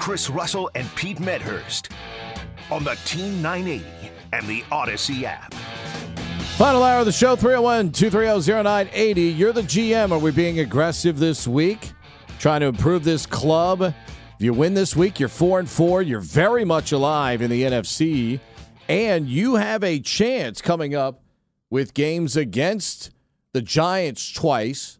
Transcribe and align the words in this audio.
Chris 0.00 0.30
Russell 0.30 0.70
and 0.74 0.92
Pete 0.96 1.20
Medhurst 1.20 1.90
on 2.70 2.82
the 2.84 2.94
Team 3.04 3.42
980 3.42 4.10
and 4.32 4.46
the 4.46 4.62
Audacy 4.72 5.24
app. 5.24 5.52
Final 6.56 6.82
hour 6.82 7.00
of 7.00 7.06
the 7.06 7.12
show 7.12 7.36
301 7.36 7.92
230 7.92 8.62
0980. 8.62 9.22
You're 9.22 9.52
the 9.52 9.60
GM. 9.60 10.10
Are 10.10 10.18
we 10.18 10.30
being 10.30 10.60
aggressive 10.60 11.18
this 11.18 11.46
week? 11.46 11.92
Trying 12.38 12.60
to 12.60 12.66
improve 12.66 13.04
this 13.04 13.26
club? 13.26 13.82
If 13.82 13.94
you 14.38 14.54
win 14.54 14.72
this 14.72 14.96
week, 14.96 15.20
you're 15.20 15.28
4 15.28 15.60
and 15.60 15.68
4. 15.68 16.00
You're 16.00 16.20
very 16.20 16.64
much 16.64 16.92
alive 16.92 17.42
in 17.42 17.50
the 17.50 17.62
NFC. 17.62 18.40
And 18.88 19.28
you 19.28 19.56
have 19.56 19.84
a 19.84 20.00
chance 20.00 20.62
coming 20.62 20.94
up 20.94 21.22
with 21.68 21.92
games 21.92 22.38
against 22.38 23.10
the 23.52 23.60
Giants 23.60 24.32
twice, 24.32 24.98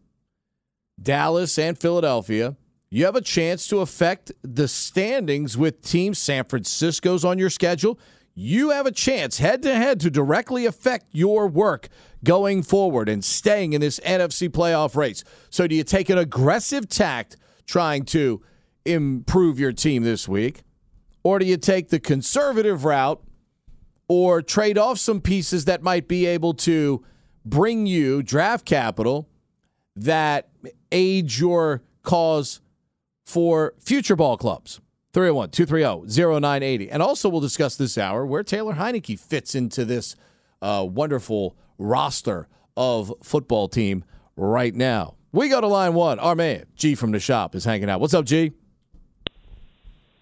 Dallas 1.02 1.58
and 1.58 1.78
Philadelphia. 1.78 2.56
You 2.92 3.04
have 3.04 3.14
a 3.14 3.20
chance 3.20 3.68
to 3.68 3.78
affect 3.78 4.32
the 4.42 4.66
standings 4.66 5.56
with 5.56 5.80
Team 5.80 6.12
San 6.12 6.44
Francisco's 6.44 7.24
on 7.24 7.38
your 7.38 7.48
schedule. 7.48 8.00
You 8.34 8.70
have 8.70 8.84
a 8.84 8.90
chance 8.90 9.38
head 9.38 9.62
to 9.62 9.76
head 9.76 10.00
to 10.00 10.10
directly 10.10 10.66
affect 10.66 11.06
your 11.12 11.46
work 11.46 11.88
going 12.24 12.64
forward 12.64 13.08
and 13.08 13.24
staying 13.24 13.74
in 13.74 13.80
this 13.80 14.00
NFC 14.00 14.48
playoff 14.48 14.96
race. 14.96 15.22
So, 15.50 15.68
do 15.68 15.76
you 15.76 15.84
take 15.84 16.10
an 16.10 16.18
aggressive 16.18 16.88
tact 16.88 17.36
trying 17.64 18.06
to 18.06 18.42
improve 18.84 19.60
your 19.60 19.72
team 19.72 20.02
this 20.02 20.26
week? 20.26 20.62
Or 21.22 21.38
do 21.38 21.44
you 21.44 21.58
take 21.58 21.90
the 21.90 22.00
conservative 22.00 22.84
route 22.84 23.22
or 24.08 24.42
trade 24.42 24.78
off 24.78 24.98
some 24.98 25.20
pieces 25.20 25.66
that 25.66 25.84
might 25.84 26.08
be 26.08 26.26
able 26.26 26.54
to 26.54 27.04
bring 27.44 27.86
you 27.86 28.20
draft 28.24 28.64
capital 28.64 29.28
that 29.94 30.48
aids 30.90 31.38
your 31.38 31.82
cause 32.02 32.60
for 33.30 33.74
future 33.78 34.16
ball 34.16 34.36
clubs. 34.36 34.80
301 35.12 35.50
230 35.50 36.40
0980. 36.40 36.90
And 36.90 37.02
also, 37.02 37.28
we'll 37.28 37.40
discuss 37.40 37.76
this 37.76 37.98
hour 37.98 38.24
where 38.24 38.42
Taylor 38.42 38.74
Heinicke 38.74 39.18
fits 39.18 39.54
into 39.54 39.84
this 39.84 40.14
uh, 40.62 40.86
wonderful 40.88 41.56
roster 41.78 42.48
of 42.76 43.12
football 43.22 43.68
team 43.68 44.04
right 44.36 44.74
now. 44.74 45.16
We 45.32 45.48
go 45.48 45.60
to 45.60 45.66
line 45.66 45.94
one. 45.94 46.18
Our 46.18 46.34
man, 46.34 46.66
G 46.76 46.94
from 46.94 47.12
the 47.12 47.20
shop, 47.20 47.54
is 47.54 47.64
hanging 47.64 47.88
out. 47.88 48.00
What's 48.00 48.14
up, 48.14 48.24
G? 48.24 48.52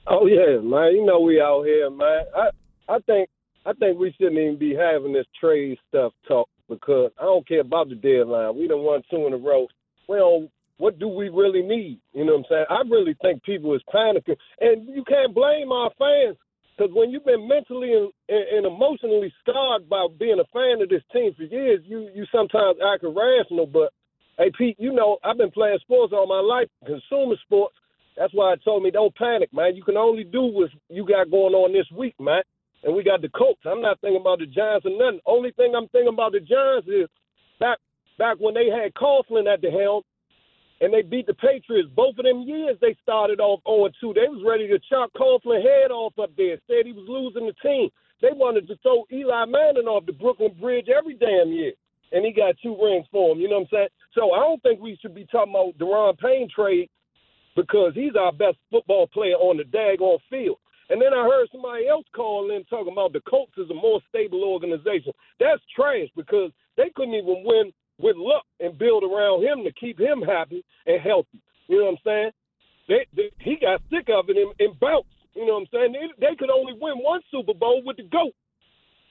Oh 0.06 0.26
yeah, 0.26 0.58
man. 0.60 0.92
You 0.94 1.04
know 1.04 1.20
we 1.20 1.40
out 1.40 1.64
here, 1.64 1.90
man. 1.90 2.24
I 2.34 2.50
I 2.88 2.98
think 3.00 3.28
I 3.66 3.72
think 3.74 3.98
we 3.98 4.14
shouldn't 4.18 4.38
even 4.38 4.58
be 4.58 4.74
having 4.74 5.12
this 5.12 5.26
trade 5.38 5.78
stuff 5.88 6.12
talk 6.26 6.48
because 6.68 7.10
I 7.18 7.24
don't 7.24 7.46
care 7.46 7.60
about 7.60 7.88
the 7.88 7.94
deadline. 7.94 8.56
We 8.56 8.68
don't 8.68 8.82
won 8.82 9.02
two 9.10 9.26
in 9.26 9.34
a 9.34 9.36
row. 9.36 9.66
We 10.08 10.16
don't. 10.16 10.50
What 10.78 10.98
do 10.98 11.08
we 11.08 11.28
really 11.28 11.62
need? 11.62 12.00
You 12.12 12.24
know 12.24 12.38
what 12.38 12.46
I'm 12.50 12.50
saying? 12.50 12.66
I 12.70 12.82
really 12.88 13.16
think 13.20 13.42
people 13.42 13.74
is 13.74 13.82
panicking, 13.92 14.36
and 14.60 14.88
you 14.88 15.04
can't 15.04 15.34
blame 15.34 15.70
our 15.72 15.90
fans 15.98 16.36
because 16.76 16.94
when 16.94 17.10
you've 17.10 17.24
been 17.24 17.48
mentally 17.48 17.92
and, 17.92 18.12
and 18.28 18.66
emotionally 18.66 19.32
scarred 19.40 19.88
by 19.88 20.06
being 20.18 20.40
a 20.40 20.46
fan 20.52 20.80
of 20.80 20.88
this 20.88 21.02
team 21.12 21.34
for 21.36 21.42
years, 21.42 21.80
you 21.84 22.08
you 22.14 22.24
sometimes 22.32 22.78
act 22.80 23.04
irrational. 23.04 23.66
But 23.66 23.92
hey, 24.38 24.50
Pete, 24.56 24.76
you 24.78 24.92
know 24.92 25.18
I've 25.24 25.38
been 25.38 25.50
playing 25.50 25.78
sports 25.82 26.12
all 26.14 26.26
my 26.26 26.40
life, 26.40 26.68
consumer 26.86 27.36
sports. 27.44 27.74
That's 28.16 28.34
why 28.34 28.52
I 28.52 28.56
told 28.64 28.82
me 28.82 28.90
don't 28.90 29.14
panic, 29.14 29.52
man. 29.52 29.76
You 29.76 29.82
can 29.82 29.96
only 29.96 30.24
do 30.24 30.42
what 30.42 30.70
you 30.88 31.06
got 31.06 31.30
going 31.30 31.54
on 31.54 31.72
this 31.72 31.86
week, 31.96 32.14
man 32.18 32.42
and 32.84 32.94
we 32.94 33.02
got 33.02 33.22
the 33.22 33.28
Colts. 33.28 33.60
I'm 33.66 33.82
not 33.82 34.00
thinking 34.00 34.20
about 34.20 34.38
the 34.38 34.46
Giants 34.46 34.86
or 34.86 34.90
nothing. 34.90 35.20
Only 35.26 35.50
thing 35.52 35.74
I'm 35.74 35.88
thinking 35.88 36.12
about 36.12 36.32
the 36.32 36.40
Giants 36.40 36.86
is 36.86 37.08
back 37.58 37.78
back 38.18 38.36
when 38.38 38.54
they 38.54 38.66
had 38.66 38.94
Coughlin 38.94 39.52
at 39.52 39.60
the 39.60 39.70
helm 39.70 40.02
and 40.80 40.92
they 40.92 41.02
beat 41.02 41.26
the 41.26 41.34
Patriots. 41.34 41.90
Both 41.94 42.18
of 42.18 42.24
them 42.24 42.42
years 42.42 42.76
they 42.80 42.96
started 43.02 43.40
off 43.40 43.60
0 43.66 43.90
2. 44.00 44.14
They 44.14 44.28
was 44.28 44.44
ready 44.46 44.68
to 44.68 44.78
chop 44.88 45.12
Coughlin 45.14 45.62
head 45.62 45.90
off 45.90 46.18
up 46.18 46.30
there. 46.36 46.58
Said 46.66 46.86
he 46.86 46.92
was 46.92 47.08
losing 47.08 47.46
the 47.46 47.54
team. 47.62 47.90
They 48.20 48.30
wanted 48.32 48.66
to 48.68 48.76
throw 48.82 49.04
Eli 49.12 49.44
Manning 49.46 49.86
off 49.86 50.06
the 50.06 50.12
Brooklyn 50.12 50.54
Bridge 50.60 50.88
every 50.88 51.14
damn 51.14 51.52
year. 51.52 51.72
And 52.10 52.24
he 52.24 52.32
got 52.32 52.56
two 52.62 52.76
rings 52.80 53.06
for 53.12 53.32
him. 53.32 53.40
You 53.40 53.48
know 53.48 53.60
what 53.60 53.68
I'm 53.72 53.86
saying? 53.86 53.88
So 54.14 54.32
I 54.32 54.40
don't 54.40 54.62
think 54.62 54.80
we 54.80 54.98
should 55.00 55.14
be 55.14 55.26
talking 55.26 55.52
about 55.52 55.78
Daron 55.78 56.18
Payne 56.18 56.48
trade 56.54 56.88
because 57.54 57.92
he's 57.94 58.16
our 58.18 58.32
best 58.32 58.56
football 58.70 59.06
player 59.08 59.34
on 59.34 59.58
the 59.58 59.64
daggone 59.64 60.18
field. 60.30 60.58
And 60.90 61.02
then 61.02 61.12
I 61.12 61.22
heard 61.24 61.48
somebody 61.52 61.86
else 61.86 62.06
call 62.16 62.50
in 62.50 62.64
talking 62.64 62.92
about 62.92 63.12
the 63.12 63.20
Colts 63.28 63.52
is 63.58 63.68
a 63.70 63.74
more 63.74 64.00
stable 64.08 64.42
organization. 64.42 65.12
That's 65.38 65.60
trash 65.76 66.08
because 66.16 66.50
they 66.76 66.90
couldn't 66.94 67.14
even 67.14 67.44
win 67.44 67.72
with 67.98 68.16
Luck 68.16 68.44
and 68.60 68.78
build 68.78 69.04
around 69.04 69.42
him 69.42 69.64
to 69.64 69.72
keep 69.72 69.98
him 69.98 70.22
happy 70.22 70.64
and 70.86 71.00
healthy. 71.00 71.42
You 71.68 71.78
know 71.78 71.84
what 71.84 71.90
I'm 71.90 72.04
saying? 72.04 72.30
They, 72.88 73.06
they, 73.14 73.30
he 73.40 73.56
got 73.60 73.82
sick 73.90 74.08
of 74.08 74.30
it 74.30 74.36
and, 74.36 74.54
and 74.58 74.78
bounced. 74.80 75.08
You 75.34 75.46
know 75.46 75.54
what 75.54 75.68
I'm 75.68 75.72
saying? 75.72 75.92
They, 75.92 76.26
they 76.28 76.36
could 76.36 76.50
only 76.50 76.72
win 76.80 76.98
one 76.98 77.20
Super 77.30 77.54
Bowl 77.54 77.82
with 77.84 77.98
the 77.98 78.04
GOAT. 78.04 78.34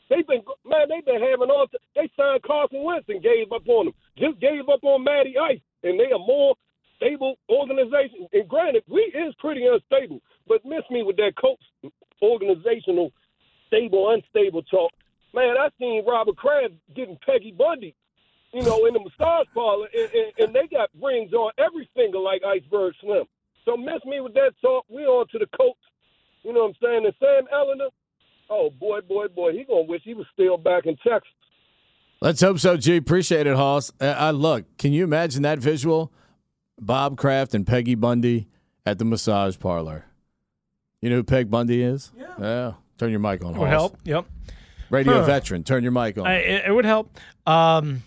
They've 0.10 0.26
been 0.26 0.42
man, 0.66 0.88
they've 0.88 1.06
been 1.06 1.22
having 1.22 1.52
all. 1.52 1.68
They 1.96 2.10
signed 2.16 2.44
Carson 2.44 2.84
Wentz 2.84 3.10
and 3.10 3.22
gave 3.22 3.52
up 3.52 3.68
on 3.68 3.88
him. 3.88 3.94
Just 4.18 4.40
gave 4.40 4.70
up 4.72 4.84
on 4.84 5.04
Matty 5.04 5.36
Ice, 5.38 5.60
and 5.84 6.00
they 6.00 6.12
are 6.12 6.20
more 6.20 6.56
stable 6.96 7.36
organization. 7.50 8.28
And 8.32 8.48
granted, 8.48 8.84
we 8.88 9.02
is 9.02 9.36
pretty 9.40 9.66
unstable, 9.68 10.22
but 10.48 10.64
miss 10.66 10.84
me 10.90 11.04
with 11.04 11.18
that 11.18 11.34
coach 11.40 11.60
organizational 12.22 13.12
stable, 13.68 14.12
unstable 14.12 14.64
talk. 14.64 14.92
Man, 15.34 15.56
I 15.60 15.70
seen 15.78 16.06
Robert 16.08 16.38
Kraft 16.38 16.74
getting 16.96 17.18
Peggy 17.26 17.52
Bundy, 17.52 17.94
you 18.58 18.64
know, 18.64 18.86
in 18.88 18.94
the 18.94 19.00
massage 19.00 19.48
parlor, 19.54 19.88
and, 19.94 20.10
and, 20.14 20.32
and 20.40 20.56
they 20.56 20.68
got 20.76 20.90
rings 21.02 21.32
on 21.34 21.52
every 21.60 21.88
finger 21.96 22.18
like 22.20 22.42
Iceberg 22.44 22.94
Slim. 23.02 23.26
So 23.66 23.78
miss 23.78 24.04
me 24.06 24.22
with 24.22 24.34
that 24.34 24.52
talk. 24.62 24.86
We 24.90 25.04
on 25.06 25.28
to 25.32 25.38
the 25.40 25.48
coach. 25.58 25.76
You 26.44 26.54
know 26.54 26.62
what 26.62 26.70
I'm 26.70 26.76
saying? 26.82 27.06
And 27.06 27.14
Sam 27.20 27.44
Ehlinger, 27.54 27.90
oh 28.50 28.70
boy, 28.70 29.02
boy, 29.02 29.28
boy, 29.28 29.52
he 29.52 29.64
gonna 29.66 29.84
wish 29.84 30.02
he 30.04 30.14
was 30.14 30.26
still 30.34 30.58
back 30.58 30.86
in 30.86 30.96
Texas. 30.98 31.30
Let's 32.22 32.42
hope 32.42 32.58
so, 32.60 32.78
G. 32.78 32.96
Appreciate 32.96 33.46
it, 33.46 33.56
Hoss. 33.56 33.92
Uh, 34.02 34.06
I 34.18 34.32
look. 34.32 34.66
Can 34.78 34.92
you 34.94 35.04
imagine 35.04 35.44
that 35.44 35.60
visual? 35.60 36.12
Bob 36.80 37.18
Kraft 37.18 37.54
and 37.54 37.66
Peggy 37.68 37.96
Bundy 37.96 38.48
at 38.86 38.98
the 38.98 39.06
massage 39.06 39.60
parlor. 39.60 40.06
You 41.02 41.10
know 41.12 41.18
who 41.18 41.24
Peg 41.24 41.52
Bundy 41.52 41.84
is? 41.84 42.12
Yeah. 42.18 42.26
Yeah. 42.40 42.74
Turn 42.98 43.12
your 43.12 43.20
mic 43.20 43.44
on. 43.44 43.54
It 43.56 43.60
would 43.60 43.70
Hoss. 43.70 43.72
help. 43.80 43.98
Yep. 44.06 44.26
Radio 44.90 45.14
Huh. 45.20 45.26
veteran. 45.26 45.64
Turn 45.64 45.84
your 45.84 45.92
mic 45.92 46.18
on. 46.18 46.26
I, 46.26 46.36
it, 46.38 46.64
it 46.68 46.72
would 46.72 46.86
help. 46.86 47.16
Um, 47.46 48.02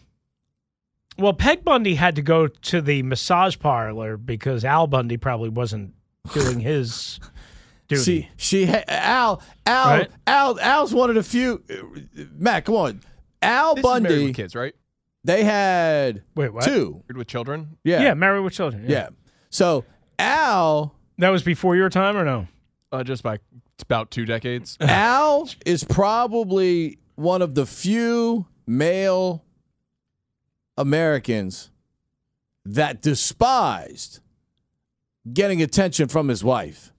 well, 1.19 1.32
Peg 1.32 1.65
Bundy 1.65 1.94
had 1.94 2.16
to 2.16 2.22
go 2.22 2.47
to 2.47 2.81
the 2.81 3.03
massage 3.03 3.59
parlor 3.59 4.16
because 4.16 4.65
Al 4.65 4.87
Bundy 4.87 5.16
probably 5.16 5.48
wasn't 5.50 5.94
doing 6.32 6.60
his 6.60 7.21
duty. 7.88 8.03
See, 8.03 8.28
she 8.37 8.66
ha- 8.66 8.84
Al 8.88 9.43
Al 9.66 9.87
Right? 9.87 10.10
Al 10.26 10.59
Al's 10.60 10.94
one 10.94 11.10
of 11.10 11.16
the 11.16 11.22
few. 11.22 11.62
Matt, 12.38 12.65
come 12.65 12.75
on. 12.76 13.00
Al 13.43 13.75
This 13.75 13.84
is 13.84 13.91
Bundy. 13.91 14.25
with 14.26 14.37
kids, 14.37 14.54
right? 14.54 14.75
They 15.25 15.44
had 15.44 16.22
Wait, 16.34 16.53
what? 16.53 16.65
two. 16.65 17.03
Married 17.09 17.19
with 17.19 17.26
children. 17.28 17.76
Yeah. 17.84 18.03
yeah. 18.03 18.15
married 18.15 18.41
with 18.41 18.54
children. 18.54 18.84
Yeah. 18.88 19.09
So 19.50 19.84
Al 20.19 20.94
That 21.19 21.28
was 21.31 21.43
before 21.43 21.76
your 21.76 21.91
time 21.91 22.16
or 22.16 22.25
no? 22.25 22.47
Uh, 22.93 23.04
just 23.04 23.22
by 23.22 23.38
about 23.82 24.10
two 24.10 24.25
decades. 24.25 24.76
Al 24.81 25.49
is 25.66 25.84
probably 25.84 26.99
one 27.16 27.43
of 27.43 27.54
the 27.54 27.66
few 27.66 28.47
male 28.66 29.44
Americans 30.80 31.70
that 32.64 33.00
despised 33.02 34.20
getting 35.32 35.62
attention 35.62 36.08
from 36.08 36.28
his 36.28 36.42
wife. 36.42 36.92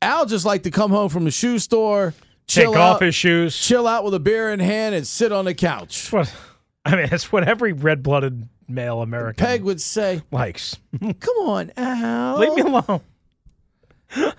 Al 0.00 0.26
just 0.26 0.44
liked 0.44 0.64
to 0.64 0.70
come 0.70 0.90
home 0.90 1.08
from 1.08 1.24
the 1.24 1.30
shoe 1.30 1.58
store, 1.58 2.14
Take 2.46 2.64
chill 2.64 2.74
off 2.76 3.00
his 3.00 3.14
shoes. 3.14 3.56
chill 3.56 3.86
out 3.86 4.04
with 4.04 4.14
a 4.14 4.20
beer 4.20 4.52
in 4.52 4.60
hand, 4.60 4.94
and 4.94 5.06
sit 5.06 5.32
on 5.32 5.44
the 5.44 5.54
couch. 5.54 6.12
What 6.12 6.32
I 6.84 6.96
mean. 6.96 7.06
That's 7.08 7.30
what 7.32 7.46
every 7.46 7.72
red-blooded 7.72 8.48
male 8.68 9.00
American 9.02 9.44
Peg 9.44 9.62
would 9.62 9.80
say, 9.80 10.22
likes. 10.32 10.76
"Come 11.00 11.36
on, 11.46 11.72
Al." 11.76 12.38
Leave 12.38 12.54
me 12.54 12.62
alone. 12.62 13.00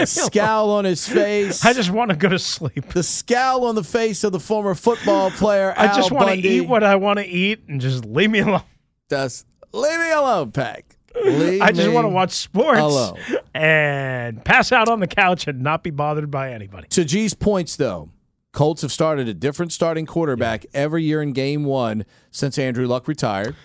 The 0.00 0.06
scowl 0.26 0.70
on 0.70 0.84
his 0.84 1.06
face. 1.08 1.64
I 1.64 1.72
just 1.72 1.90
want 1.90 2.10
to 2.10 2.16
go 2.16 2.28
to 2.28 2.38
sleep. 2.38 2.86
the 2.92 3.02
scowl 3.02 3.64
on 3.66 3.74
the 3.74 3.84
face 3.84 4.24
of 4.24 4.32
the 4.32 4.40
former 4.40 4.74
football 4.74 5.30
player. 5.32 5.74
I 5.76 5.88
just 5.94 6.10
want 6.10 6.28
to 6.28 6.36
eat 6.36 6.62
what 6.62 6.82
I 6.84 6.96
want 6.96 7.18
to 7.18 7.26
eat 7.26 7.60
and 7.68 7.80
just 7.80 8.04
leave 8.04 8.30
me 8.30 8.40
alone. 8.40 8.62
Just 9.10 9.46
leave 9.72 9.98
me 9.98 10.10
alone, 10.12 10.52
Peg. 10.52 10.84
Leave 11.24 11.62
I 11.62 11.72
just 11.72 11.90
want 11.90 12.04
to 12.04 12.10
watch 12.10 12.30
sports 12.32 12.78
alone. 12.80 13.18
and 13.54 14.44
pass 14.44 14.70
out 14.72 14.88
on 14.88 15.00
the 15.00 15.06
couch 15.06 15.46
and 15.48 15.62
not 15.62 15.82
be 15.82 15.90
bothered 15.90 16.30
by 16.30 16.52
anybody. 16.52 16.86
To 16.88 17.04
G's 17.04 17.34
points, 17.34 17.74
though, 17.76 18.10
Colts 18.52 18.82
have 18.82 18.92
started 18.92 19.26
a 19.28 19.34
different 19.34 19.72
starting 19.72 20.06
quarterback 20.06 20.64
every 20.74 21.02
year 21.04 21.20
in 21.22 21.32
Game 21.32 21.64
One 21.64 22.04
since 22.30 22.58
Andrew 22.58 22.86
Luck 22.86 23.08
retired. 23.08 23.56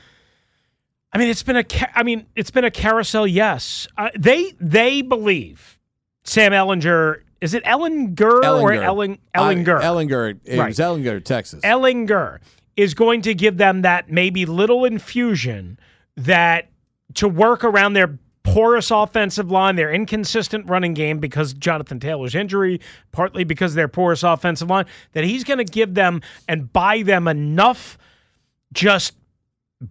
I 1.12 1.20
mean, 1.20 1.28
it's 1.30 1.44
been 1.44 1.58
a. 1.58 1.64
Ca- 1.64 1.92
I 1.94 2.02
mean, 2.04 2.26
it's 2.36 2.50
been 2.50 2.64
a 2.66 2.72
carousel. 2.72 3.28
Yes, 3.28 3.88
uh, 3.98 4.10
they 4.18 4.54
they 4.60 5.02
believe 5.04 5.80
Sam 6.24 6.52
Ellinger. 6.52 7.22
Is 7.42 7.54
it 7.54 7.64
Ellinger, 7.66 8.22
or 8.22 8.72
Ellinger. 8.72 8.84
Ellen, 8.84 9.18
Ellinger? 9.36 9.80
I- 9.82 9.84
Ellinger. 9.84 10.40
It 10.46 10.58
Right. 10.60 10.68
was 10.68 10.80
Ellinger, 10.80 11.24
Texas. 11.24 11.62
Ellinger 11.64 12.40
is 12.78 12.94
going 12.94 13.22
to 13.24 13.34
give 13.34 13.58
them 13.58 13.82
that 13.82 14.10
maybe 14.10 14.46
little 14.46 14.86
infusion 14.86 15.78
that 16.16 16.70
to 17.16 17.28
work 17.28 17.64
around 17.64 17.94
their 17.94 18.18
porous 18.44 18.92
offensive 18.92 19.52
line, 19.52 19.76
their 19.76 19.92
inconsistent 19.92 20.68
running 20.68 20.94
game 20.94 21.20
because 21.20 21.54
Jonathan 21.54 22.00
Taylor's 22.00 22.36
injury, 22.36 22.80
partly 23.12 23.44
because 23.44 23.72
of 23.72 23.76
their 23.76 23.88
porous 23.88 24.24
offensive 24.24 24.70
line, 24.70 24.86
that 25.14 25.24
he's 25.24 25.44
going 25.44 25.60
to 25.60 25.64
give 25.66 25.94
them 25.94 26.22
and 26.48 26.72
buy 26.74 27.04
them 27.04 27.28
enough 27.28 27.98
just 28.74 29.14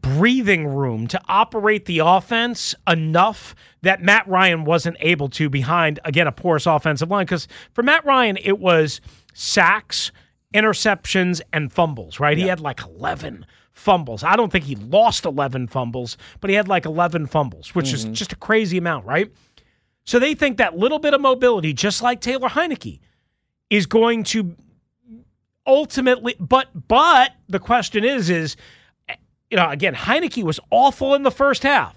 breathing 0.01 0.67
room 0.67 1.07
to 1.09 1.21
operate 1.29 1.85
the 1.85 2.01
offense 2.01 2.75
enough 2.89 3.55
that 3.83 4.03
Matt 4.03 4.27
Ryan 4.27 4.65
wasn't 4.65 4.97
able 5.01 5.29
to 5.31 5.51
behind, 5.51 6.01
again, 6.05 6.27
a 6.27 6.33
porous 6.33 6.67
offensive 6.67 7.11
line. 7.11 7.27
Because 7.27 7.47
for 7.73 7.83
Matt 7.83 8.05
Ryan, 8.05 8.39
it 8.39 8.59
was 8.59 9.01
sacks, 9.35 10.11
interceptions, 10.55 11.41
and 11.53 11.73
fumbles, 11.73 12.19
right? 12.19 12.39
He 12.39 12.47
had 12.47 12.61
like 12.61 12.81
11 12.83 13.45
fumbles. 13.73 14.25
I 14.25 14.37
don't 14.37 14.51
think 14.51 14.65
he 14.65 14.77
lost 14.77 15.25
11 15.25 15.69
fumbles, 15.69 16.17
but 16.41 16.51
he 16.51 16.57
had 16.57 16.69
like 16.69 16.85
11 16.85 17.27
fumbles, 17.27 17.75
which 17.75 17.93
is 17.93 18.05
mm-hmm. 18.05 18.15
just 18.15 18.33
a 18.33 18.37
crazy 18.37 18.79
amount, 18.79 19.05
right? 19.07 19.31
So 20.05 20.19
they 20.19 20.35
think 20.35 20.57
that 20.57 20.77
little 20.77 20.99
bit 20.99 21.15
of 21.15 21.21
mobility, 21.21 21.73
just 21.73 22.03
like 22.03 22.21
Taylor 22.21 22.49
Heinicke, 22.49 23.01
is 23.71 23.87
going 23.87 24.25
to 24.25 24.55
ultimately 25.65 26.35
but 26.41 26.69
but 26.89 27.31
the 27.49 27.61
question 27.61 28.05
is 28.05 28.29
is 28.29 28.57
you 29.53 29.57
know 29.57 29.69
again 29.69 29.95
Heinicke 29.95 30.43
was 30.43 30.59
awful 30.71 31.15
in 31.15 31.23
the 31.23 31.31
first 31.31 31.63
half. 31.63 31.95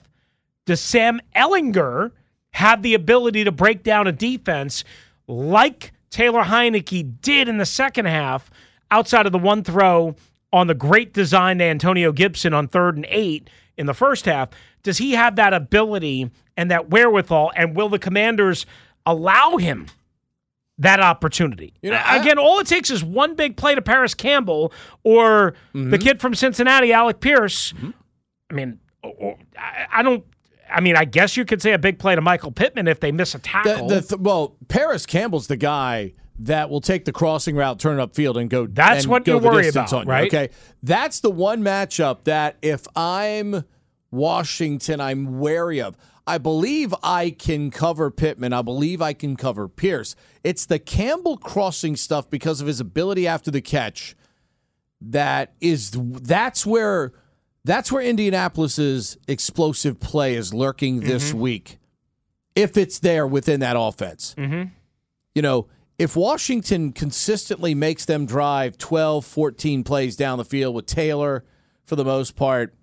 Does 0.65 0.81
Sam 0.81 1.21
Ehlinger 1.35 2.11
have 2.51 2.81
the 2.81 2.93
ability 2.93 3.45
to 3.45 3.51
break 3.51 3.81
down 3.81 4.07
a 4.07 4.11
defense 4.11 4.83
like 5.27 5.93
Taylor 6.09 6.43
Heinicke 6.43 7.21
did 7.21 7.47
in 7.47 7.57
the 7.57 7.65
second 7.65 8.05
half 8.05 8.51
outside 8.91 9.25
of 9.25 9.31
the 9.31 9.39
one 9.39 9.63
throw 9.63 10.15
on 10.51 10.67
the 10.67 10.73
great 10.73 11.13
design 11.13 11.59
to 11.59 11.63
Antonio 11.63 12.11
Gibson 12.11 12.53
on 12.53 12.67
third 12.67 12.97
and 12.97 13.05
eight 13.09 13.49
in 13.77 13.85
the 13.85 13.93
first 13.93 14.25
half? 14.25 14.49
Does 14.83 14.97
he 14.97 15.13
have 15.13 15.37
that 15.37 15.53
ability 15.53 16.29
and 16.57 16.69
that 16.71 16.89
wherewithal? 16.89 17.53
And 17.55 17.75
will 17.75 17.89
the 17.89 17.99
commanders 17.99 18.65
allow 19.05 19.57
him 19.57 19.87
that 20.79 20.99
opportunity. 20.99 21.73
You 21.81 21.91
know, 21.91 21.97
I- 22.03 22.17
Again, 22.17 22.37
all 22.37 22.59
it 22.59 22.67
takes 22.67 22.89
is 22.89 23.03
one 23.03 23.35
big 23.35 23.55
play 23.57 23.75
to 23.75 23.81
Parris 23.81 24.13
Campbell 24.13 24.73
or 25.03 25.53
Mm-hmm. 25.73 25.89
the 25.91 25.97
kid 25.97 26.19
from 26.21 26.35
Cincinnati, 26.35 26.91
Alec 26.93 27.19
Pierce. 27.21 27.73
I 28.49 28.53
mean, 28.53 28.79
or- 29.03 29.37
I 29.57 29.85
I 29.99 30.03
don't. 30.03 30.23
I 30.69 30.81
mean, 30.81 30.97
I 30.97 31.05
guess 31.05 31.37
you 31.37 31.45
could 31.45 31.61
say 31.61 31.73
a 31.73 31.77
big 31.79 31.99
play 31.99 32.15
to 32.15 32.21
Michael 32.21 32.51
Pittman 32.51 32.87
if 32.87 32.99
they 32.99 33.11
miss 33.11 33.35
a 33.35 33.39
tackle. 33.39 33.87
the 33.87 34.01
th- 34.01 34.19
well, 34.19 34.57
Parris 34.67 35.05
Campbell's 35.05 35.45
the 35.47 35.55
guy 35.57 36.13
that 36.39 36.69
will 36.69 36.81
take 36.81 37.05
the 37.05 37.11
crossing 37.13 37.55
route, 37.55 37.79
turn 37.79 37.99
it 37.99 38.03
upfield, 38.11 38.35
and 38.35 38.49
go. 38.49 38.65
That's 38.65 39.03
and 39.05 39.11
what 39.11 39.23
go 39.23 39.35
you 39.35 39.39
the 39.41 39.47
worry 39.47 39.67
about, 39.69 39.93
on 39.93 40.05
you, 40.05 40.11
right? 40.11 40.27
Okay, 40.27 40.49
that's 40.83 41.19
the 41.21 41.29
one 41.31 41.61
matchup 41.61 42.23
that 42.25 42.57
if 42.63 42.85
I'm 42.95 43.63
Washington, 44.11 44.99
I'm 44.99 45.39
wary 45.39 45.81
of. 45.81 45.95
I 46.27 46.37
believe 46.39 46.93
I 47.03 47.29
can 47.29 47.69
cover 47.69 48.09
Pittman. 48.09 48.51
I 48.51 48.61
believe 48.61 49.01
I 49.01 49.13
can 49.13 49.35
cover 49.35 49.67
Pierce. 49.67 50.15
It's 50.43 50.65
the 50.65 50.79
Campbell 50.79 51.37
crossing 51.37 51.95
stuff 51.95 52.29
because 52.29 52.61
of 52.61 52.67
his 52.67 52.79
ability 52.79 53.27
after 53.27 53.51
the 53.51 53.61
catch. 53.61 54.15
That 55.01 55.53
is 55.61 55.91
that's 55.93 56.65
where 56.65 57.13
that's 57.63 57.91
where 57.91 58.01
Indianapolis's 58.01 59.17
explosive 59.27 59.99
play 59.99 60.35
is 60.35 60.53
lurking 60.53 61.01
this 61.01 61.29
mm-hmm. 61.29 61.39
week. 61.39 61.77
If 62.55 62.77
it's 62.77 62.99
there 62.99 63.27
within 63.27 63.59
that 63.59 63.75
offense. 63.77 64.33
Mm-hmm. 64.37 64.69
You 65.35 65.41
know, 65.41 65.67
if 65.97 66.15
Washington 66.15 66.91
consistently 66.91 67.75
makes 67.75 68.05
them 68.05 68.25
drive 68.25 68.77
12, 68.77 69.25
14 69.25 69.83
plays 69.83 70.15
down 70.15 70.37
the 70.37 70.45
field 70.45 70.73
with 70.73 70.85
Taylor 70.85 71.43
for 71.85 71.95
the 71.95 72.05
most 72.05 72.35
part, 72.35 72.73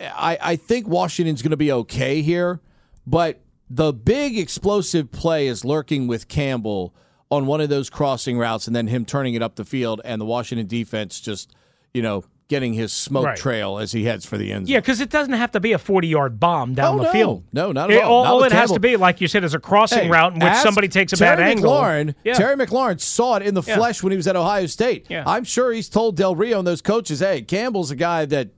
I, 0.00 0.38
I 0.40 0.56
think 0.56 0.86
Washington's 0.88 1.42
going 1.42 1.50
to 1.50 1.56
be 1.56 1.72
okay 1.72 2.22
here. 2.22 2.60
But 3.06 3.40
the 3.68 3.92
big 3.92 4.38
explosive 4.38 5.10
play 5.12 5.46
is 5.46 5.64
lurking 5.64 6.06
with 6.06 6.28
Campbell 6.28 6.94
on 7.30 7.46
one 7.46 7.60
of 7.60 7.68
those 7.68 7.90
crossing 7.90 8.38
routes 8.38 8.66
and 8.66 8.76
then 8.76 8.86
him 8.86 9.04
turning 9.04 9.34
it 9.34 9.42
up 9.42 9.56
the 9.56 9.64
field 9.64 10.00
and 10.04 10.20
the 10.20 10.24
Washington 10.24 10.66
defense 10.66 11.20
just, 11.20 11.54
you 11.92 12.02
know, 12.02 12.24
getting 12.48 12.74
his 12.74 12.92
smoke 12.92 13.24
Right. 13.24 13.38
trail 13.38 13.78
as 13.78 13.92
he 13.92 14.04
heads 14.04 14.26
for 14.26 14.36
the 14.36 14.52
end 14.52 14.66
zone. 14.66 14.72
yeah, 14.74 14.78
because 14.78 15.00
it 15.00 15.08
doesn't 15.08 15.32
have 15.32 15.50
to 15.52 15.60
be 15.60 15.72
a 15.72 15.78
forty-yard 15.78 16.38
bomb 16.38 16.74
down 16.74 16.96
Oh, 16.96 16.98
the 16.98 17.04
no. 17.04 17.12
field. 17.12 17.44
No, 17.54 17.72
not 17.72 17.90
at 17.90 17.96
It- 17.96 18.02
all. 18.04 18.24
all 18.24 18.34
all 18.36 18.44
it 18.44 18.52
has 18.52 18.70
to 18.72 18.78
be, 18.80 18.96
like 18.96 19.22
you 19.22 19.28
said, 19.28 19.44
is 19.44 19.54
a 19.54 19.58
crossing 19.58 20.04
Hey, 20.04 20.10
route 20.10 20.34
in 20.34 20.40
which 20.40 20.52
somebody 20.56 20.88
takes 20.88 21.14
a 21.14 21.16
Terry 21.16 21.36
bad 21.38 21.48
angle. 21.48 21.72
McLaurin, 21.72 22.14
Yeah. 22.22 22.34
Terry 22.34 22.54
McLaurin 22.54 23.00
saw 23.00 23.36
it 23.36 23.42
in 23.42 23.54
the 23.54 23.62
Yeah. 23.66 23.76
flesh 23.76 24.02
when 24.02 24.10
he 24.12 24.16
was 24.18 24.26
at 24.28 24.36
Ohio 24.36 24.66
State. 24.66 25.06
Yeah. 25.08 25.24
I'm 25.26 25.44
sure 25.44 25.72
he's 25.72 25.88
told 25.88 26.16
Del 26.16 26.36
Rio 26.36 26.58
and 26.58 26.68
those 26.68 26.82
coaches, 26.82 27.20
hey, 27.20 27.40
Campbell's 27.42 27.90
a 27.90 27.96
guy 27.96 28.26
that, 28.26 28.48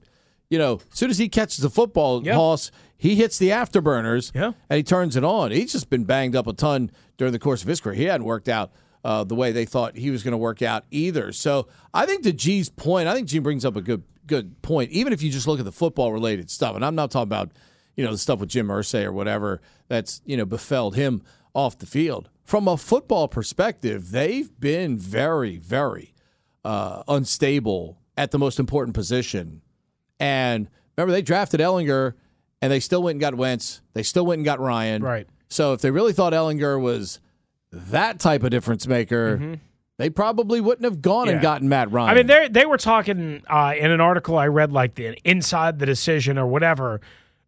you 0.49 0.57
know, 0.57 0.79
as 0.91 0.97
soon 0.97 1.09
as 1.09 1.17
he 1.17 1.29
catches 1.29 1.57
the 1.57 1.69
football, 1.69 2.25
Yeah. 2.25 2.35
Hoss, 2.35 2.71
he 2.97 3.15
hits 3.15 3.37
the 3.37 3.49
afterburners 3.49 4.31
Yeah. 4.33 4.53
and 4.69 4.77
he 4.77 4.83
turns 4.83 5.15
it 5.15 5.23
on. 5.23 5.51
He's 5.51 5.71
just 5.71 5.89
been 5.89 6.03
banged 6.05 6.35
up 6.35 6.47
a 6.47 6.53
ton 6.53 6.89
during 7.17 7.31
the 7.33 7.39
course 7.39 7.61
of 7.61 7.67
his 7.67 7.79
career. 7.81 7.95
He 7.95 8.03
hadn't 8.05 8.25
worked 8.25 8.49
out 8.49 8.71
uh, 9.03 9.23
the 9.23 9.35
way 9.35 9.51
they 9.51 9.65
thought 9.65 9.95
he 9.97 10.09
was 10.09 10.23
going 10.23 10.31
to 10.33 10.37
work 10.37 10.61
out 10.61 10.83
either. 10.91 11.31
So 11.31 11.67
I 11.93 12.05
think 12.05 12.23
to 12.23 12.33
G's 12.33 12.69
point, 12.69 13.07
I 13.07 13.13
think 13.13 13.27
G 13.27 13.39
brings 13.39 13.63
up 13.65 13.75
a 13.75 13.81
good 13.81 14.03
good 14.25 14.61
point. 14.61 14.91
Even 14.91 15.13
if 15.13 15.21
you 15.21 15.31
just 15.31 15.47
look 15.47 15.59
at 15.59 15.65
the 15.65 15.71
football 15.71 16.11
related 16.11 16.49
stuff, 16.49 16.75
and 16.75 16.83
I'm 16.83 16.95
not 16.95 17.11
talking 17.11 17.29
about 17.29 17.51
you 17.95 18.03
know 18.03 18.11
the 18.11 18.17
stuff 18.17 18.39
with 18.39 18.49
Jim 18.49 18.67
Irsay 18.67 19.05
or 19.05 19.13
whatever 19.13 19.61
that's 19.87 20.21
you 20.25 20.35
know 20.35 20.45
befelled 20.45 20.95
him 20.95 21.21
off 21.53 21.77
the 21.77 21.85
field. 21.85 22.29
From 22.43 22.67
a 22.67 22.75
football 22.75 23.27
perspective, 23.29 24.11
they've 24.11 24.49
been 24.59 24.97
very 24.97 25.57
very 25.57 26.13
uh, 26.65 27.03
unstable 27.07 27.99
at 28.17 28.31
the 28.31 28.39
most 28.39 28.59
important 28.59 28.93
position. 28.95 29.61
And 30.19 30.67
remember, 30.97 31.11
they 31.13 31.21
drafted 31.21 31.59
Ehlinger, 31.59 32.13
and 32.61 32.71
they 32.71 32.79
still 32.79 33.03
went 33.03 33.15
and 33.15 33.21
got 33.21 33.35
Wentz. 33.35 33.81
They 33.93 34.03
still 34.03 34.25
went 34.25 34.39
and 34.39 34.45
got 34.45 34.59
Ryan. 34.59 35.03
Right. 35.03 35.27
So 35.49 35.73
if 35.73 35.81
they 35.81 35.91
really 35.91 36.13
thought 36.13 36.33
Ehlinger 36.33 36.79
was 36.81 37.19
that 37.71 38.19
type 38.19 38.43
of 38.43 38.49
difference 38.51 38.87
maker, 38.87 39.57
they 39.97 40.09
probably 40.09 40.59
wouldn't 40.61 40.85
have 40.85 41.01
gone 41.01 41.27
and 41.29 41.37
Mm-hmm. 41.37 41.43
Gotten 41.43 41.69
Matt 41.69 41.91
Ryan. 41.91 42.09
I 42.09 42.13
mean, 42.15 42.27
they 42.27 42.47
they 42.49 42.65
were 42.65 42.77
talking 42.77 43.43
uh, 43.49 43.73
in 43.77 43.91
an 43.91 44.01
article 44.01 44.37
I 44.37 44.47
read, 44.47 44.71
like 44.71 44.95
the 44.95 45.17
inside 45.23 45.79
the 45.79 45.85
decision 45.85 46.37
or 46.37 46.47
whatever, 46.47 47.01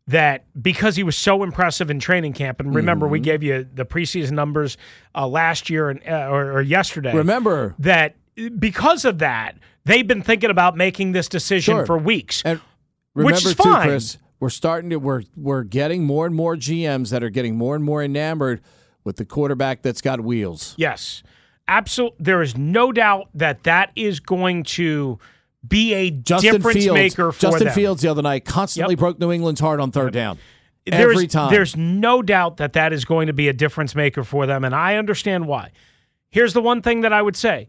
that 0.08 0.46
because 0.62 0.96
he 0.96 1.04
was 1.04 1.16
so 1.16 1.44
impressive 1.44 1.90
in 1.92 2.00
training 2.00 2.34
camp, 2.34 2.60
and 2.60 2.74
remember 2.74 3.06
Mm-hmm. 3.06 3.12
we 3.14 3.20
gave 3.20 3.44
you 3.44 3.68
the 3.74 3.86
preseason 3.86 4.32
numbers 4.32 4.78
uh, 5.16 5.28
last 5.28 5.70
year 5.70 5.90
and 5.90 6.02
uh, 6.08 6.28
or, 6.30 6.52
or 6.54 6.62
yesterday. 6.62 7.14
remember 7.14 7.76
that 7.80 8.16
because 8.58 9.06
of 9.06 9.20
that, 9.20 9.58
they've 9.90 10.08
been 10.08 10.22
thinking 10.22 10.50
about 10.50 10.78
making 10.78 11.12
this 11.12 11.28
decision 11.28 11.76
Sure. 11.76 11.86
for 11.86 11.98
weeks. 11.98 12.42
and 12.46 12.62
Which 13.14 13.46
is 13.46 13.56
too, 13.56 13.64
fine. 13.64 13.88
Chris. 13.90 14.18
We're 14.40 14.50
starting 14.50 14.90
to 14.92 14.98
we're 14.98 15.24
we're 15.36 15.64
getting 15.64 16.06
more 16.06 16.26
and 16.26 16.34
more 16.34 16.56
GMs 16.56 17.10
that 17.10 17.24
are 17.24 17.30
getting 17.30 17.58
more 17.58 17.76
and 17.76 17.84
more 17.84 18.02
enamored 18.02 18.62
with 19.04 19.18
the 19.18 19.26
quarterback 19.26 19.82
that's 19.82 20.02
got 20.02 20.22
wheels. 20.22 20.76
Yes. 20.78 21.24
Absolutely. 21.68 22.18
There 22.22 22.42
is 22.42 22.58
no 22.58 22.92
doubt 22.92 23.30
that 23.34 23.64
that 23.64 23.92
is 23.96 24.20
going 24.20 24.64
to 24.64 25.20
be 25.68 25.94
a 25.94 26.10
Justin 26.10 26.54
difference 26.54 26.78
Fields, 26.78 26.94
maker 26.96 27.32
for 27.34 27.40
Justin 27.42 27.66
them. 27.66 27.74
Fields 27.76 28.02
the 28.02 28.08
other 28.10 28.22
night 28.22 28.46
constantly 28.46 28.94
Yep. 28.94 29.00
broke 29.00 29.20
New 29.20 29.32
England's 29.32 29.60
heart 29.60 29.80
on 29.82 29.92
third 29.92 30.14
down. 30.14 30.38
There's, 30.86 31.12
Every 31.12 31.28
time. 31.28 31.52
There's 31.52 31.76
no 31.76 32.22
doubt 32.22 32.58
that 32.58 32.74
that 32.74 32.94
is 32.94 33.04
going 33.06 33.28
to 33.28 33.34
be 33.34 33.50
a 33.50 33.54
difference 33.54 33.94
maker 33.94 34.24
for 34.24 34.48
them, 34.48 34.64
and 34.64 34.74
I 34.74 34.96
understand 34.96 35.46
why. 35.46 35.72
Here's 36.30 36.54
the 36.54 36.62
one 36.62 36.82
thing 36.82 37.02
that 37.02 37.12
I 37.14 37.22
would 37.22 37.36
say. 37.36 37.68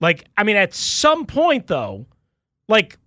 Like, 0.00 0.24
I 0.36 0.44
mean, 0.44 0.56
at 0.56 0.74
some 0.74 1.26
point, 1.26 1.66
though, 1.66 2.06
like, 2.68 2.98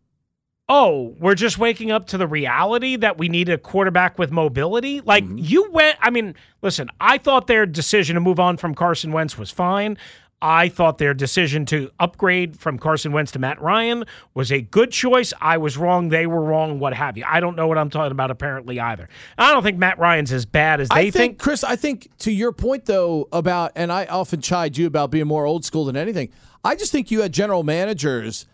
oh, 0.70 1.16
we're 1.20 1.36
just 1.36 1.58
waking 1.58 1.92
up 1.92 2.08
to 2.08 2.18
the 2.18 2.28
reality 2.28 2.96
that 2.98 3.18
we 3.18 3.30
need 3.30 3.48
a 3.50 3.58
quarterback 3.58 4.20
with 4.20 4.32
mobility. 4.32 5.00
Like, 5.02 5.24
Mm-hmm. 5.24 5.38
you 5.38 5.72
went, 5.72 5.98
I 6.02 6.10
mean, 6.10 6.36
listen, 6.62 6.90
I 7.00 7.18
thought 7.18 7.48
their 7.48 7.66
decision 7.66 8.16
to 8.16 8.20
move 8.20 8.40
on 8.40 8.58
from 8.58 8.76
Carson 8.76 9.12
Wentz 9.12 9.38
was 9.38 9.50
fine. 9.52 9.98
I 10.42 10.70
thought 10.70 11.00
their 11.00 11.16
decision 11.16 11.66
to 11.68 11.90
upgrade 12.00 12.60
from 12.60 12.78
Carson 12.78 13.12
Wentz 13.12 13.32
to 13.32 13.40
Matt 13.40 13.60
Ryan 13.60 14.06
was 14.36 14.52
a 14.52 14.62
good 14.62 14.92
choice. 14.92 15.34
I 15.42 15.58
was 15.58 15.78
wrong. 15.78 16.10
They 16.10 16.28
were 16.28 16.42
wrong. 16.42 16.80
What 16.80 16.94
have 16.94 17.18
you? 17.18 17.24
I 17.28 17.40
don't 17.40 17.56
know 17.56 17.68
what 17.68 17.78
I'm 17.80 17.90
talking 17.90 18.12
about 18.12 18.30
apparently 18.30 18.80
either. 18.80 19.10
I 19.38 19.52
don't 19.52 19.64
think 19.64 19.80
Matt 19.80 19.98
Ryan's 19.98 20.32
as 20.32 20.46
bad 20.46 20.80
as 20.80 20.90
they 20.90 20.96
I 20.96 21.02
think, 21.04 21.14
think. 21.14 21.40
Chris, 21.40 21.64
I 21.64 21.76
think 21.76 22.10
to 22.20 22.32
your 22.32 22.52
point 22.52 22.86
though 22.86 23.28
about, 23.32 23.72
and 23.76 23.92
I 23.92 24.06
often 24.06 24.42
chide 24.42 24.78
you 24.78 24.86
about 24.86 25.10
being 25.10 25.28
more 25.28 25.46
old 25.46 25.66
school 25.66 25.86
than 25.86 25.98
anything. 25.98 26.30
I 26.64 26.76
just 26.76 26.92
think 26.92 27.10
you 27.10 27.22
had 27.22 27.32
general 27.32 27.64
managers 27.64 28.46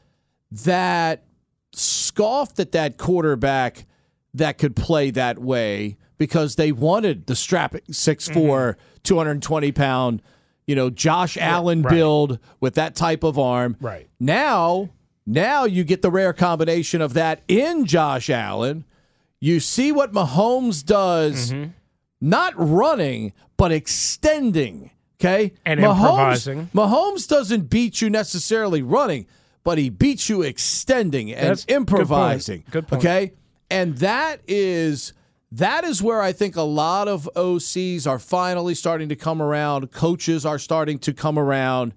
that 0.52 1.26
scoffed 1.74 2.60
at 2.60 2.72
that 2.74 2.98
quarterback 2.98 3.86
that 4.34 4.58
could 4.58 4.76
play 4.76 5.12
that 5.12 5.40
way 5.40 5.98
because 6.18 6.56
they 6.56 6.72
wanted 6.72 7.26
the 7.26 7.36
strap 7.36 7.74
6'4", 7.74 8.34
mm-hmm. 8.34 8.80
220 9.04 9.72
pound, 9.74 10.22
you 10.68 10.76
know, 10.76 10.90
Josh 10.90 11.38
Allen 11.38 11.82
right. 11.82 11.92
build 11.94 12.40
with 12.60 12.76
that 12.76 12.96
type 12.96 13.24
of 13.24 13.38
arm. 13.40 13.76
Right. 13.82 14.08
Now, 14.20 14.90
now 15.26 15.66
you 15.66 15.84
get 15.84 16.02
the 16.02 16.12
rare 16.12 16.34
combination 16.34 17.02
of 17.02 17.14
that 17.14 17.42
in 17.48 17.86
Josh 17.86 18.30
Allen. 18.30 18.86
You 19.40 19.60
see 19.60 19.92
what 19.92 20.14
Mahomes 20.14 20.86
does, 20.86 21.52
Mm-hmm. 21.52 21.72
not 22.22 22.54
running, 22.56 23.34
but 23.58 23.72
extending. 23.74 24.90
Okay? 25.20 25.54
And 25.66 25.80
Mahomes, 25.80 25.96
improvising. 25.96 26.70
Mahomes 26.74 27.28
doesn't 27.28 27.70
beat 27.70 28.02
you 28.02 28.10
necessarily 28.10 28.82
running, 28.82 29.26
but 29.64 29.78
he 29.78 29.90
beats 29.90 30.30
you 30.30 30.42
extending 30.42 31.32
and 31.32 31.40
That's- 31.40 31.66
good 31.66 31.74
point. 31.76 31.82
improvising. 32.02 32.64
Good 32.72 32.88
point. 32.88 33.02
Okay? 33.02 33.34
And 33.70 33.98
that 33.98 34.42
is 34.48 35.14
that 35.58 35.84
is 35.84 36.02
where 36.02 36.22
I 36.22 36.32
think 36.32 36.56
a 36.56 36.64
lot 36.64 37.08
of 37.08 37.30
OCs 37.36 38.08
are 38.08 38.18
finally 38.18 38.74
starting 38.74 39.10
to 39.10 39.16
come 39.16 39.42
around. 39.42 39.92
Coaches 39.92 40.46
are 40.46 40.58
starting 40.58 40.98
to 41.00 41.14
come 41.14 41.38
around 41.38 41.94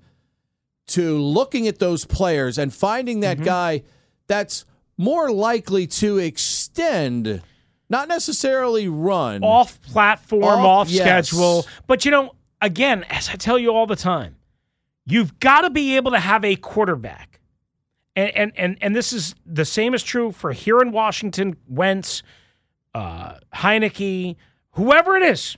to 0.89 1.19
looking 1.19 1.67
at 1.67 1.79
those 1.79 2.05
players 2.05 2.59
and 2.59 2.73
finding 2.73 3.21
that 3.21 3.39
mm-hmm. 3.39 3.47
guy 3.47 3.83
that's 4.27 4.67
more 4.99 5.31
likely 5.31 5.87
to 5.87 6.19
extend, 6.19 7.43
not 7.89 8.09
necessarily 8.09 8.89
run. 8.89 9.43
off 9.43 9.81
platform, 9.83 10.43
Off- 10.45 10.67
off, 10.67 10.91
yes. 10.91 11.29
schedule. 11.29 11.67
But 11.87 12.05
you 12.05 12.11
know, 12.11 12.35
again, 12.61 13.05
as 13.05 13.31
I 13.31 13.35
tell 13.37 13.59
you 13.59 13.71
all 13.71 13.87
the 13.87 13.97
time, 13.97 14.37
you've 15.07 15.41
got 15.41 15.63
to 15.63 15.71
be 15.71 15.97
able 15.97 16.11
to 16.11 16.21
have 16.21 16.45
a 16.45 16.57
quarterback. 16.57 17.41
And 18.15 18.31
and 18.37 18.53
and, 18.57 18.79
and 18.83 18.97
this 18.97 19.15
is 19.15 19.35
the 19.47 19.65
same 19.65 19.95
is 19.95 20.03
true 20.03 20.31
for 20.31 20.53
here 20.53 20.81
in 20.81 20.91
Washington, 20.93 21.57
Wentz, 21.69 22.23
uh, 22.97 23.39
Heinicke, 23.55 24.37
whoever 24.73 25.17
it 25.17 25.23
is, 25.23 25.57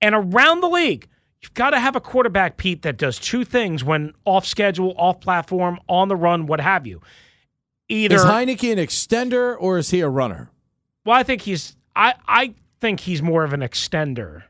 and 0.00 0.14
around 0.14 0.60
the 0.60 0.68
league. 0.68 1.08
You've 1.42 1.54
got 1.54 1.70
to 1.70 1.80
have 1.80 1.96
a 1.96 2.00
quarterback, 2.00 2.58
Pete, 2.58 2.82
that 2.82 2.98
does 2.98 3.18
two 3.18 3.46
things 3.46 3.82
when 3.82 4.12
off 4.26 4.46
schedule, 4.46 4.94
off 4.98 5.20
platform, 5.20 5.80
on 5.88 6.08
the 6.08 6.16
run, 6.16 6.46
what 6.46 6.60
have 6.60 6.86
you. 6.86 7.00
Either 7.88 8.16
Is 8.16 8.22
Heinicke 8.22 8.70
an 8.70 8.78
extender 8.78 9.56
or 9.58 9.78
is 9.78 9.90
he 9.90 10.00
a 10.00 10.08
runner? 10.08 10.50
well, 11.04 11.16
I 11.16 11.22
think 11.22 11.42
he's 11.42 11.76
I 11.96 12.14
I 12.28 12.54
think 12.80 13.00
he's 13.00 13.22
more 13.22 13.42
of 13.42 13.52
an 13.52 13.60
extender. 13.60 14.44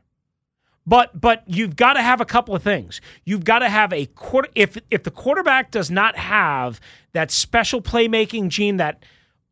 But 0.85 1.19
but 1.19 1.43
you've 1.47 1.75
got 1.75 1.93
to 1.93 2.01
have 2.01 2.19
a 2.21 2.25
couple 2.25 2.53
of 2.55 2.61
things. 2.61 2.99
You've 3.23 3.45
got 3.45 3.59
to 3.59 3.69
have 3.69 3.93
a 3.93 4.05
quarter 4.07 4.49
if 4.53 4.77
if 4.91 5.03
the 5.03 5.11
quarterback 5.11 5.71
does 5.71 5.89
not 5.89 6.17
have 6.17 6.81
that 7.13 7.31
special 7.31 7.81
playmaking 7.81 8.49
gene 8.49 8.77
that 8.77 9.03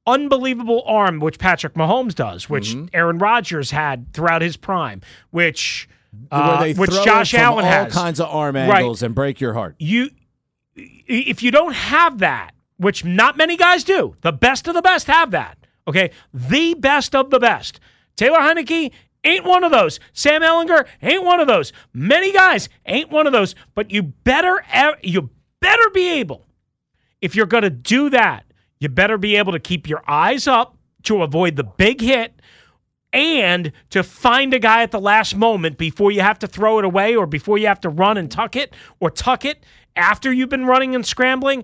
unbelievable 0.08 0.84
arm 0.86 1.20
which 1.20 1.40
Patrick 1.40 1.74
Mahomes 1.74 2.16
does, 2.16 2.50
which 2.50 2.70
Mm-hmm. 2.70 2.86
Aaron 2.94 3.18
Rodgers 3.18 3.72
had 3.72 4.14
throughout 4.14 4.42
his 4.42 4.58
prime, 4.58 5.02
which 5.32 5.88
uh, 6.32 6.74
which 6.74 6.92
Josh 6.92 7.34
Allen 7.36 7.66
all 7.66 7.72
has. 7.72 7.94
kinds 7.94 8.20
of 8.20 8.28
arm 8.30 8.56
Right. 8.56 8.78
angles 8.78 9.04
and 9.04 9.14
break 9.14 9.40
your 9.40 9.54
heart. 9.54 9.76
you 9.80 10.10
if 10.76 11.44
you 11.44 11.52
don't 11.52 11.74
have 11.74 12.20
that, 12.20 12.52
which 12.78 13.04
not 13.04 13.36
many 13.38 13.58
guys 13.58 13.84
do, 13.84 14.16
the 14.22 14.32
best 14.32 14.68
of 14.68 14.74
the 14.74 14.82
best 14.82 15.08
have 15.08 15.32
that. 15.32 15.58
Okay, 15.88 16.12
the 16.34 16.74
best 16.76 17.16
of 17.16 17.30
the 17.32 17.40
best. 17.40 17.80
Taylor 18.16 18.38
Heinicke 18.40 18.92
ain't 19.24 19.44
one 19.46 19.64
of 19.64 19.72
those. 19.72 20.00
Sam 20.14 20.42
Ehlinger 20.42 20.86
ain't 21.02 21.24
one 21.24 21.40
of 21.40 21.48
those. 21.48 21.74
Many 21.94 22.32
guys 22.32 22.70
ain't 22.86 23.10
one 23.12 23.28
of 23.28 23.34
those. 23.34 23.56
But 23.76 23.92
you 23.92 24.04
better 24.04 24.64
you 25.04 25.30
better 25.60 25.90
be 25.94 26.10
able, 26.20 26.46
if 27.22 27.36
you're 27.36 27.46
going 27.46 27.64
to 27.64 27.70
do 27.70 28.10
that, 28.12 28.46
you 28.80 28.90
better 28.90 29.18
be 29.18 29.36
able 29.36 29.52
to 29.52 29.60
keep 29.60 29.88
your 29.88 30.02
eyes 30.08 30.48
up 30.48 30.78
to 31.04 31.22
avoid 31.22 31.56
the 31.56 31.64
big 31.64 32.02
hit 32.02 32.42
and 33.12 33.72
to 33.90 34.04
find 34.04 34.54
a 34.54 34.60
guy 34.60 34.84
at 34.84 34.92
the 34.92 35.00
last 35.00 35.36
moment 35.36 35.78
before 35.78 36.12
you 36.12 36.22
have 36.22 36.40
to 36.40 36.48
throw 36.48 36.80
it 36.80 36.86
away 36.86 37.16
or 37.16 37.26
before 37.26 37.58
you 37.58 37.68
have 37.68 37.82
to 37.82 37.90
run 37.90 38.18
and 38.18 38.32
tuck 38.32 38.56
it 38.56 38.74
or 39.00 39.10
tuck 39.10 39.46
it 39.46 39.66
after 39.96 40.32
you've 40.32 40.50
been 40.50 40.66
running 40.66 40.96
and 40.96 41.06
scrambling. 41.06 41.64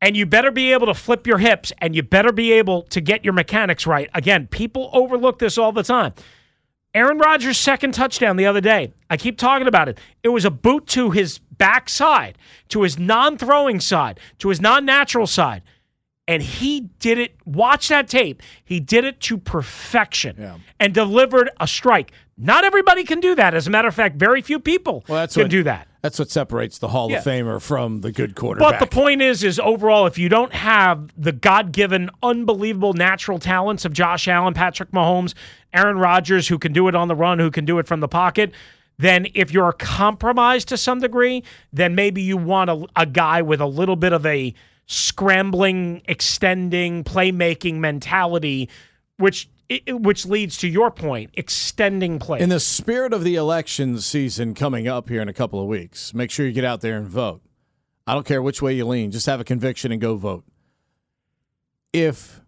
And 0.00 0.16
you 0.16 0.26
better 0.26 0.50
be 0.50 0.72
able 0.72 0.86
to 0.86 0.94
flip 0.94 1.26
your 1.26 1.38
hips 1.38 1.72
and 1.78 1.96
you 1.96 2.02
better 2.02 2.30
be 2.30 2.52
able 2.52 2.82
to 2.82 3.00
get 3.00 3.24
your 3.24 3.32
mechanics 3.32 3.86
right. 3.86 4.10
Again, 4.12 4.46
people 4.48 4.90
overlook 4.92 5.38
this 5.38 5.56
all 5.56 5.72
the 5.72 5.82
time. 5.82 6.12
Aaron 6.94 7.18
Rodgers' 7.18 7.58
second 7.58 7.92
touchdown 7.92 8.36
the 8.36 8.46
other 8.46 8.60
day, 8.60 8.92
I 9.08 9.16
keep 9.16 9.38
talking 9.38 9.66
about 9.66 9.88
it. 9.88 9.98
It 10.22 10.28
was 10.28 10.44
a 10.44 10.50
boot 10.50 10.86
to 10.88 11.10
his 11.10 11.38
backside, 11.38 12.36
to 12.68 12.82
his 12.82 12.98
non 12.98 13.38
throwing 13.38 13.80
side, 13.80 14.20
to 14.38 14.50
his 14.50 14.60
non 14.60 14.84
natural 14.84 15.26
side. 15.26 15.62
And 16.26 16.42
he 16.42 16.80
did 17.00 17.18
it. 17.18 17.36
Watch 17.44 17.88
that 17.88 18.08
tape. 18.08 18.42
He 18.64 18.80
did 18.80 19.04
it 19.04 19.20
to 19.20 19.36
perfection 19.36 20.36
Yeah. 20.38 20.56
and 20.80 20.94
delivered 20.94 21.50
a 21.60 21.66
strike. 21.66 22.12
Not 22.38 22.64
everybody 22.64 23.04
can 23.04 23.20
do 23.20 23.34
that. 23.34 23.52
As 23.54 23.66
a 23.66 23.70
matter 23.70 23.88
of 23.88 23.94
fact, 23.94 24.16
very 24.16 24.40
few 24.40 24.58
people 24.58 25.04
Well, 25.06 25.20
that's 25.20 25.34
can 25.34 25.44
what- 25.44 25.50
do 25.50 25.62
that. 25.64 25.86
That's 26.00 26.18
what 26.18 26.30
separates 26.30 26.78
the 26.78 26.88
Hall 26.88 27.10
Yeah. 27.10 27.18
of 27.18 27.24
Famer 27.24 27.62
from 27.62 28.00
the 28.02 28.12
good 28.12 28.34
quarterback. 28.34 28.72
But 28.72 28.80
the 28.80 28.86
point 28.94 29.22
is, 29.22 29.42
is 29.42 29.58
overall, 29.58 30.06
if 30.06 30.18
you 30.18 30.28
don't 30.28 30.52
have 30.52 31.08
the 31.16 31.32
God-given, 31.32 32.10
unbelievable 32.22 32.92
natural 32.92 33.38
talents 33.38 33.84
of 33.86 33.92
Josh 33.94 34.28
Allen, 34.28 34.52
Patrick 34.52 34.90
Mahomes, 34.92 35.32
Aaron 35.72 35.96
Rodgers, 35.98 36.48
who 36.48 36.58
can 36.58 36.72
do 36.74 36.88
it 36.88 36.94
on 36.94 37.08
the 37.08 37.14
run, 37.14 37.38
who 37.38 37.50
can 37.50 37.64
do 37.64 37.78
it 37.78 37.86
from 37.86 38.00
the 38.00 38.08
pocket, 38.08 38.52
then 38.98 39.26
if 39.34 39.50
you're 39.50 39.72
compromised 39.72 40.68
to 40.68 40.76
some 40.76 41.00
degree, 41.00 41.42
then 41.72 41.94
maybe 41.94 42.20
you 42.20 42.36
want 42.36 42.68
a, 42.68 42.84
a 42.96 43.06
guy 43.06 43.40
with 43.40 43.60
a 43.62 43.66
little 43.66 43.96
bit 43.96 44.12
of 44.12 44.26
a 44.26 44.52
scrambling, 44.86 46.02
extending, 46.06 47.04
playmaking 47.04 47.76
mentality, 47.76 48.68
which 49.16 49.48
which 49.88 50.26
leads 50.26 50.58
to 50.58 50.68
your 50.68 50.90
point, 50.90 51.30
extending 51.34 52.18
play. 52.18 52.40
In 52.40 52.50
the 52.50 52.60
spirit 52.60 53.12
of 53.12 53.24
the 53.24 53.34
election 53.36 53.98
season 53.98 54.54
coming 54.54 54.86
up 54.86 55.08
here 55.08 55.22
in 55.22 55.28
a 55.28 55.32
couple 55.32 55.60
of 55.60 55.66
weeks, 55.66 56.12
make 56.12 56.30
sure 56.30 56.46
you 56.46 56.52
get 56.52 56.64
out 56.64 56.82
there 56.82 56.96
and 56.98 57.06
vote. 57.06 57.40
I 58.06 58.12
don't 58.12 58.26
care 58.26 58.42
which 58.42 58.60
way 58.60 58.74
you 58.74 58.84
lean, 58.84 59.10
just 59.10 59.26
have 59.26 59.40
a 59.40 59.44
conviction 59.44 59.90
and 59.90 60.00
go 60.00 60.16
vote. 60.16 60.44
If 61.92 62.40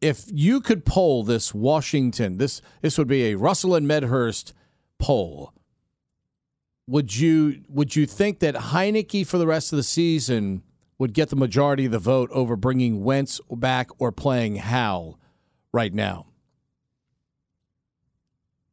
if 0.00 0.24
you 0.28 0.60
could 0.60 0.84
poll 0.84 1.24
this 1.24 1.52
Washington, 1.52 2.38
this 2.38 2.62
this 2.80 2.96
would 2.96 3.08
be 3.08 3.32
a 3.32 3.34
Russell 3.34 3.74
and 3.74 3.88
Medhurst 3.88 4.54
poll. 4.98 5.52
Would 6.86 7.16
you 7.16 7.62
would 7.68 7.96
you 7.96 8.06
think 8.06 8.38
that 8.40 8.54
Heinicke 8.54 9.26
for 9.26 9.38
the 9.38 9.46
rest 9.46 9.72
of 9.72 9.76
the 9.76 9.82
season 9.82 10.62
would 11.00 11.14
get 11.14 11.30
the 11.30 11.36
majority 11.36 11.86
of 11.86 11.92
the 11.92 11.98
vote 11.98 12.28
over 12.30 12.54
bringing 12.56 13.02
Wentz 13.02 13.40
back 13.50 13.88
or 13.98 14.12
playing 14.12 14.56
Howell 14.56 15.18
right 15.72 15.94
now? 15.94 16.26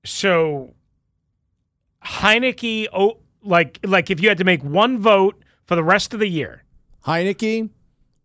So 0.05 0.73
Heinicke, 2.03 2.87
oh, 2.93 3.19
like 3.41 3.79
like 3.83 4.09
if 4.11 4.21
you 4.21 4.27
had 4.27 4.37
to 4.39 4.43
make 4.43 4.61
one 4.61 4.99
vote 4.99 5.41
for 5.65 5.75
the 5.75 5.83
rest 5.83 6.13
of 6.13 6.19
the 6.19 6.27
year, 6.27 6.63
Heinicke 7.05 7.69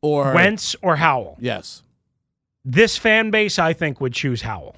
or 0.01 0.35
Wentz 0.35 0.75
or 0.83 0.97
Howell, 0.97 1.37
Yes. 1.41 1.85
this 2.65 2.97
fan 2.97 3.31
base 3.31 3.57
I 3.59 3.73
think 3.73 4.01
would 4.01 4.13
choose 4.13 4.43
Howell. 4.43 4.77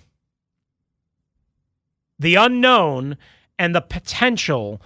The 2.19 2.35
unknown 2.35 3.17
and 3.59 3.75
the 3.75 3.81
potential 3.81 4.83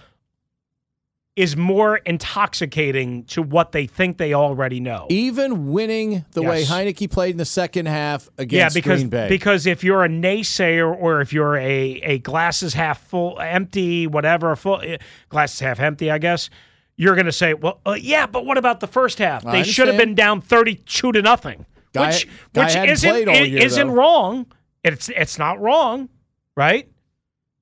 is 1.39 1.55
more 1.55 1.95
intoxicating 1.97 3.23
to 3.23 3.41
what 3.41 3.71
they 3.71 3.85
think 3.87 4.17
they 4.17 4.33
already 4.33 4.79
know. 4.81 5.07
Even 5.09 5.71
winning 5.71 6.25
the 6.31 6.41
way 6.41 6.59
Yes. 6.59 6.69
Heinicke 6.69 7.09
played 7.09 7.31
in 7.31 7.37
the 7.37 7.45
second 7.45 7.85
half 7.87 8.27
yeah, 8.37 8.43
against 8.43 8.75
because 8.75 8.99
Green 8.99 9.09
Bay. 9.09 9.29
because 9.29 9.65
if 9.65 9.83
you're 9.83 10.03
a 10.03 10.09
naysayer 10.09 10.93
or 10.93 11.21
if 11.21 11.31
you're 11.31 11.55
a 11.55 12.01
a 12.03 12.19
glasses 12.19 12.73
half 12.73 13.01
full, 13.07 13.39
empty, 13.39 14.05
whatever, 14.07 14.55
full 14.55 14.81
eh, 14.81 14.97
glasses 15.29 15.59
half 15.61 15.79
empty, 15.79 16.11
I 16.11 16.17
guess 16.17 16.49
you're 16.97 17.15
going 17.15 17.25
to 17.27 17.31
say, 17.31 17.53
well, 17.53 17.79
uh, 17.85 17.93
yeah, 17.99 18.25
but 18.27 18.45
what 18.45 18.57
about 18.57 18.81
the 18.81 18.87
first 18.87 19.19
half? 19.19 19.43
They 19.45 19.63
should 19.63 19.87
have 19.87 19.95
been 19.97 20.15
down 20.15 20.41
thirty-two 20.41 21.13
to 21.13 21.21
nothing, 21.21 21.65
Guy- 21.93 22.07
which 22.07 22.27
guy 22.53 22.63
which 22.65 22.91
isn't 22.91 23.27
it 23.29 23.47
year, 23.49 23.65
isn't 23.65 23.87
though. 23.87 23.93
wrong. 23.93 24.45
It's 24.83 25.07
it's 25.07 25.37
not 25.39 25.59
wrong, 25.61 26.09
right? 26.57 26.89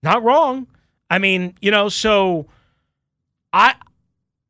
Not 0.01 0.23
wrong. 0.23 0.65
I 1.09 1.19
mean, 1.19 1.53
you 1.61 1.69
know, 1.71 1.89
so 1.89 2.47
I 3.57 3.75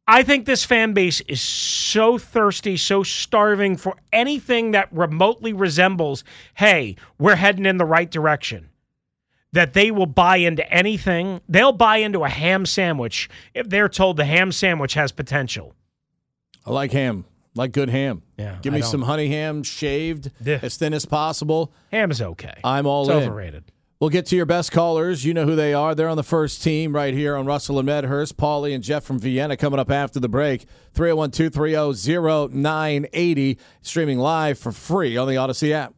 I 0.09 0.23
think 0.23 0.45
this 0.45 0.63
fan 0.63 0.93
base 0.93 1.21
is 1.21 1.41
so 1.41 2.17
thirsty, 2.17 2.77
so 2.77 3.03
starving 3.03 3.75
for 3.75 3.95
anything 4.13 4.71
that 4.71 4.87
remotely 4.93 5.51
resembles, 5.53 6.23
hey, 6.55 6.95
we're 7.19 7.35
heading 7.35 7.65
in 7.65 7.77
the 7.77 7.85
right 7.85 8.09
direction. 8.09 8.69
That 9.53 9.73
they 9.73 9.91
will 9.91 10.05
buy 10.05 10.37
into 10.37 10.69
anything. 10.71 11.41
They'll 11.49 11.71
buy 11.71 11.97
into 11.97 12.23
a 12.25 12.29
ham 12.29 12.65
sandwich 12.65 13.29
if 13.53 13.69
they're 13.69 13.89
told 13.89 14.17
the 14.17 14.25
ham 14.25 14.51
sandwich 14.51 14.93
has 14.93 15.11
potential. 15.11 15.73
I 16.65 16.71
like 16.71 16.91
ham. 16.91 17.25
like 17.55 17.71
good 17.71 17.89
ham. 17.89 18.21
Yeah, 18.37 18.59
Give 18.61 18.73
me 18.73 18.81
some 18.81 19.01
honey 19.03 19.29
ham 19.29 19.63
shaved 19.63 20.31
Yeah. 20.43 20.59
as 20.61 20.75
thin 20.77 20.93
as 20.93 21.05
possible. 21.05 21.73
Ham 21.91 22.11
is 22.11 22.21
okay. 22.21 22.53
I'm 22.63 22.85
all 22.85 23.09
it's 23.09 23.23
in. 23.23 23.29
overrated. 23.29 23.63
We'll 23.99 24.11
get 24.11 24.27
to 24.27 24.35
your 24.35 24.45
best 24.45 24.71
callers. 24.71 25.25
You 25.25 25.33
know 25.33 25.45
who 25.45 25.55
they 25.55 25.73
are. 25.73 25.95
They're 25.95 26.07
on 26.07 26.17
the 26.17 26.23
first 26.23 26.61
team 26.61 26.93
right 26.93 27.15
here 27.15 27.35
on 27.35 27.47
Russell 27.47 27.79
and 27.79 27.87
Medhurst. 27.87 28.37
Paulie 28.37 28.75
and 28.75 28.83
Jeff 28.83 29.03
from 29.03 29.17
Vienna 29.17 29.57
coming 29.57 29.79
up 29.79 29.89
after 29.89 30.19
the 30.19 30.29
break. 30.29 30.65
301 30.93 31.31
230 31.31 32.53
0980. 32.53 33.57
Streaming 33.81 34.19
live 34.19 34.59
for 34.59 34.71
free 34.71 35.17
on 35.17 35.27
the 35.27 35.33
Audacy 35.33 35.71
app. 35.71 35.96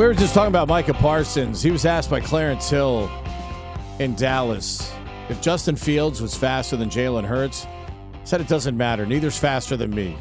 We 0.00 0.06
were 0.06 0.14
just 0.14 0.32
talking 0.32 0.48
about 0.48 0.66
Micah 0.66 0.94
Parsons. 0.94 1.62
He 1.62 1.70
was 1.70 1.84
asked 1.84 2.08
by 2.08 2.20
Clarence 2.22 2.70
Hill 2.70 3.10
in 3.98 4.14
Dallas 4.14 4.90
if 5.28 5.42
Justin 5.42 5.76
Fields 5.76 6.22
was 6.22 6.34
faster 6.34 6.74
than 6.74 6.88
Jalen 6.88 7.26
Hurts. 7.26 7.66
said 8.24 8.40
it 8.40 8.48
doesn't 8.48 8.78
matter. 8.78 9.04
Neither's 9.04 9.36
faster 9.38 9.76
than 9.76 9.94
me. 9.94 10.16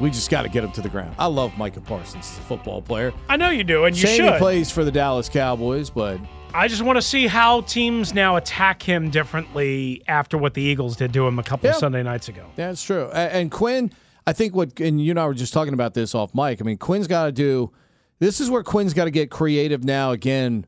We 0.00 0.08
just 0.08 0.30
got 0.30 0.40
to 0.44 0.48
get 0.48 0.64
him 0.64 0.72
to 0.72 0.80
the 0.80 0.88
ground. 0.88 1.14
I 1.18 1.26
love 1.26 1.52
Micah 1.58 1.82
Parsons, 1.82 2.34
the 2.34 2.40
football 2.44 2.80
player. 2.80 3.12
I 3.28 3.36
know 3.36 3.50
you 3.50 3.62
do, 3.62 3.84
and 3.84 3.94
you 3.94 4.06
Shame 4.06 4.16
should. 4.24 4.32
he 4.32 4.38
plays 4.38 4.70
for 4.70 4.84
the 4.84 4.90
Dallas 4.90 5.28
Cowboys, 5.28 5.90
but 5.90 6.18
I 6.54 6.66
just 6.66 6.80
want 6.80 6.96
to 6.96 7.02
see 7.02 7.26
how 7.26 7.60
teams 7.60 8.14
now 8.14 8.36
attack 8.36 8.82
him 8.82 9.10
differently 9.10 10.02
after 10.08 10.38
what 10.38 10.54
the 10.54 10.62
Eagles 10.62 10.96
did 10.96 11.12
to 11.12 11.26
him 11.26 11.38
a 11.38 11.42
couple 11.42 11.66
Yeah. 11.66 11.74
of 11.74 11.78
Sunday 11.80 12.02
nights 12.02 12.30
ago. 12.30 12.46
That's 12.56 12.82
true. 12.82 13.10
And 13.10 13.50
Quinn, 13.50 13.92
I 14.26 14.32
think 14.32 14.54
what, 14.54 14.80
and 14.80 14.98
you 14.98 15.10
and 15.10 15.20
I 15.20 15.26
were 15.26 15.34
just 15.34 15.52
talking 15.52 15.74
about 15.74 15.92
this 15.92 16.14
off 16.14 16.34
mic. 16.34 16.62
I 16.62 16.64
mean, 16.64 16.78
Quinn's 16.78 17.06
got 17.06 17.26
to 17.26 17.32
do, 17.32 17.70
this 18.18 18.40
is 18.40 18.50
where 18.50 18.62
Quinn's 18.62 18.94
got 18.94 19.04
to 19.04 19.10
get 19.10 19.30
creative 19.30 19.84
now 19.84 20.12
again 20.12 20.66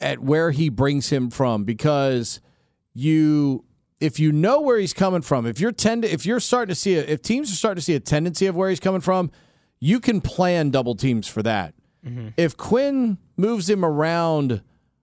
at 0.00 0.18
where 0.18 0.50
he 0.50 0.68
brings 0.68 1.08
him 1.10 1.30
from 1.30 1.64
because 1.64 2.40
you, 2.92 3.64
if 4.00 4.18
you 4.18 4.32
know 4.32 4.60
where 4.60 4.78
he's 4.78 4.92
coming 4.92 5.22
from, 5.22 5.46
if 5.46 5.60
you're 5.60 5.72
tend, 5.72 6.04
if 6.04 6.26
you're 6.26 6.40
starting 6.40 6.70
to 6.70 6.74
see, 6.74 6.96
a, 6.96 7.02
if 7.02 7.22
teams 7.22 7.50
are 7.50 7.56
starting 7.56 7.76
to 7.76 7.84
see 7.84 7.94
a 7.94 8.00
tendency 8.00 8.46
of 8.46 8.54
where 8.54 8.68
he's 8.68 8.80
coming 8.80 9.00
from, 9.00 9.30
you 9.80 10.00
can 10.00 10.20
plan 10.20 10.70
double 10.70 10.94
teams 10.94 11.28
for 11.28 11.42
that. 11.42 11.74
Mm-hmm. 12.04 12.28
If 12.36 12.56
Quinn 12.56 13.18
moves 13.36 13.68
him 13.68 13.84
around 13.84 14.62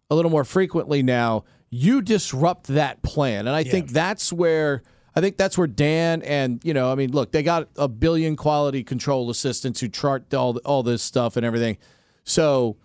a 0.10 0.16
little 0.16 0.32
more 0.32 0.44
frequently 0.44 1.04
now, 1.04 1.44
you 1.70 2.02
disrupt 2.02 2.68
that 2.68 3.02
plan. 3.02 3.48
And 3.48 3.56
I 3.56 3.64
think 3.64 3.90
that's 3.90 4.32
where 4.32 4.84
I 5.16 5.22
think 5.22 5.38
that's 5.38 5.58
where 5.58 5.68
Dan 5.68 6.22
and 6.24 6.60
you 6.64 6.74
know, 6.74 6.92
I 6.92 6.96
mean, 6.96 7.12
look, 7.12 7.32
they 7.32 7.44
got 7.44 7.70
a 7.76 7.88
billion 7.88 8.36
quality 8.36 8.84
control 8.84 9.30
assistants 9.30 9.80
who 9.80 9.88
chart 9.88 10.34
all 10.34 10.58
all 10.66 10.84
this 10.84 11.02
stuff 11.04 11.38
and 11.38 11.46
everything. 11.46 11.78
So 12.24 12.78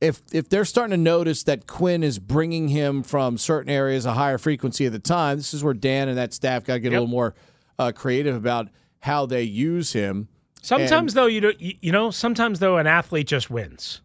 if 0.00 0.22
if 0.32 0.48
they're 0.48 0.64
starting 0.64 0.92
to 0.92 1.02
notice 1.02 1.42
that 1.44 1.66
Quinn 1.66 2.02
is 2.02 2.18
bringing 2.18 2.68
him 2.68 3.02
from 3.02 3.38
certain 3.38 3.70
areas 3.70 4.06
a 4.06 4.12
higher 4.12 4.38
frequency 4.38 4.86
at 4.86 4.92
the 4.92 4.98
time, 4.98 5.38
this 5.38 5.54
is 5.54 5.64
where 5.64 5.74
Dan 5.74 6.08
and 6.08 6.18
that 6.18 6.32
staff 6.32 6.64
got 6.64 6.74
to 6.74 6.80
get 6.80 6.88
a 6.88 6.92
little 6.92 7.06
more 7.06 7.34
uh, 7.78 7.92
creative 7.92 8.36
about 8.36 8.68
how 9.00 9.26
they 9.26 9.42
use 9.42 9.92
him. 9.92 10.28
Sometimes 10.62 11.12
though, 11.12 11.26
you, 11.26 11.40
do, 11.42 11.52
you 11.58 11.74
you 11.82 11.92
know, 11.92 12.10
sometimes 12.10 12.58
though, 12.58 12.78
an 12.78 12.86
athlete 12.86 13.26
just 13.26 13.50
wins. 13.50 14.00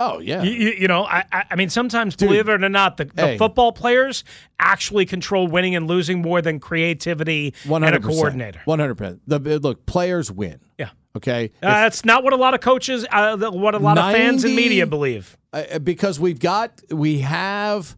Oh 0.00 0.20
yeah, 0.20 0.42
You, 0.44 0.50
you, 0.52 0.70
you 0.82 0.88
know, 0.88 1.04
I, 1.04 1.24
I 1.50 1.56
mean, 1.56 1.70
sometimes, 1.70 2.14
believe 2.14 2.48
it 2.48 2.62
or 2.62 2.68
not, 2.68 2.98
the, 2.98 3.06
the 3.06 3.22
Hey. 3.26 3.38
football 3.38 3.72
players 3.72 4.22
actually 4.60 5.06
control 5.06 5.48
winning 5.48 5.74
and 5.74 5.88
losing 5.88 6.22
more 6.22 6.40
than 6.40 6.60
creativity 6.60 7.52
one 7.66 7.82
and 7.82 7.96
a 7.96 8.00
coordinator. 8.00 8.60
One 8.64 8.78
hundred 8.78 8.94
percent. 8.94 9.22
The 9.26 9.38
look, 9.58 9.86
players 9.86 10.30
win. 10.30 10.60
Yeah. 10.78 10.90
Okay. 11.16 11.50
Uh, 11.60 11.66
that's 11.66 12.04
not 12.04 12.22
what 12.22 12.32
a 12.32 12.36
lot 12.36 12.54
of 12.54 12.60
coaches, 12.60 13.04
uh, 13.10 13.36
what 13.50 13.74
a 13.74 13.78
lot 13.78 13.98
of 13.98 14.12
fans 14.12 14.44
and 14.44 14.54
media 14.54 14.86
believe. 14.86 15.36
uh, 15.52 15.80
because 15.80 16.20
we've 16.20 16.38
got 16.38 16.80
we 16.90 17.18
have 17.20 17.96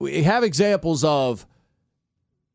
we 0.00 0.22
have 0.22 0.42
examples 0.42 1.04
of 1.04 1.46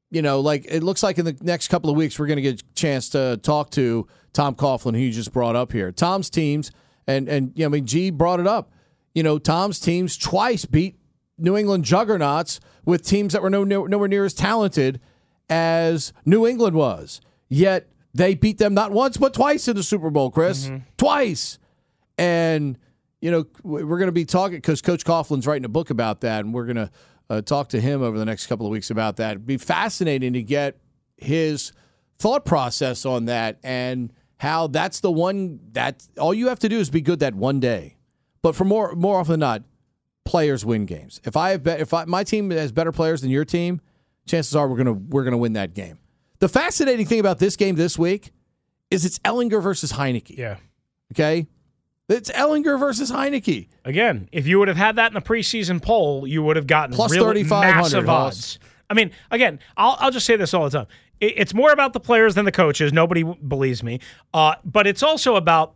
you 0.10 0.22
know 0.24 0.39
like 0.39 0.65
it 0.67 0.81
looks 0.81 1.03
like 1.03 1.20
in 1.20 1.25
the 1.25 1.38
next 1.41 1.67
couple 1.67 1.89
of 1.91 1.96
weeks 1.96 2.17
we're 2.17 2.27
going 2.27 2.38
to 2.38 2.41
get 2.41 2.62
a 2.62 2.63
chance 2.74 3.10
to 3.10 3.38
talk 3.43 3.70
to 3.72 4.08
Tom 4.34 4.55
Coughlin 4.55 4.93
who 4.93 5.00
you 5.01 5.12
just 5.12 5.31
brought 5.31 5.55
up 5.55 5.72
here. 5.72 5.91
Tom's 5.91 6.29
teams 6.31 6.72
and 7.08 7.27
and 7.27 7.51
you 7.55 7.63
know, 7.63 7.67
I 7.67 7.70
mean 7.70 7.86
G 7.86 8.10
brought 8.10 8.39
it 8.39 8.48
up. 8.48 8.72
You 9.13 9.24
know, 9.24 9.39
Tom's 9.39 9.79
teams 9.79 10.17
twice 10.17 10.65
beat 10.65 10.98
New 11.38 11.58
England 11.58 11.84
juggernauts 11.84 12.60
with 12.86 13.05
teams 13.05 13.34
that 13.34 13.41
were 13.41 13.50
no, 13.50 13.63
no, 13.63 13.86
nowhere 13.86 14.08
near 14.08 14.25
as 14.25 14.34
talented 14.34 15.01
as 15.50 16.13
New 16.25 16.48
England 16.48 16.75
was. 16.75 17.20
Yet 17.50 17.89
they 18.13 18.36
beat 18.36 18.58
them 18.58 18.74
not 18.74 18.91
once 18.91 19.17
but 19.17 19.34
twice 19.34 19.67
in 19.67 19.75
the 19.75 19.84
Super 19.84 20.10
Bowl, 20.10 20.31
Chris. 20.31 20.70
Twice. 20.98 21.60
And, 22.17 22.77
you 23.20 23.31
know, 23.31 23.46
we're 23.63 23.98
going 23.98 24.08
to 24.08 24.12
be 24.12 24.25
talking 24.25 24.58
because 24.58 24.81
Coach 24.81 25.03
Coughlin's 25.03 25.48
writing 25.48 25.65
a 25.65 25.70
book 25.70 25.89
about 25.89 26.22
that, 26.22 26.46
and 26.46 26.53
we're 26.53 26.65
going 26.65 26.75
to 26.75 26.91
uh, 27.29 27.41
talk 27.41 27.70
to 27.70 27.81
him 27.81 28.03
over 28.03 28.17
the 28.17 28.25
next 28.25 28.48
couple 28.48 28.65
of 28.65 28.72
weeks 28.72 28.89
about 28.91 29.17
that. 29.17 29.31
It'd 29.31 29.46
be 29.46 29.58
fascinating 29.58 30.34
to 30.34 30.43
get 30.43 30.77
his 31.17 31.72
thought 32.20 32.46
process 32.46 33.05
on 33.05 33.25
that 33.25 33.58
and 33.63 34.13
how 34.42 34.66
that's 34.66 35.02
the 35.02 35.12
one 35.12 35.60
that 35.74 36.04
all 36.18 36.34
you 36.34 36.48
have 36.48 36.58
to 36.58 36.68
do 36.68 36.80
is 36.80 36.90
be 36.90 37.00
good 37.00 37.20
that 37.20 37.36
one 37.36 37.60
day. 37.60 37.96
But 38.42 38.56
for 38.56 38.66
more 38.66 38.96
more 38.96 39.20
often 39.20 39.34
than 39.34 39.40
not, 39.42 39.62
players 40.25 40.66
win 40.66 40.88
games. 40.88 41.22
If 41.24 41.38
I 41.38 41.51
have 41.51 41.64
be, 41.64 41.70
if 41.70 41.94
I, 41.94 42.06
my 42.06 42.24
team 42.24 42.50
has 42.50 42.72
better 42.72 42.92
players 42.92 43.22
than 43.22 43.30
your 43.30 43.46
team, 43.46 43.82
chances 44.25 44.56
are 44.56 44.68
we're 44.68 44.77
gonna 44.77 44.94
we're 44.94 45.24
gonna 45.25 45.38
win 45.38 45.54
that 45.54 45.75
game. 45.75 46.00
The 46.40 46.50
fascinating 46.50 47.06
thing 47.06 47.20
about 47.20 47.38
this 47.38 47.56
game 47.56 47.75
this 47.75 48.00
week 48.00 48.32
is 48.90 49.06
it's 49.06 49.20
Ehlinger 49.20 49.62
versus 49.62 49.94
Heinicke. 49.94 50.36
Yeah. 50.36 50.58
Okay, 51.14 51.46
it's 52.10 52.32
Ehlinger 52.32 52.80
versus 52.80 53.12
Heinicke. 53.12 53.68
Again, 53.86 54.27
if 54.32 54.48
you 54.48 54.58
would 54.58 54.70
have 54.70 54.77
had 54.77 54.96
that 54.96 55.12
in 55.12 55.14
the 55.14 55.22
preseason 55.22 55.80
poll, 55.80 56.25
you 56.25 56.42
would 56.42 56.56
have 56.56 56.66
gotten 56.66 56.96
Plus 56.96 57.12
really 57.12 57.44
3,500 57.44 57.75
massive 57.77 58.06
Hoss. 58.08 58.25
odds. 58.27 58.60
I 58.92 58.94
mean, 58.94 59.12
again, 59.32 59.60
I'll, 59.77 59.96
I'll 60.00 60.12
just 60.12 60.25
say 60.25 60.36
this 60.36 60.54
all 60.54 60.66
the 60.66 60.77
time. 60.80 60.88
It- 61.20 61.34
it's 61.38 61.54
more 61.54 61.72
about 61.72 61.94
the 61.94 62.00
players 62.00 62.36
than 62.36 62.46
the 62.46 62.51
coaches. 62.51 62.92
Nobody 62.92 63.22
w- 63.24 63.42
believes 63.42 63.82
me. 63.84 64.00
Uh, 64.34 64.56
but 64.66 64.86
it's 64.88 65.01
also 65.01 65.36
about 65.38 65.75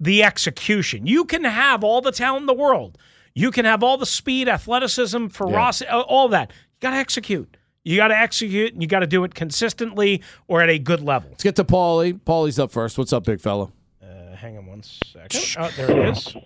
the 0.00 0.24
execution. 0.24 1.06
You 1.06 1.24
can 1.24 1.44
have 1.44 1.84
all 1.84 2.00
the 2.00 2.10
talent 2.12 2.42
in 2.42 2.46
the 2.46 2.54
world. 2.54 2.98
You 3.34 3.50
can 3.52 3.64
have 3.64 3.82
all 3.84 3.96
the 3.96 4.06
speed, 4.06 4.48
athleticism, 4.48 5.28
ferocity, 5.28 5.88
uh, 5.88 6.00
all 6.00 6.28
that. 6.30 6.50
You 6.50 6.78
got 6.80 6.90
to 6.90 6.96
execute. 6.96 7.56
You 7.84 7.96
got 7.96 8.08
to 8.08 8.16
execute, 8.18 8.72
and 8.74 8.82
you 8.82 8.88
got 8.88 9.00
to 9.00 9.06
do 9.06 9.24
it 9.24 9.34
consistently 9.34 10.22
or 10.48 10.60
at 10.62 10.68
a 10.70 10.78
good 10.78 11.00
level. 11.00 11.30
Let's 11.30 11.42
get 11.44 11.56
to 11.56 11.64
Paulie. 11.64 12.20
Paulie's 12.20 12.58
up 12.58 12.70
first. 12.72 12.98
What's 12.98 13.12
up, 13.12 13.24
big 13.24 13.40
fella? 13.40 13.70
Uh, 14.02 14.34
hang 14.36 14.56
on 14.58 14.66
one 14.66 14.82
second. 14.82 15.56
Oh, 15.58 15.70
there 15.76 15.90
it 15.90 16.16
is. 16.16 16.36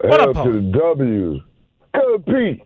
What 0.00 0.20
L 0.20 0.30
up, 0.38 0.44
to 0.46 0.52
the 0.52 0.60
W. 0.78 1.40
Good 1.94 2.26
Pete. 2.26 2.62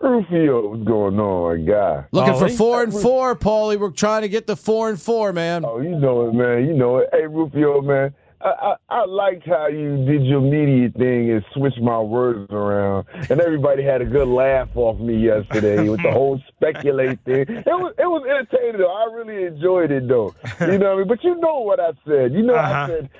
Rufio, 0.00 0.68
what's 0.70 0.84
going 0.84 1.18
on, 1.20 1.64
my 1.64 1.70
guy? 1.72 2.04
Looking 2.12 2.38
for 2.38 2.48
four 2.48 2.82
and 2.82 2.92
four, 2.92 3.36
Paulie. 3.36 3.78
We're 3.78 3.90
trying 3.90 4.22
to 4.22 4.28
get 4.28 4.46
the 4.46 4.56
four 4.56 4.88
and 4.88 5.00
four, 5.00 5.32
man. 5.32 5.64
Oh, 5.64 5.80
you 5.80 5.90
know 5.90 6.26
it, 6.28 6.32
man. 6.34 6.66
You 6.66 6.72
know 6.74 6.98
it. 6.98 7.10
Hey, 7.12 7.26
Rufio, 7.26 7.82
man. 7.82 8.14
I, 8.42 8.48
I, 8.48 8.76
I 9.00 9.04
liked 9.04 9.46
how 9.46 9.66
you 9.66 10.02
did 10.06 10.24
your 10.24 10.40
media 10.40 10.88
thing 10.96 11.30
and 11.30 11.44
switched 11.52 11.82
my 11.82 12.00
words 12.00 12.50
around, 12.50 13.06
and 13.28 13.38
everybody 13.38 13.82
had 13.82 14.00
a 14.00 14.06
good 14.06 14.28
laugh 14.28 14.70
off 14.74 14.98
me 14.98 15.18
yesterday 15.18 15.86
with 15.86 16.02
the 16.02 16.10
whole 16.10 16.40
speculate 16.48 17.20
thing. 17.26 17.42
It 17.46 17.66
was 17.66 17.92
it 17.98 18.06
was 18.06 18.22
entertaining 18.26 18.78
though. 18.80 18.90
I 18.90 19.12
really 19.14 19.44
enjoyed 19.44 19.90
it 19.90 20.08
though. 20.08 20.34
You 20.62 20.78
know 20.78 20.86
what 20.88 20.94
I 20.94 20.96
mean? 21.00 21.08
But 21.08 21.22
you 21.22 21.34
know 21.38 21.60
what 21.60 21.80
I 21.80 21.90
said. 22.08 22.32
You 22.32 22.42
know 22.42 22.54
Uh-huh. 22.54 22.72
I 22.84 22.86
said 22.86 23.10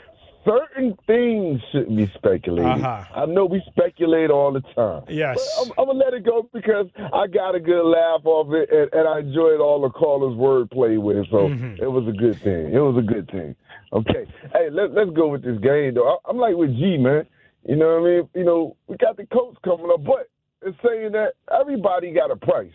certain 0.45 0.97
things 1.07 1.61
shouldn't 1.71 1.97
be 1.97 2.07
speculated. 2.15 2.83
Uh-huh. 2.83 3.05
I 3.15 3.27
know 3.27 3.45
we 3.47 3.63
speculate 3.71 4.31
all 4.31 4.53
the 4.53 4.61
time. 4.75 5.05
Yes. 5.09 5.37
But 5.59 5.63
I'm, 5.67 5.73
I'm 5.79 5.87
gonna 5.97 6.05
let 6.05 6.15
it 6.15 6.25
go 6.25 6.49
because 6.53 6.87
I 7.13 7.27
got 7.27 7.55
a 7.55 7.61
good 7.61 7.85
laugh 7.85 8.23
off 8.25 8.53
it, 8.53 8.71
and, 8.71 8.93
and 8.93 9.09
I 9.09 9.21
enjoyed 9.21 9.61
all 9.61 9.81
the 9.81 9.91
callers' 9.91 10.37
wordplay 10.37 11.01
with 11.01 11.17
it. 11.19 11.27
So 11.31 11.49
Mm-hmm. 11.49 11.83
it 11.83 11.91
was 11.91 12.07
a 12.09 12.13
good 12.17 12.41
thing. 12.43 12.73
It 12.73 12.79
was 12.79 12.97
a 12.99 13.03
good 13.07 13.31
thing. 13.31 13.55
Okay. 13.93 14.27
Hey, 14.53 14.71
let, 14.71 14.93
let's 14.93 15.11
go 15.11 15.29
with 15.29 15.43
this 15.43 15.59
game 15.61 15.95
though. 15.95 16.09
I, 16.09 16.31
I'm 16.31 16.37
like 16.39 16.55
with 16.55 16.71
G, 16.77 16.97
man. 16.97 17.27
You 17.69 17.77
know 17.77 18.01
what 18.01 18.09
I 18.09 18.15
mean? 18.17 18.29
You 18.35 18.45
know, 18.45 18.77
we 18.87 18.97
got 18.97 19.17
the 19.17 19.27
coach 19.27 19.57
coming 19.65 19.91
up, 19.93 20.03
but 20.05 20.29
it's 20.63 20.77
saying 20.87 21.13
that 21.13 21.33
everybody 21.61 22.13
got 22.13 22.31
a 22.31 22.37
price. 22.37 22.71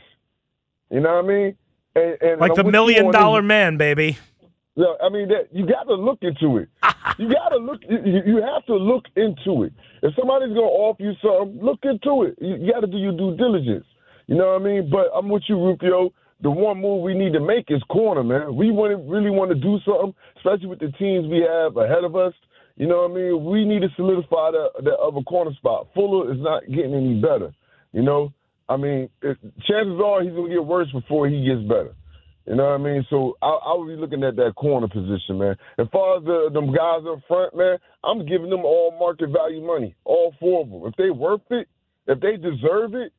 You 0.92 1.00
know 1.00 1.16
what 1.16 1.26
I 1.26 1.28
mean? 1.28 1.56
And, 1.96 2.18
and 2.22 2.42
Like 2.42 2.54
the 2.56 2.64
million 2.64 3.12
dollar 3.12 3.42
man, 3.42 3.78
baby. 3.78 4.18
No, 4.76 4.98
I 5.02 5.10
mean 5.10 5.30
that 5.30 5.48
you 5.52 5.66
got 5.66 5.84
to 5.84 5.96
look 5.96 6.20
into 6.22 6.58
it. 6.58 6.70
you 7.18 7.32
got 7.32 7.50
to 7.50 7.58
look. 7.58 7.82
You, 7.90 8.22
you 8.26 8.42
have 8.42 8.66
to 8.66 8.76
look 8.76 9.06
into 9.16 9.64
it. 9.64 9.74
If 10.04 10.14
somebody's 10.20 10.50
gonna 10.50 10.62
offer 10.62 11.02
you 11.02 11.14
something, 11.22 11.64
look 11.64 11.80
into 11.84 12.24
it. 12.24 12.36
You, 12.42 12.56
you 12.58 12.72
got 12.72 12.82
to 12.82 12.88
do 12.88 12.98
your 12.98 13.16
due 13.16 13.36
diligence. 13.38 13.86
You 14.28 14.36
know 14.36 14.54
what 14.54 14.62
I 14.62 14.66
mean? 14.66 14.90
But 14.92 15.08
I'm 15.16 15.30
with 15.30 15.44
you, 15.48 15.56
Rufio. 15.56 16.12
The 16.42 16.52
one 16.52 16.82
move 16.82 17.02
we 17.02 17.14
need 17.14 17.32
to 17.34 17.40
make 17.40 17.66
is 17.70 17.82
corner, 17.90 18.24
man. 18.24 18.56
We 18.56 18.70
want 18.70 18.92
to 18.92 18.98
really 19.10 19.30
want 19.30 19.52
to 19.52 19.56
do 19.56 19.80
something, 19.86 20.14
especially 20.38 20.68
with 20.68 20.80
the 20.80 20.92
teams 21.00 21.28
we 21.28 21.40
have 21.48 21.78
ahead 21.78 22.04
of 22.04 22.16
us. 22.16 22.34
You 22.76 22.88
know 22.88 23.08
what 23.08 23.12
I 23.12 23.14
mean? 23.14 23.46
We 23.46 23.64
need 23.64 23.82
to 23.82 23.90
solidify 23.96 24.52
the, 24.52 24.68
the 24.84 24.92
other 24.98 25.22
corner 25.22 25.54
spot. 25.54 25.88
Fuller 25.96 26.34
is 26.34 26.40
not 26.42 26.68
getting 26.68 26.94
any 26.94 27.22
better. 27.22 27.54
You 27.94 28.04
know, 28.04 28.34
I 28.68 28.76
mean, 28.76 29.10
it, 29.22 29.38
chances 29.66 30.00
are 30.04 30.22
he's 30.22 30.34
gonna 30.34 30.50
get 30.50 30.66
worse 30.66 30.92
before 30.92 31.30
he 31.30 31.46
gets 31.46 31.62
better. 31.62 31.96
You 32.48 32.56
know 32.56 32.66
what 32.66 32.74
I 32.74 32.78
mean? 32.78 33.06
So 33.10 33.36
I, 33.42 33.48
I 33.48 33.76
would 33.76 33.88
be 33.88 33.96
looking 33.96 34.24
at 34.24 34.36
that 34.36 34.54
corner 34.56 34.88
position, 34.88 35.40
man. 35.40 35.56
As 35.80 35.88
far 35.92 36.18
as 36.18 36.24
the 36.26 36.50
them 36.54 36.68
guys 36.68 37.02
up 37.10 37.20
front, 37.28 37.56
man, 37.56 37.78
I'm 38.04 38.26
giving 38.26 38.52
them 38.52 38.64
all 38.66 38.96
market 39.00 39.30
value 39.30 39.66
money, 39.66 39.96
all 40.06 40.34
four 40.40 40.62
of 40.62 40.70
them. 40.70 40.84
If 40.86 40.96
they 40.96 41.10
worth 41.10 41.42
it, 41.50 41.68
if 42.08 42.20
they 42.20 42.38
deserve 42.38 42.94
it, 42.94 43.12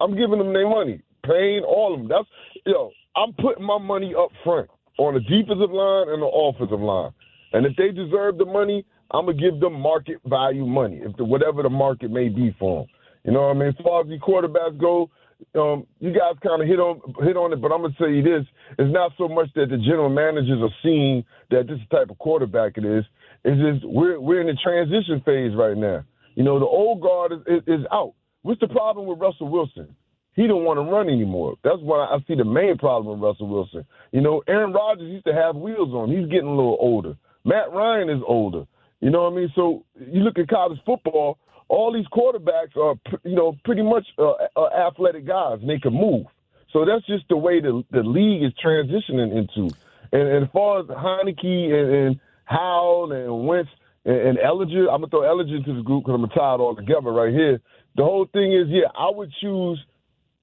I'm 0.00 0.16
giving 0.16 0.38
them 0.38 0.54
their 0.54 0.68
money, 0.68 1.02
paying 1.24 1.64
all 1.64 1.92
of 1.92 2.00
them. 2.00 2.08
That's 2.08 2.28
yo, 2.64 2.90
I'm 3.14 3.34
putting 3.34 3.64
my 3.64 3.78
money 3.78 4.14
up 4.18 4.30
front 4.42 4.70
on 4.98 5.14
the 5.14 5.20
defensive 5.20 5.70
line 5.70 6.08
and 6.08 6.22
the 6.22 6.26
offensive 6.26 6.80
line. 6.80 7.12
And 7.52 7.66
if 7.66 7.76
they 7.76 7.90
deserve 7.90 8.38
the 8.38 8.46
money, 8.46 8.86
I'm 9.10 9.26
gonna 9.26 9.36
give 9.36 9.60
them 9.60 9.78
market 9.78 10.16
value 10.24 10.64
money, 10.64 11.02
if 11.04 11.14
the, 11.18 11.24
whatever 11.24 11.62
the 11.62 11.70
market 11.70 12.10
may 12.10 12.30
be 12.30 12.56
for 12.58 12.82
them. 12.82 12.88
You 13.24 13.32
know 13.32 13.42
what 13.42 13.56
I 13.56 13.58
mean? 13.58 13.68
As 13.68 13.84
far 13.84 14.00
as 14.00 14.08
the 14.08 14.18
quarterbacks 14.18 14.80
go, 14.80 15.10
um, 15.54 15.86
you 16.00 16.10
guys 16.10 16.34
kind 16.42 16.62
of 16.62 16.68
hit 16.68 16.78
on 16.78 17.00
hit 17.22 17.36
on 17.36 17.52
it, 17.52 17.60
but 17.60 17.72
I'm 17.72 17.82
gonna 17.82 17.94
tell 17.98 18.08
you 18.08 18.22
this: 18.22 18.46
it's 18.78 18.92
not 18.92 19.12
so 19.18 19.28
much 19.28 19.48
that 19.54 19.68
the 19.70 19.78
general 19.78 20.10
managers 20.10 20.60
are 20.62 20.74
seeing 20.82 21.24
that 21.50 21.66
this 21.68 21.76
is 21.76 21.82
the 21.90 21.96
type 21.98 22.10
of 22.10 22.18
quarterback 22.18 22.76
it 22.76 22.84
is. 22.84 23.04
It's 23.44 23.60
just 23.60 23.90
we're 23.90 24.20
we're 24.20 24.40
in 24.40 24.46
the 24.46 24.58
transition 24.62 25.22
phase 25.24 25.56
right 25.56 25.76
now. 25.76 26.04
You 26.34 26.44
know, 26.44 26.58
the 26.58 26.66
old 26.66 27.02
guard 27.02 27.32
is, 27.32 27.40
is, 27.46 27.80
is 27.80 27.86
out. 27.92 28.14
What's 28.42 28.60
the 28.60 28.68
problem 28.68 29.06
with 29.06 29.20
Russell 29.20 29.48
Wilson? 29.48 29.94
he 30.34 30.46
don't 30.46 30.64
want 30.64 30.78
to 30.78 30.90
run 30.90 31.08
anymore. 31.08 31.56
That's 31.62 31.80
why 31.80 32.06
I 32.06 32.18
see 32.26 32.34
the 32.34 32.44
main 32.44 32.78
problem 32.78 33.20
with 33.20 33.24
Russell 33.28 33.48
Wilson. 33.48 33.84
You 34.12 34.22
know, 34.22 34.42
Aaron 34.48 34.72
Rodgers 34.72 35.10
used 35.10 35.26
to 35.26 35.34
have 35.34 35.56
wheels 35.56 35.92
on. 35.92 36.10
He's 36.10 36.28
getting 36.28 36.48
a 36.48 36.56
little 36.56 36.78
older. 36.80 37.14
Matt 37.44 37.72
Ryan 37.72 38.08
is 38.08 38.22
older. 38.26 38.64
You 39.00 39.10
know 39.10 39.24
what 39.24 39.32
I 39.32 39.36
mean? 39.36 39.52
So 39.54 39.84
you 39.94 40.22
look 40.22 40.38
at 40.38 40.48
college 40.48 40.78
football, 40.86 41.38
all 41.72 41.90
these 41.90 42.06
quarterbacks 42.12 42.76
are, 42.76 42.96
you 43.24 43.34
know, 43.34 43.56
pretty 43.64 43.80
much 43.80 44.06
uh, 44.18 44.32
uh, 44.56 44.68
athletic 44.86 45.26
guys 45.26 45.58
and 45.62 45.70
they 45.70 45.78
can 45.78 45.94
move. 45.94 46.26
So 46.70 46.84
that's 46.84 47.04
just 47.06 47.24
the 47.30 47.36
way 47.38 47.60
the, 47.60 47.82
the 47.90 48.02
league 48.02 48.42
is 48.42 48.52
transitioning 48.62 49.34
into. 49.34 49.74
And, 50.12 50.28
and 50.28 50.44
as 50.44 50.50
far 50.52 50.80
as 50.80 50.86
Heinicke 50.86 51.72
and, 51.72 51.94
and 51.94 52.20
Howell 52.44 53.12
and 53.12 53.46
Wentz 53.46 53.70
and, 54.04 54.16
and 54.16 54.38
I'm 54.38 54.58
going 54.58 55.00
to 55.00 55.06
throw 55.08 55.20
Ehlinger 55.20 55.56
into 55.56 55.74
the 55.74 55.82
group 55.82 56.04
because 56.04 56.20
I'm 56.20 56.28
to 56.28 56.34
tie 56.34 56.54
it 56.54 56.60
all 56.60 56.76
together 56.76 57.10
right 57.10 57.32
here. 57.32 57.58
The 57.96 58.04
whole 58.04 58.28
thing 58.30 58.52
is, 58.52 58.66
yeah, 58.68 58.88
I 58.94 59.10
would 59.10 59.32
choose 59.40 59.82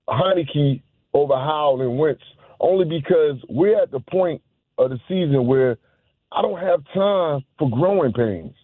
Heinicke 0.09 0.81
over 1.13 1.35
Howell 1.35 1.81
and 1.81 1.99
Wentz 1.99 2.23
only 2.59 2.85
because 2.85 3.37
we're 3.47 3.79
at 3.79 3.91
the 3.91 3.99
point 3.99 4.41
of 4.79 4.89
the 4.89 4.99
season 5.07 5.45
where 5.45 5.77
I 6.31 6.41
don't 6.41 6.59
have 6.59 6.83
time 6.91 7.45
for 7.59 7.69
growing 7.69 8.13
pains. 8.13 8.55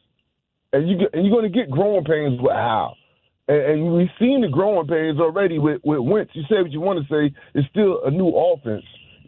And 0.75 0.89
you 0.89 1.07
and 1.13 1.25
you're 1.25 1.31
going 1.31 1.49
to 1.49 1.57
get 1.57 1.71
growing 1.71 2.03
pains 2.03 2.37
with 2.41 2.51
Howell. 2.51 2.97
And, 3.47 3.61
and 3.61 3.93
we've 3.95 4.11
seen 4.19 4.41
the 4.41 4.49
growing 4.49 4.87
pains 4.87 5.21
already 5.21 5.57
with, 5.57 5.79
with 5.85 5.99
Wentz. 5.99 6.31
You 6.33 6.43
say 6.49 6.61
what 6.61 6.71
you 6.71 6.81
want 6.81 6.99
to 6.99 7.07
say. 7.07 7.33
It's 7.53 7.65
still 7.69 8.03
a 8.03 8.11
new 8.11 8.27
offense, 8.27 8.83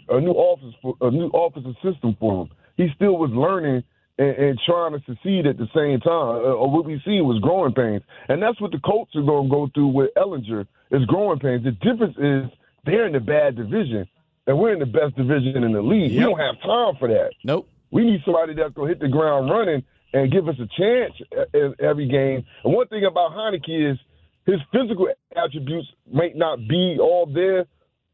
a 0.10 0.20
new 0.20 0.32
offense, 0.34 0.76
a 1.00 1.10
new 1.10 1.28
offensive 1.28 1.76
system 1.82 2.18
for 2.20 2.42
him. 2.42 2.50
He 2.76 2.90
still 2.96 3.18
was 3.18 3.32
learning 3.32 3.84
and, 4.18 4.36
and 4.36 4.60
trying 4.66 4.92
to 4.92 5.00
succeed 5.08 5.48
at 5.48 5.58
the 5.58 5.70
same 5.74 6.02
time. 6.02 6.44
Uh, 6.44 6.68
what 6.68 6.84
we 6.84 7.02
see 7.06 7.22
was 7.22 7.40
growing 7.40 7.74
pains, 7.74 8.04
and 8.28 8.44
that's 8.44 8.60
what 8.60 8.72
the 8.72 8.80
Colts 8.80 9.16
are 9.16 9.24
going 9.24 9.48
to 9.48 9.50
go 9.50 9.70
through 9.74 9.88
with 9.88 10.10
Ehlinger 10.18 10.68
is 10.92 11.06
growing 11.06 11.40
pains. 11.40 11.64
The 11.64 11.72
difference 11.72 12.18
is 12.18 12.52
they're 12.86 13.08
in 13.08 13.14
the 13.14 13.22
bad 13.22 13.56
division, 13.56 14.06
and 14.48 14.60
we're 14.60 14.74
in 14.74 14.80
the 14.80 14.86
best 14.86 15.16
division 15.16 15.64
in 15.64 15.72
the 15.72 15.82
league. 15.82 16.12
Yep. 16.12 16.28
We 16.28 16.34
don't 16.34 16.40
have 16.40 16.62
time 16.62 16.96
for 17.00 17.08
that. 17.08 17.32
Nope. 17.46 17.70
We 17.92 18.04
need 18.04 18.20
somebody 18.26 18.54
that's 18.54 18.74
going 18.74 18.90
to 18.90 18.94
hit 18.94 19.00
the 19.00 19.08
ground 19.08 19.50
running 19.50 19.84
and 20.14 20.32
give 20.32 20.48
us 20.48 20.56
a 20.60 20.68
chance 20.80 21.14
in 21.54 21.76
every 21.80 22.08
game. 22.08 22.46
And 22.64 22.74
one 22.74 22.88
thing 22.88 23.06
about 23.06 23.32
Heinicke 23.32 23.92
is 23.92 23.98
his 24.46 24.60
physical 24.72 25.08
attributes 25.36 25.88
might 26.12 26.36
not 26.36 26.60
be 26.68 26.98
all 27.00 27.26
there, 27.26 27.66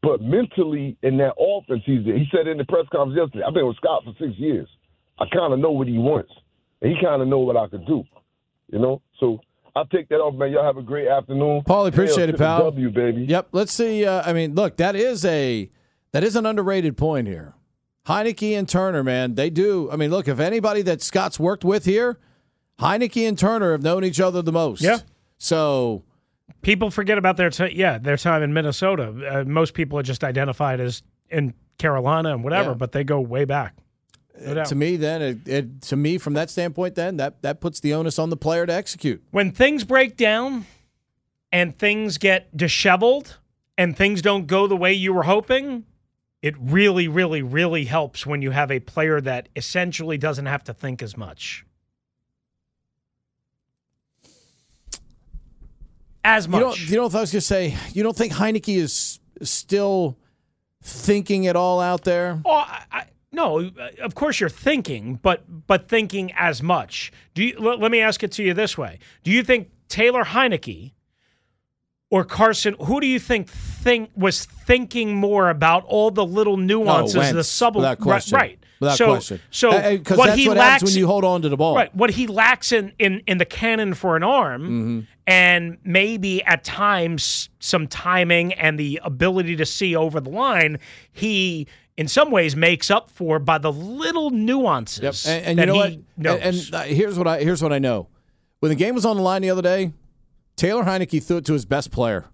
but 0.02 0.20
mentally 0.20 0.96
in 1.02 1.16
that 1.18 1.34
offense, 1.38 1.82
he's 1.86 2.04
there. 2.04 2.16
He 2.16 2.26
said 2.30 2.46
in 2.46 2.58
the 2.58 2.64
press 2.64 2.86
conference 2.92 3.18
yesterday, 3.18 3.44
I've 3.46 3.54
been 3.54 3.66
with 3.66 3.76
Scott 3.76 4.02
for 4.04 4.12
six 4.18 4.38
years. 4.38 4.68
I 5.18 5.24
kind 5.32 5.52
of 5.52 5.60
know 5.60 5.70
what 5.70 5.86
he 5.86 5.96
wants, 5.96 6.32
and 6.82 6.90
he 6.90 7.02
kind 7.02 7.22
of 7.22 7.28
know 7.28 7.38
what 7.38 7.56
I 7.56 7.68
could 7.68 7.86
do. 7.86 8.04
You 8.68 8.80
know, 8.80 9.00
so 9.20 9.38
I'll 9.76 9.86
take 9.86 10.08
that 10.08 10.16
off, 10.16 10.34
man. 10.34 10.50
Y'all 10.50 10.64
have 10.64 10.76
a 10.76 10.82
great 10.82 11.06
afternoon. 11.06 11.62
Paul, 11.64 11.86
appreciate 11.86 12.28
it, 12.28 12.38
pal. 12.38 12.70
W, 12.70 12.90
baby. 12.90 13.24
Yep. 13.28 13.48
Let's 13.52 13.72
see. 13.72 14.04
Uh, 14.04 14.22
I 14.24 14.32
mean, 14.32 14.54
look, 14.54 14.76
that 14.78 14.96
is 14.96 15.24
a 15.24 15.70
that 16.12 16.24
is 16.24 16.34
an 16.34 16.46
underrated 16.46 16.96
point 16.96 17.28
here. 17.28 17.54
Heinicke 18.06 18.56
and 18.58 18.68
Turner, 18.68 19.02
man, 19.02 19.34
they 19.34 19.50
do. 19.50 19.90
I 19.90 19.96
mean, 19.96 20.10
look, 20.10 20.28
if 20.28 20.38
anybody 20.38 20.82
that 20.82 21.00
Scott's 21.00 21.40
worked 21.40 21.64
with 21.64 21.84
here, 21.84 22.18
Heinicke 22.78 23.26
and 23.26 23.38
Turner 23.38 23.72
have 23.72 23.82
known 23.82 24.04
each 24.04 24.20
other 24.20 24.42
the 24.42 24.52
most. 24.52 24.82
Yeah. 24.82 24.98
So 25.38 26.04
people 26.62 26.90
forget 26.90 27.18
about 27.18 27.36
their 27.36 27.50
t- 27.50 27.72
yeah 27.74 27.98
their 27.98 28.16
time 28.16 28.42
in 28.42 28.52
Minnesota. 28.52 29.40
Uh, 29.40 29.44
most 29.44 29.74
people 29.74 29.98
are 29.98 30.02
just 30.02 30.24
identified 30.24 30.80
as 30.80 31.02
in 31.30 31.54
Carolina 31.78 32.32
and 32.32 32.44
whatever, 32.44 32.70
yeah. 32.70 32.74
but 32.74 32.92
they 32.92 33.04
go 33.04 33.20
way 33.20 33.44
back. 33.44 33.76
No 34.40 34.64
to 34.64 34.74
me, 34.74 34.96
then, 34.96 35.22
it, 35.22 35.46
it, 35.46 35.82
to 35.82 35.96
me, 35.96 36.18
from 36.18 36.34
that 36.34 36.50
standpoint, 36.50 36.96
then 36.96 37.18
that 37.18 37.42
that 37.42 37.60
puts 37.60 37.80
the 37.80 37.94
onus 37.94 38.18
on 38.18 38.30
the 38.30 38.36
player 38.36 38.66
to 38.66 38.72
execute. 38.72 39.22
When 39.30 39.52
things 39.52 39.84
break 39.84 40.16
down, 40.16 40.66
and 41.52 41.78
things 41.78 42.18
get 42.18 42.54
disheveled, 42.56 43.38
and 43.78 43.96
things 43.96 44.22
don't 44.22 44.48
go 44.48 44.66
the 44.66 44.76
way 44.76 44.92
you 44.92 45.14
were 45.14 45.22
hoping, 45.22 45.84
it 46.44 46.54
really, 46.60 47.08
really, 47.08 47.40
really 47.40 47.86
helps 47.86 48.26
when 48.26 48.42
you 48.42 48.50
have 48.50 48.70
a 48.70 48.78
player 48.78 49.18
that 49.18 49.48
essentially 49.56 50.18
doesn't 50.18 50.44
have 50.44 50.62
to 50.64 50.74
think 50.74 51.02
as 51.02 51.16
much. 51.16 51.64
As 56.22 56.46
much. 56.46 56.58
You 56.58 56.66
don't, 56.66 56.90
you 56.90 57.02
what 57.04 57.14
I 57.14 57.20
was 57.22 57.32
going 57.32 57.40
to 57.40 57.46
say? 57.46 57.74
You 57.94 58.02
don't 58.02 58.14
think 58.14 58.34
Heinicke 58.34 58.76
is 58.76 59.20
still 59.40 60.18
thinking 60.82 61.44
it 61.44 61.56
all 61.56 61.80
out 61.80 62.04
there? 62.04 62.38
Oh, 62.44 62.50
I, 62.50 62.84
I, 62.92 63.04
no, 63.32 63.60
uh, 63.60 63.88
of 64.02 64.14
course 64.14 64.38
you're 64.38 64.50
thinking, 64.50 65.18
but 65.22 65.44
but 65.66 65.88
thinking 65.88 66.30
as 66.36 66.62
much. 66.62 67.10
Do 67.32 67.42
you, 67.42 67.58
let, 67.58 67.80
let 67.80 67.90
me 67.90 68.00
ask 68.02 68.22
it 68.22 68.32
to 68.32 68.42
you 68.42 68.52
this 68.52 68.76
way: 68.76 68.98
Do 69.22 69.30
you 69.30 69.42
think 69.42 69.70
Taylor 69.88 70.24
Heinicke 70.24 70.92
or 72.10 72.24
Carson, 72.24 72.76
who 72.80 73.00
do 73.00 73.06
you 73.06 73.18
think 73.18 73.48
think 73.48 74.10
was 74.14 74.44
thinking 74.44 75.16
more 75.16 75.50
about 75.50 75.84
all 75.86 76.10
the 76.10 76.24
little 76.24 76.56
nuances, 76.56 77.16
oh, 77.16 77.32
the 77.32 77.44
sub 77.44 77.76
without 77.76 77.98
question. 77.98 78.36
right? 78.36 78.58
Without 78.80 78.96
so, 78.96 79.06
question. 79.06 79.40
So 79.50 79.90
because 79.90 80.18
what 80.18 80.38
he 80.38 80.48
what 80.48 80.56
lacks 80.56 80.84
when 80.84 80.94
you 80.94 81.06
hold 81.06 81.24
on 81.24 81.42
to 81.42 81.48
the 81.48 81.56
ball, 81.56 81.76
right? 81.76 81.94
What 81.94 82.10
he 82.10 82.26
lacks 82.26 82.72
in 82.72 82.92
in, 82.98 83.22
in 83.26 83.38
the 83.38 83.44
cannon 83.44 83.94
for 83.94 84.16
an 84.16 84.22
arm, 84.22 84.62
mm-hmm. 84.62 85.00
and 85.26 85.78
maybe 85.84 86.42
at 86.44 86.64
times 86.64 87.48
some 87.60 87.86
timing 87.86 88.52
and 88.54 88.78
the 88.78 89.00
ability 89.02 89.56
to 89.56 89.66
see 89.66 89.96
over 89.96 90.20
the 90.20 90.30
line, 90.30 90.78
he 91.12 91.66
in 91.96 92.08
some 92.08 92.30
ways 92.30 92.56
makes 92.56 92.90
up 92.90 93.10
for 93.10 93.38
by 93.38 93.58
the 93.58 93.72
little 93.72 94.30
nuances. 94.30 95.24
Yep. 95.26 95.34
And, 95.34 95.46
and 95.46 95.60
you 95.60 95.66
know 95.66 95.76
what? 95.76 95.92
And, 95.92 96.26
and, 96.26 96.74
uh, 96.74 96.82
here's 96.82 97.16
what 97.18 97.26
I 97.26 97.42
here's 97.42 97.62
what 97.62 97.72
I 97.72 97.78
know. 97.78 98.08
When 98.60 98.70
the 98.70 98.76
game 98.76 98.94
was 98.94 99.04
on 99.04 99.16
the 99.16 99.22
line 99.22 99.42
the 99.42 99.50
other 99.50 99.62
day, 99.62 99.92
Taylor 100.56 100.84
Heinicke 100.84 101.22
threw 101.22 101.38
it 101.38 101.44
to 101.46 101.52
his 101.52 101.64
best 101.64 101.90
player. 101.90 102.26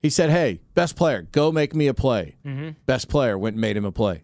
He 0.00 0.10
said, 0.10 0.30
"Hey, 0.30 0.60
best 0.74 0.96
player, 0.96 1.22
go 1.32 1.50
make 1.50 1.74
me 1.74 1.86
a 1.86 1.94
play." 1.94 2.36
Mm-hmm. 2.44 2.70
Best 2.86 3.08
player 3.08 3.36
went 3.36 3.54
and 3.54 3.60
made 3.60 3.76
him 3.76 3.84
a 3.84 3.92
play. 3.92 4.22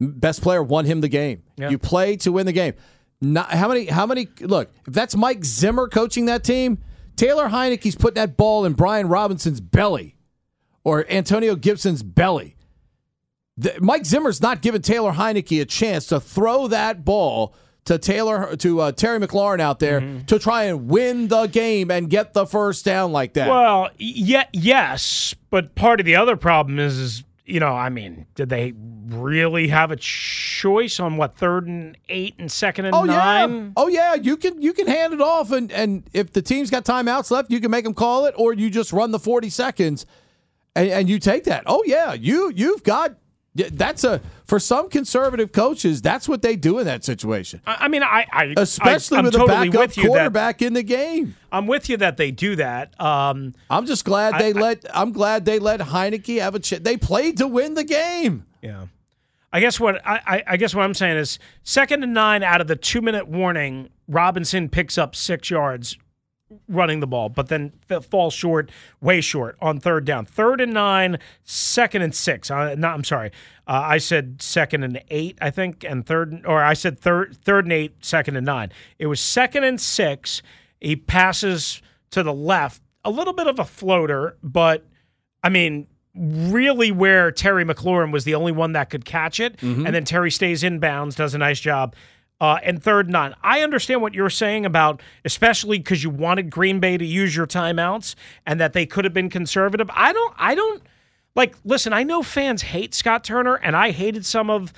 Best 0.00 0.42
player 0.42 0.62
won 0.62 0.84
him 0.84 1.00
the 1.00 1.08
game. 1.08 1.42
Yep. 1.56 1.70
You 1.70 1.78
play 1.78 2.16
to 2.16 2.32
win 2.32 2.46
the 2.46 2.52
game. 2.52 2.74
Not 3.20 3.50
how 3.50 3.68
many? 3.68 3.86
How 3.86 4.04
many? 4.06 4.28
Look, 4.40 4.70
if 4.86 4.92
that's 4.92 5.16
Mike 5.16 5.44
Zimmer 5.44 5.88
coaching 5.88 6.26
that 6.26 6.44
team, 6.44 6.78
Taylor 7.16 7.48
Heinicke's 7.48 7.96
putting 7.96 8.16
that 8.16 8.36
ball 8.36 8.64
in 8.66 8.74
Brian 8.74 9.08
Robinson's 9.08 9.60
belly 9.60 10.16
or 10.84 11.06
Antonio 11.10 11.56
Gibson's 11.56 12.02
belly. 12.02 12.56
The, 13.56 13.74
Mike 13.80 14.04
Zimmer's 14.04 14.42
not 14.42 14.60
giving 14.60 14.82
Taylor 14.82 15.12
Heinicke 15.12 15.60
a 15.62 15.64
chance 15.64 16.06
to 16.08 16.20
throw 16.20 16.68
that 16.68 17.06
ball 17.06 17.54
to 17.86 17.98
Taylor 17.98 18.56
to 18.56 18.80
uh, 18.80 18.92
Terry 18.92 19.18
McLaurin 19.18 19.60
out 19.60 19.78
there 19.78 20.00
mm-hmm. 20.00 20.24
to 20.26 20.38
try 20.38 20.64
and 20.64 20.88
win 20.88 21.28
the 21.28 21.46
game 21.46 21.90
and 21.90 22.10
get 22.10 22.34
the 22.34 22.46
first 22.46 22.84
down 22.84 23.12
like 23.12 23.32
that. 23.34 23.48
Well, 23.48 23.90
yeah, 23.98 24.44
yes, 24.52 25.34
but 25.50 25.74
part 25.74 26.00
of 26.00 26.06
the 26.06 26.16
other 26.16 26.36
problem 26.36 26.78
is, 26.78 26.98
is 26.98 27.24
you 27.46 27.60
know, 27.60 27.72
I 27.72 27.88
mean, 27.88 28.26
did 28.34 28.48
they 28.48 28.74
really 29.06 29.68
have 29.68 29.92
a 29.92 29.96
choice 29.96 30.98
on 30.98 31.16
what 31.16 31.36
third 31.36 31.68
and 31.68 31.96
eight 32.08 32.34
and 32.38 32.50
second 32.50 32.86
and 32.86 32.94
oh, 32.94 33.04
nine? 33.04 33.54
Yeah. 33.54 33.70
Oh 33.76 33.88
yeah, 33.88 34.14
you 34.14 34.36
can 34.36 34.60
you 34.60 34.72
can 34.72 34.88
hand 34.88 35.14
it 35.14 35.20
off, 35.20 35.52
and 35.52 35.70
and 35.70 36.08
if 36.12 36.32
the 36.32 36.42
team's 36.42 36.70
got 36.70 36.84
timeouts 36.84 37.30
left, 37.30 37.50
you 37.50 37.60
can 37.60 37.70
make 37.70 37.84
them 37.84 37.94
call 37.94 38.26
it, 38.26 38.34
or 38.36 38.52
you 38.52 38.68
just 38.68 38.92
run 38.92 39.12
the 39.12 39.20
forty 39.20 39.48
seconds, 39.48 40.06
and, 40.74 40.90
and 40.90 41.08
you 41.08 41.20
take 41.20 41.44
that. 41.44 41.62
Oh 41.66 41.84
yeah, 41.86 42.12
you 42.14 42.52
you've 42.54 42.82
got 42.82 43.14
that's 43.56 44.04
a 44.04 44.20
for 44.44 44.58
some 44.58 44.88
conservative 44.88 45.52
coaches. 45.52 46.02
That's 46.02 46.28
what 46.28 46.42
they 46.42 46.56
do 46.56 46.78
in 46.78 46.84
that 46.86 47.04
situation. 47.04 47.60
I, 47.66 47.88
mean, 47.88 48.02
I, 48.02 48.26
I 48.30 48.54
especially 48.56 49.18
I, 49.18 49.20
with 49.22 49.34
totally 49.34 49.68
a 49.68 49.70
backup 49.70 49.94
quarterback 49.94 50.58
that, 50.58 50.66
in 50.66 50.72
the 50.74 50.82
game. 50.82 51.36
I'm 51.50 51.66
with 51.66 51.88
you 51.88 51.96
that 51.98 52.16
they 52.16 52.30
do 52.30 52.56
that. 52.56 52.98
Um, 53.00 53.54
I'm 53.70 53.86
just 53.86 54.04
glad 54.04 54.38
they 54.40 54.52
let. 54.52 54.84
I'm 54.94 55.12
glad 55.12 55.44
they 55.44 55.58
let 55.58 55.80
Heinicke 55.80 56.40
have 56.40 56.54
a 56.54 56.60
chance. 56.60 56.82
They 56.82 56.96
played 56.96 57.38
to 57.38 57.46
win 57.46 57.74
the 57.74 57.84
game. 57.84 58.46
Yeah. 58.62 58.86
I 59.52 59.60
guess 59.60 59.80
what 59.80 60.06
I, 60.06 60.42
I 60.46 60.56
guess 60.56 60.74
what 60.74 60.82
I'm 60.82 60.92
saying 60.92 61.16
is 61.16 61.38
second 61.62 62.02
and 62.02 62.12
nine 62.12 62.42
out 62.42 62.60
of 62.60 62.66
the 62.66 62.76
two 62.76 63.00
minute 63.00 63.26
warning, 63.26 63.88
Robinson 64.06 64.68
picks 64.68 64.98
up 64.98 65.16
six 65.16 65.50
yards 65.50 65.96
running 66.68 67.00
the 67.00 67.06
ball, 67.06 67.28
but 67.28 67.48
then 67.48 67.72
fall 68.02 68.30
short, 68.30 68.70
way 69.00 69.20
short 69.20 69.56
on 69.60 69.80
third 69.80 70.04
down. 70.04 70.24
Third 70.24 70.60
and 70.60 70.72
nine, 70.72 71.18
second 71.44 72.02
and 72.02 72.14
six. 72.14 72.50
Uh, 72.50 72.74
not, 72.76 72.94
I'm 72.94 73.04
sorry. 73.04 73.30
Uh, 73.66 73.82
I 73.84 73.98
said 73.98 74.40
second 74.40 74.84
and 74.84 75.02
eight, 75.10 75.38
I 75.40 75.50
think, 75.50 75.84
and 75.84 76.06
third, 76.06 76.44
or 76.46 76.62
I 76.62 76.74
said 76.74 76.98
third, 76.98 77.36
third 77.42 77.64
and 77.64 77.72
eight, 77.72 78.04
second 78.04 78.36
and 78.36 78.46
nine. 78.46 78.70
It 78.98 79.06
was 79.06 79.20
second 79.20 79.64
and 79.64 79.80
six. 79.80 80.42
He 80.80 80.94
passes 80.94 81.82
to 82.10 82.22
the 82.22 82.34
left, 82.34 82.80
a 83.04 83.10
little 83.10 83.32
bit 83.32 83.48
of 83.48 83.58
a 83.58 83.64
floater, 83.64 84.36
but 84.42 84.86
I 85.42 85.48
mean, 85.48 85.88
really 86.14 86.92
where 86.92 87.30
Terry 87.30 87.64
McLaurin 87.64 88.12
was 88.12 88.24
the 88.24 88.34
only 88.34 88.52
one 88.52 88.72
that 88.72 88.88
could 88.88 89.04
catch 89.04 89.40
it, 89.40 89.56
mm-hmm. 89.56 89.84
and 89.84 89.94
then 89.94 90.04
Terry 90.04 90.30
stays 90.30 90.62
in 90.62 90.78
bounds, 90.78 91.16
does 91.16 91.34
a 91.34 91.38
nice 91.38 91.60
job 91.60 91.96
uh, 92.40 92.58
and 92.62 92.82
third 92.82 93.08
nine. 93.08 93.34
I 93.42 93.62
understand 93.62 94.02
what 94.02 94.14
you're 94.14 94.30
saying 94.30 94.66
about, 94.66 95.00
especially 95.24 95.78
because 95.78 96.02
you 96.02 96.10
wanted 96.10 96.50
Green 96.50 96.80
Bay 96.80 96.96
to 96.96 97.04
use 97.04 97.34
your 97.34 97.46
timeouts 97.46 98.14
and 98.44 98.60
that 98.60 98.72
they 98.72 98.86
could 98.86 99.04
have 99.04 99.14
been 99.14 99.30
conservative. 99.30 99.90
I 99.92 100.12
don't. 100.12 100.34
I 100.36 100.54
don't 100.54 100.82
like. 101.34 101.54
Listen, 101.64 101.92
I 101.92 102.02
know 102.02 102.22
fans 102.22 102.62
hate 102.62 102.94
Scott 102.94 103.24
Turner, 103.24 103.54
and 103.54 103.74
I 103.74 103.90
hated 103.90 104.26
some 104.26 104.50
of 104.50 104.72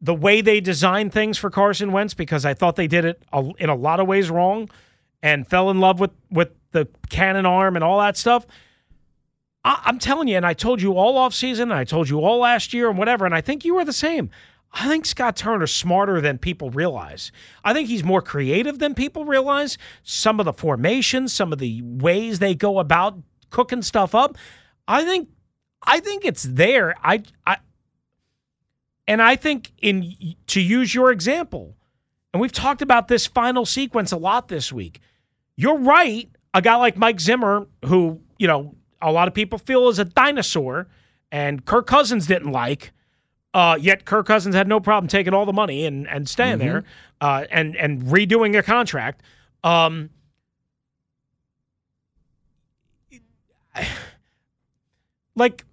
the 0.00 0.14
way 0.14 0.40
they 0.40 0.60
designed 0.60 1.12
things 1.12 1.36
for 1.36 1.50
Carson 1.50 1.92
Wentz 1.92 2.14
because 2.14 2.44
I 2.44 2.54
thought 2.54 2.76
they 2.76 2.86
did 2.86 3.04
it 3.04 3.22
in 3.58 3.68
a 3.68 3.74
lot 3.74 4.00
of 4.00 4.06
ways 4.06 4.30
wrong, 4.30 4.70
and 5.22 5.46
fell 5.46 5.70
in 5.70 5.80
love 5.80 5.98
with 6.00 6.12
with 6.30 6.50
the 6.72 6.88
cannon 7.08 7.46
arm 7.46 7.76
and 7.76 7.84
all 7.84 7.98
that 7.98 8.16
stuff. 8.16 8.46
I, 9.64 9.82
I'm 9.84 9.98
telling 9.98 10.28
you, 10.28 10.36
and 10.36 10.46
I 10.46 10.54
told 10.54 10.80
you 10.80 10.96
all 10.96 11.18
off 11.18 11.34
season, 11.34 11.70
and 11.72 11.78
I 11.78 11.84
told 11.84 12.08
you 12.08 12.20
all 12.20 12.38
last 12.38 12.72
year, 12.72 12.88
and 12.88 12.96
whatever, 12.96 13.26
and 13.26 13.34
I 13.34 13.40
think 13.40 13.64
you 13.64 13.74
were 13.74 13.84
the 13.84 13.92
same. 13.92 14.30
I 14.72 14.88
think 14.88 15.04
Scott 15.04 15.36
Turner's 15.36 15.74
smarter 15.74 16.20
than 16.20 16.38
people 16.38 16.70
realize. 16.70 17.32
I 17.64 17.72
think 17.72 17.88
he's 17.88 18.04
more 18.04 18.22
creative 18.22 18.78
than 18.78 18.94
people 18.94 19.24
realize. 19.24 19.78
Some 20.04 20.38
of 20.38 20.46
the 20.46 20.52
formations, 20.52 21.32
some 21.32 21.52
of 21.52 21.58
the 21.58 21.82
ways 21.82 22.38
they 22.38 22.54
go 22.54 22.78
about 22.78 23.18
cooking 23.50 23.82
stuff 23.82 24.14
up, 24.14 24.38
I 24.86 25.04
think, 25.04 25.28
I 25.82 25.98
think 26.00 26.24
it's 26.24 26.44
there. 26.44 26.94
I, 27.02 27.22
I, 27.46 27.56
and 29.10 29.20
I 29.20 29.34
think 29.34 29.72
in 29.82 30.14
to 30.46 30.60
use 30.60 30.94
your 30.94 31.10
example, 31.10 31.74
and 32.32 32.40
we've 32.40 32.52
talked 32.52 32.80
about 32.80 33.08
this 33.08 33.26
final 33.26 33.66
sequence 33.66 34.12
a 34.12 34.16
lot 34.16 34.46
this 34.46 34.72
week. 34.72 35.00
You're 35.56 35.78
right. 35.78 36.30
A 36.54 36.62
guy 36.62 36.76
like 36.76 36.96
Mike 36.96 37.18
Zimmer, 37.18 37.66
who 37.86 38.20
you 38.38 38.46
know 38.46 38.76
a 39.02 39.10
lot 39.10 39.26
of 39.26 39.34
people 39.34 39.58
feel 39.58 39.88
is 39.88 39.98
a 39.98 40.04
dinosaur, 40.04 40.86
and 41.32 41.64
Kirk 41.64 41.88
Cousins 41.88 42.28
didn't 42.28 42.52
like. 42.52 42.92
Uh, 43.52 43.76
yet 43.80 44.04
Kirk 44.04 44.26
Cousins 44.26 44.54
had 44.54 44.68
no 44.68 44.78
problem 44.78 45.08
taking 45.08 45.34
all 45.34 45.44
the 45.44 45.52
money 45.52 45.84
and, 45.84 46.06
and 46.08 46.28
staying 46.28 46.58
Mm-hmm. 46.58 46.68
there 46.68 46.84
uh, 47.20 47.44
and 47.50 47.76
and 47.76 48.02
redoing 48.02 48.56
a 48.56 48.62
contract. 48.62 49.22
Um, 49.64 50.10
like 55.34 55.64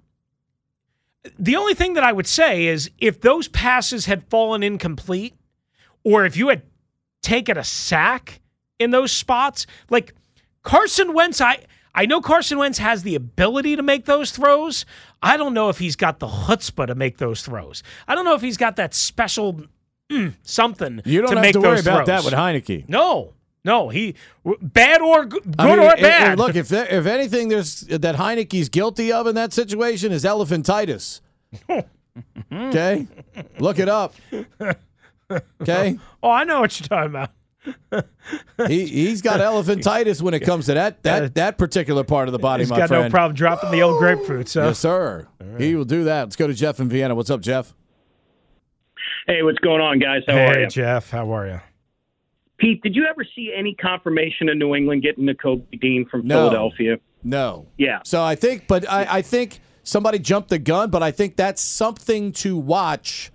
the 1.37 1.55
only 1.55 1.73
thing 1.73 1.93
that 1.93 2.03
I 2.03 2.11
would 2.11 2.27
say 2.27 2.67
is 2.67 2.89
if 2.99 3.21
those 3.21 3.47
passes 3.47 4.05
had 4.05 4.23
fallen 4.29 4.63
incomplete, 4.63 5.35
or 6.03 6.25
if 6.25 6.37
you 6.37 6.49
had 6.49 6.63
taken 7.21 7.57
a 7.57 7.63
sack 7.63 8.39
in 8.79 8.91
those 8.91 9.11
spots, 9.11 9.67
like 9.89 10.13
Carson 10.63 11.13
Wentz, 11.13 11.41
I 11.41 11.65
I 11.97 12.05
know 12.05 12.21
Carson 12.21 12.59
Wentz 12.59 12.77
has 12.77 13.01
the 13.01 13.15
ability 13.15 13.75
to 13.75 13.81
make 13.81 14.05
those 14.05 14.29
throws. 14.29 14.85
I 15.23 15.35
don't 15.35 15.55
know 15.55 15.69
if 15.69 15.79
he's 15.79 15.95
got 15.95 16.19
the 16.19 16.27
chutzpah 16.27 16.85
to 16.85 16.95
make 16.95 17.17
those 17.17 17.41
throws. 17.41 17.81
I 18.07 18.13
don't 18.13 18.23
know 18.23 18.35
if 18.35 18.41
he's 18.41 18.55
got 18.55 18.75
that 18.75 18.93
special 18.93 19.63
mm, 20.11 20.35
something 20.43 21.01
You 21.05 21.21
don't 21.21 21.31
to 21.31 21.35
have 21.37 21.41
make 21.41 21.53
to 21.53 21.59
worry 21.59 21.79
about 21.79 22.05
that 22.05 22.23
with 22.23 22.35
Heinicke. 22.35 22.87
No, 22.87 23.33
no, 23.65 23.89
he 23.89 24.13
bad 24.61 25.01
or 25.01 25.25
good 25.25 25.55
I 25.57 25.65
mean, 25.65 25.79
or 25.79 25.95
bad. 25.95 26.37
look, 26.37 26.55
if 26.55 26.69
there, 26.69 26.85
if 26.85 27.07
anything, 27.07 27.49
there's 27.49 27.81
that 27.81 28.15
Heinicke's 28.15 28.69
guilty 28.69 29.11
of 29.11 29.25
in 29.25 29.33
that 29.33 29.51
situation 29.51 30.11
is 30.11 30.23
elephantitis. 30.23 31.21
okay, 32.53 33.07
look 33.59 33.79
it 33.79 33.89
up. 33.89 34.13
Okay, 35.59 35.99
oh, 36.23 36.31
I 36.31 36.45
know 36.45 36.61
what 36.61 36.79
you're 36.79 36.87
talking 36.87 37.09
about. 37.09 37.31
He 38.67 38.85
he's 38.85 39.21
got 39.21 39.39
elephantitis 39.39 40.21
when 40.21 40.33
it 40.33 40.41
comes 40.41 40.65
to 40.65 40.73
that 40.73 41.03
that 41.03 41.35
that 41.35 41.57
particular 41.57 42.03
part 42.03 42.27
of 42.27 42.31
the 42.33 42.39
body, 42.39 42.63
He's 42.63 42.69
my 42.69 42.79
got 42.79 42.89
friend. 42.89 43.03
no 43.05 43.09
problem 43.09 43.35
dropping 43.35 43.71
the 43.71 43.81
old 43.81 43.99
grapefruit. 43.99 44.49
So 44.49 44.65
Yes, 44.65 44.79
sir. 44.79 45.27
He 45.57 45.75
will 45.75 45.85
do 45.85 46.03
that. 46.05 46.23
Let's 46.23 46.35
go 46.35 46.47
to 46.47 46.53
Jeff 46.53 46.79
in 46.79 46.89
Vienna. 46.89 47.15
What's 47.15 47.29
up, 47.29 47.41
Jeff? 47.41 47.73
Hey, 49.27 49.43
what's 49.43 49.59
going 49.59 49.81
on, 49.81 49.99
guys? 49.99 50.23
How 50.27 50.33
are 50.33 50.53
hey, 50.53 50.61
you? 50.63 50.67
Jeff, 50.67 51.11
how 51.11 51.33
are 51.33 51.47
you? 51.47 51.61
Pete, 52.57 52.81
did 52.81 52.95
you 52.95 53.05
ever 53.05 53.23
see 53.35 53.53
any 53.55 53.75
confirmation 53.75 54.49
of 54.49 54.57
New 54.57 54.73
England 54.73 55.03
getting 55.03 55.25
Nakobe 55.25 55.79
Dean 55.79 56.07
from 56.09 56.25
No. 56.25 56.49
Philadelphia? 56.49 56.97
No. 57.23 57.67
Yeah. 57.77 57.99
So 58.03 58.23
I 58.23 58.35
think, 58.35 58.67
but 58.67 58.89
I, 58.89 59.17
I 59.17 59.21
think 59.21 59.59
somebody 59.83 60.17
jumped 60.19 60.49
the 60.49 60.59
gun, 60.59 60.89
but 60.89 61.03
I 61.03 61.11
think 61.11 61.35
that's 61.35 61.61
something 61.61 62.31
to 62.33 62.57
watch 62.57 63.31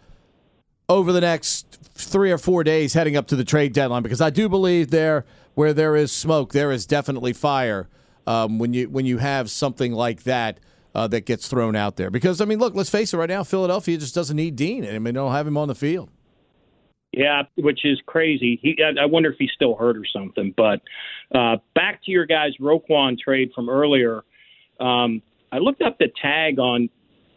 over 0.89 1.13
the 1.13 1.21
next 1.21 1.79
three 1.95 2.31
or 2.31 2.39
four 2.39 2.65
days 2.65 2.95
heading 2.95 3.17
up 3.17 3.27
to 3.29 3.37
the 3.37 3.45
trade 3.45 3.73
deadline 3.73 4.03
because 4.03 4.21
I 4.21 4.31
do 4.31 4.49
believe 4.49 4.91
there 4.91 5.25
where 5.55 5.73
there 5.73 5.97
is 5.97 6.11
smoke, 6.13 6.53
there 6.53 6.73
is 6.73 6.87
definitely 6.87 7.33
fire 7.33 7.89
um, 8.27 8.59
when 8.59 8.73
you 8.73 8.89
when 8.89 9.07
you 9.07 9.19
have 9.19 9.51
something 9.51 9.93
like 9.93 10.23
that 10.25 10.59
uh, 10.95 11.07
that 11.09 11.27
gets 11.27 11.49
thrown 11.49 11.77
out 11.77 11.97
there. 11.97 12.11
Because 12.11 12.41
I 12.41 12.45
mean, 12.45 12.59
look, 12.59 12.75
let's 12.75 12.91
face 12.91 13.13
it, 13.13 13.17
right 13.17 13.29
now 13.29 13.45
Philadelphia 13.45 13.99
just 13.99 14.15
doesn't 14.15 14.37
need 14.37 14.57
Dean. 14.57 14.85
I 14.85 14.93
mean, 14.93 15.05
they 15.05 15.13
don't 15.13 15.33
have 15.33 15.47
him 15.47 15.57
on 15.57 15.69
the 15.69 15.75
field. 15.75 16.11
Yeah, 17.13 17.43
which 17.57 17.85
is 17.85 18.01
crazy. 18.07 18.59
He, 18.63 18.79
I, 18.83 19.03
I 19.03 19.07
wonder 19.07 19.31
if 19.31 19.37
he's 19.39 19.51
still 19.55 19.75
hurt 19.75 19.99
or 19.99 20.07
something. 20.07 20.55
But 20.57 20.81
uh, 21.35 21.59
back 21.75 22.03
to 22.05 22.11
your 22.11 22.25
guys' 22.25 22.53
Roquan 22.59 23.19
trade 23.19 23.51
from 23.55 23.69
earlier. 23.69 24.23
Um, 24.81 25.21
I 25.51 25.59
looked 25.59 25.83
up 25.83 25.99
the 25.99 26.09
tag 26.21 26.59
on 26.59 26.89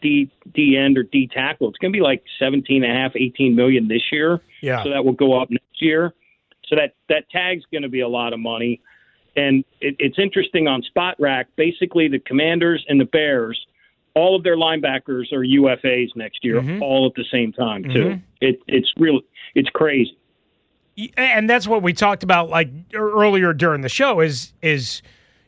D 0.05 0.31
D 0.53 0.77
end 0.77 0.97
or 0.97 1.03
D 1.03 1.27
tackle. 1.27 1.69
It's 1.69 1.79
going 1.79 1.91
to 1.91 1.97
be 1.97 2.03
like 2.03 2.23
seventeen 2.37 2.83
and 2.83 2.91
a 2.91 2.95
half, 2.95 3.13
eighteen 3.15 3.55
million 3.55 3.87
this 3.87 4.03
year. 4.11 4.39
Yeah. 4.61 4.83
So 4.83 4.91
that 4.91 5.03
will 5.03 5.13
go 5.13 5.41
up 5.41 5.49
next 5.49 5.81
year. 5.81 6.13
So 6.67 6.75
that 6.75 6.93
that 7.09 7.29
tag's 7.31 7.63
going 7.71 7.81
to 7.81 7.89
be 7.89 8.01
a 8.01 8.07
lot 8.07 8.31
of 8.33 8.39
money. 8.39 8.81
And 9.35 9.65
it, 9.81 9.95
it's 9.99 10.19
interesting 10.19 10.67
on 10.67 10.83
Spotrac. 10.95 11.45
Basically, 11.55 12.07
the 12.07 12.19
Commanders 12.19 12.85
and 12.87 13.01
the 13.01 13.05
Bears, 13.05 13.59
all 14.13 14.35
of 14.35 14.43
their 14.43 14.55
linebackers 14.55 15.33
are 15.33 15.43
UFAs 15.43 16.15
next 16.15 16.43
year, 16.43 16.61
mm-hmm. 16.61 16.81
all 16.81 17.07
at 17.07 17.15
the 17.15 17.25
same 17.31 17.51
time 17.51 17.83
too. 17.83 17.89
Mm-hmm. 17.89 18.19
It, 18.41 18.59
it's 18.67 18.93
real. 18.97 19.21
It's 19.55 19.69
crazy. 19.69 20.17
and 21.17 21.49
that's 21.49 21.67
what 21.67 21.81
we 21.81 21.93
talked 21.93 22.23
about 22.23 22.49
like 22.49 22.69
earlier 22.93 23.53
during 23.53 23.81
the 23.81 23.89
show 23.89 24.19
is 24.19 24.53
is 24.61 25.01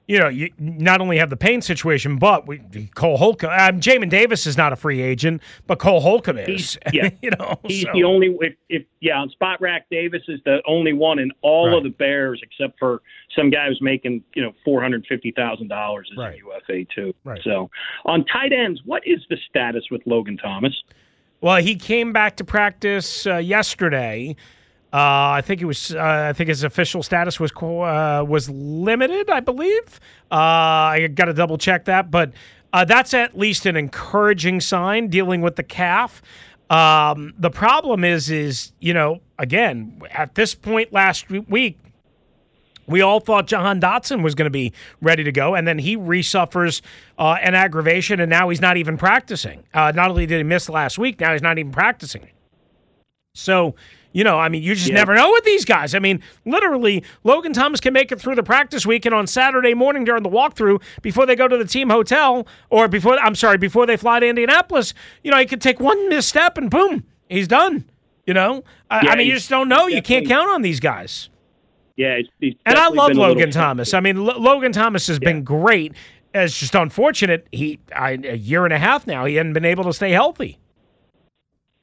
you 0.07 0.17
know 0.19 0.27
you 0.29 0.49
not 0.57 1.01
only 1.01 1.17
have 1.17 1.29
the 1.29 1.37
Payne 1.37 1.61
situation 1.61 2.17
but 2.17 2.47
we 2.47 2.59
Cole 2.95 3.17
Holcomb 3.17 3.49
um, 3.49 3.79
Jamin 3.79 4.09
Davis 4.09 4.47
is 4.47 4.57
not 4.57 4.71
a 4.73 4.75
free 4.75 5.01
agent 5.01 5.41
but 5.67 5.79
Cole 5.79 5.99
Holcomb 5.99 6.37
is 6.37 6.47
He's- 6.47 6.77
yeah. 6.93 7.09
you 7.21 7.31
know 7.31 7.59
He's 7.65 7.83
so- 7.83 7.91
the 7.93 8.03
only. 8.03 8.35
If, 8.41 8.53
if 8.69 8.83
yeah, 8.99 9.19
on 9.19 9.29
Spotrac, 9.39 9.81
Davis 9.91 10.23
is 10.27 10.39
the 10.45 10.59
only 10.67 10.93
one 10.93 11.19
in 11.19 11.29
all 11.41 11.67
Right. 11.67 11.77
of 11.77 11.83
the 11.83 11.89
Bears 11.89 12.41
except 12.43 12.79
for 12.79 13.01
some 13.35 13.49
guy 13.49 13.67
who's 13.67 13.81
making 13.81 14.23
you 14.33 14.41
know 14.41 14.53
four 14.65 14.81
hundred 14.81 15.05
fifty 15.07 15.31
thousand 15.31 15.67
dollars 15.67 16.09
as 16.11 16.17
Right. 16.17 16.35
a 16.35 16.37
UFA 16.37 16.85
too. 16.95 17.13
Right. 17.23 17.41
So 17.43 17.69
on 18.05 18.25
tight 18.25 18.53
ends, 18.53 18.81
what 18.85 19.03
is 19.05 19.19
the 19.29 19.37
status 19.49 19.83
with 19.91 20.01
Logan 20.05 20.37
Thomas? 20.37 20.73
Well, 21.41 21.57
he 21.61 21.75
came 21.75 22.13
back 22.13 22.37
to 22.37 22.43
practice 22.43 23.27
uh, 23.27 23.37
yesterday. 23.37 24.35
Uh, 24.93 25.35
I 25.35 25.41
think 25.41 25.61
it 25.61 25.65
was. 25.65 25.93
Uh, 25.93 26.27
I 26.29 26.33
think 26.33 26.47
his 26.47 26.63
official 26.63 27.03
status 27.03 27.39
was 27.39 27.51
uh, 27.51 28.23
was 28.25 28.49
limited. 28.49 29.29
I 29.29 29.41
believe. 29.41 29.99
Uh, 30.31 30.35
I 30.35 31.07
got 31.13 31.25
to 31.25 31.33
double 31.33 31.57
check 31.57 31.85
that, 31.85 32.09
but 32.09 32.31
uh, 32.71 32.85
that's 32.85 33.13
at 33.13 33.37
least 33.37 33.65
an 33.65 33.75
encouraging 33.75 34.61
sign 34.61 35.09
dealing 35.09 35.41
with 35.41 35.57
the 35.57 35.63
calf. 35.63 36.21
Um, 36.69 37.33
the 37.37 37.49
problem 37.49 38.03
is, 38.03 38.29
is 38.29 38.71
you 38.79 38.93
know, 38.93 39.19
again, 39.37 40.01
at 40.11 40.35
this 40.35 40.55
point 40.55 40.93
last 40.93 41.29
week, 41.29 41.77
we 42.87 43.01
all 43.01 43.19
thought 43.19 43.47
Jahan 43.47 43.81
Dotson 43.81 44.23
was 44.23 44.35
going 44.35 44.45
to 44.45 44.49
be 44.49 44.71
ready 45.01 45.23
to 45.23 45.31
go, 45.31 45.55
and 45.55 45.67
then 45.67 45.77
he 45.77 45.97
resuffers 45.97 46.81
uh, 47.19 47.37
an 47.41 47.53
aggravation, 47.55 48.19
and 48.19 48.29
now 48.29 48.49
he's 48.49 48.61
not 48.61 48.77
even 48.77 48.97
practicing. 48.97 49.63
Uh, 49.73 49.91
not 49.93 50.09
only 50.09 50.25
did 50.25 50.37
he 50.37 50.43
miss 50.43 50.69
last 50.69 50.97
week, 50.97 51.19
now 51.19 51.33
he's 51.33 51.41
not 51.41 51.57
even 51.57 51.71
practicing. 51.71 52.29
So, 53.35 53.75
you 54.17 54.23
know, 54.23 54.39
I 54.39 54.49
mean, 54.49 54.63
you 54.63 54.73
just 54.73 54.87
Yeah. 54.87 54.95
never 54.95 55.13
know 55.13 55.29
with 55.31 55.43
these 55.43 55.63
guys. 55.63 55.93
I 55.93 55.99
mean, 55.99 56.23
literally, 56.43 57.03
Logan 57.23 57.53
Thomas 57.53 57.79
can 57.79 57.93
make 57.93 58.11
it 58.11 58.19
through 58.19 58.33
the 58.33 58.41
practice 58.41 58.83
week, 58.83 59.05
and 59.05 59.13
on 59.13 59.27
Saturday 59.27 59.75
morning 59.75 60.05
during 60.05 60.23
the 60.23 60.29
walkthrough, 60.29 60.81
before 61.03 61.27
they 61.27 61.35
go 61.35 61.47
to 61.47 61.55
the 61.55 61.65
team 61.65 61.91
hotel, 61.91 62.47
or 62.71 62.87
before, 62.87 63.19
I'm 63.19 63.35
sorry, 63.35 63.59
before 63.59 63.85
they 63.85 63.95
fly 63.95 64.19
to 64.19 64.25
Indianapolis, 64.27 64.95
you 65.23 65.29
know, 65.29 65.37
he 65.37 65.45
could 65.45 65.61
take 65.61 65.79
one 65.79 66.09
misstep 66.09 66.57
and 66.57 66.67
boom, 66.71 67.03
he's 67.29 67.47
done. 67.47 67.85
You 68.25 68.33
know, 68.33 68.63
I, 68.89 69.05
Yeah, 69.05 69.11
I 69.11 69.15
mean, 69.17 69.27
you 69.27 69.35
just 69.35 69.51
don't 69.51 69.69
know. 69.69 69.85
You 69.85 70.01
can't 70.01 70.27
count 70.27 70.49
on 70.49 70.63
these 70.63 70.79
guys. 70.79 71.29
Yeah, 71.95 72.17
he's, 72.17 72.27
he's 72.39 72.53
And 72.65 72.75
I 72.75 72.87
love 72.89 73.11
Logan 73.13 73.51
Thomas. 73.51 73.93
I 73.93 73.99
mean, 73.99 74.17
L- 74.17 74.41
Logan 74.41 74.71
Thomas 74.71 75.05
has 75.07 75.19
been 75.19 75.43
great. 75.43 75.93
It's 76.33 76.59
just 76.59 76.73
unfortunate. 76.73 77.45
He 77.51 77.77
I, 77.95 78.17
a 78.23 78.35
year 78.35 78.65
and 78.65 78.73
a 78.73 78.79
half 78.79 79.05
now, 79.05 79.25
he 79.25 79.35
hadn't 79.35 79.53
been 79.53 79.63
able 79.63 79.83
to 79.83 79.93
stay 79.93 80.09
healthy. 80.11 80.57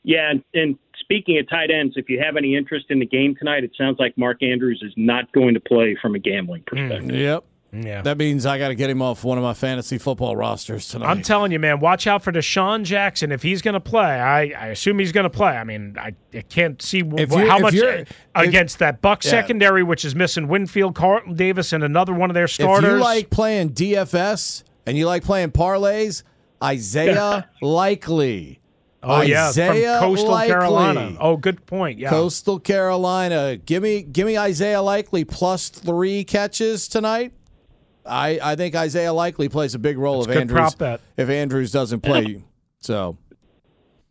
Yeah, 0.02 0.30
and, 0.32 0.44
and 0.52 0.78
speaking 1.04 1.38
of 1.38 1.48
tight 1.48 1.70
ends, 1.70 1.94
if 1.96 2.08
you 2.08 2.20
have 2.22 2.36
any 2.36 2.56
interest 2.56 2.86
in 2.90 2.98
the 2.98 3.06
game 3.06 3.34
tonight, 3.38 3.62
it 3.64 3.70
sounds 3.78 3.98
like 3.98 4.16
Mark 4.18 4.42
Andrews 4.42 4.82
is 4.84 4.92
not 4.96 5.30
going 5.32 5.54
to 5.54 5.60
play 5.60 5.96
from 6.00 6.14
a 6.14 6.18
gambling 6.18 6.62
mm, 6.62 6.66
perspective. 6.66 7.14
Yep. 7.16 7.44
Yeah. 7.76 8.02
That 8.02 8.18
means 8.18 8.46
I 8.46 8.56
got 8.56 8.68
to 8.68 8.76
get 8.76 8.88
him 8.88 9.02
off 9.02 9.24
one 9.24 9.36
of 9.36 9.42
my 9.42 9.52
fantasy 9.52 9.98
football 9.98 10.36
rosters 10.36 10.86
tonight. 10.88 11.08
I'm 11.08 11.22
telling 11.22 11.50
you, 11.50 11.58
man, 11.58 11.80
watch 11.80 12.06
out 12.06 12.22
for 12.22 12.30
DeSean 12.30 12.84
Jackson. 12.84 13.32
If 13.32 13.42
he's 13.42 13.62
going 13.62 13.74
to 13.74 13.80
play, 13.80 14.00
I, 14.20 14.42
I 14.42 14.66
assume 14.68 15.00
he's 15.00 15.10
going 15.10 15.24
to 15.24 15.30
play. 15.30 15.50
I 15.56 15.64
mean, 15.64 15.96
I, 15.98 16.14
I 16.32 16.42
can't 16.42 16.80
see 16.80 17.00
w- 17.02 17.20
If 17.20 17.32
you- 17.32 17.48
how 17.50 17.56
if 17.56 17.62
much 17.62 17.74
you're- 17.74 18.02
if- 18.02 18.12
against 18.36 18.78
that 18.78 19.00
Buck 19.02 19.24
Yeah. 19.24 19.30
secondary, 19.30 19.82
which 19.82 20.04
is 20.04 20.14
missing 20.14 20.46
Winfield, 20.46 20.94
Carlton 20.94 21.34
Davis, 21.34 21.72
and 21.72 21.82
another 21.82 22.14
one 22.14 22.30
of 22.30 22.34
their 22.34 22.46
starters. 22.46 22.84
if 22.90 22.96
you 22.98 23.02
like 23.02 23.30
playing 23.30 23.70
DFS 23.70 24.62
and 24.86 24.96
you 24.96 25.06
like 25.06 25.24
playing 25.24 25.50
parlays, 25.50 26.22
Isaiah 26.62 27.48
Likely. 27.60 28.60
Oh 29.04 29.20
yeah, 29.22 29.52
from 29.52 29.76
Coastal 30.00 30.30
Likely. 30.30 30.52
Carolina. 30.52 31.16
Oh, 31.20 31.36
good 31.36 31.64
point. 31.66 31.98
Yeah, 31.98 32.10
Coastal 32.10 32.58
Carolina. 32.58 33.56
Give 33.56 33.82
me 33.82 34.02
give 34.02 34.26
me 34.26 34.36
Isaiah 34.38 34.82
Likely 34.82 35.24
plus 35.24 35.68
three 35.68 36.24
catches 36.24 36.88
tonight. 36.88 37.32
I, 38.06 38.38
I 38.42 38.56
think 38.56 38.74
Isaiah 38.74 39.12
Likely 39.12 39.48
plays 39.48 39.74
a 39.74 39.78
big 39.78 39.96
role 39.96 40.22
That's 40.24 40.36
if 40.36 40.40
Andrews 40.42 40.56
prop 40.58 40.78
bet. 40.78 41.00
if 41.16 41.28
Andrews 41.30 41.72
doesn't 41.72 42.00
play. 42.00 42.42
So 42.80 43.16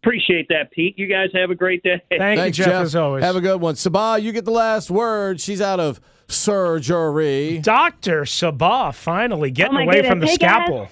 Appreciate 0.01 0.47
that, 0.49 0.69
Pete. 0.71 0.99
You 0.99 1.08
guys 1.08 1.29
have 1.34 1.49
a 1.49 1.56
great 1.56 1.82
day. 1.82 2.01
Thank 2.10 2.38
thanks, 2.38 2.58
you, 2.58 2.65
Jeff, 2.65 2.84
as 2.84 2.95
always. 2.95 3.23
Have 3.23 3.38
a 3.38 3.41
good 3.41 3.62
one. 3.62 3.75
Sabah, 3.75 4.21
you 4.21 4.34
get 4.34 4.43
the 4.43 4.51
last 4.51 4.91
word. 4.91 5.39
She's 5.39 5.62
out 5.62 5.79
of 5.79 6.01
surgery. 6.27 7.60
Dr. 7.60 8.23
Sabah 8.23 8.93
finally 8.93 9.49
getting 9.51 9.71
Oh, 9.77 9.77
my 9.77 9.84
away 9.84 10.01
from 10.08 10.19
the 10.19 10.25
goodness. 10.25 10.32
Hey, 10.32 10.38
guys. 10.38 10.65
scalpel. 10.67 10.89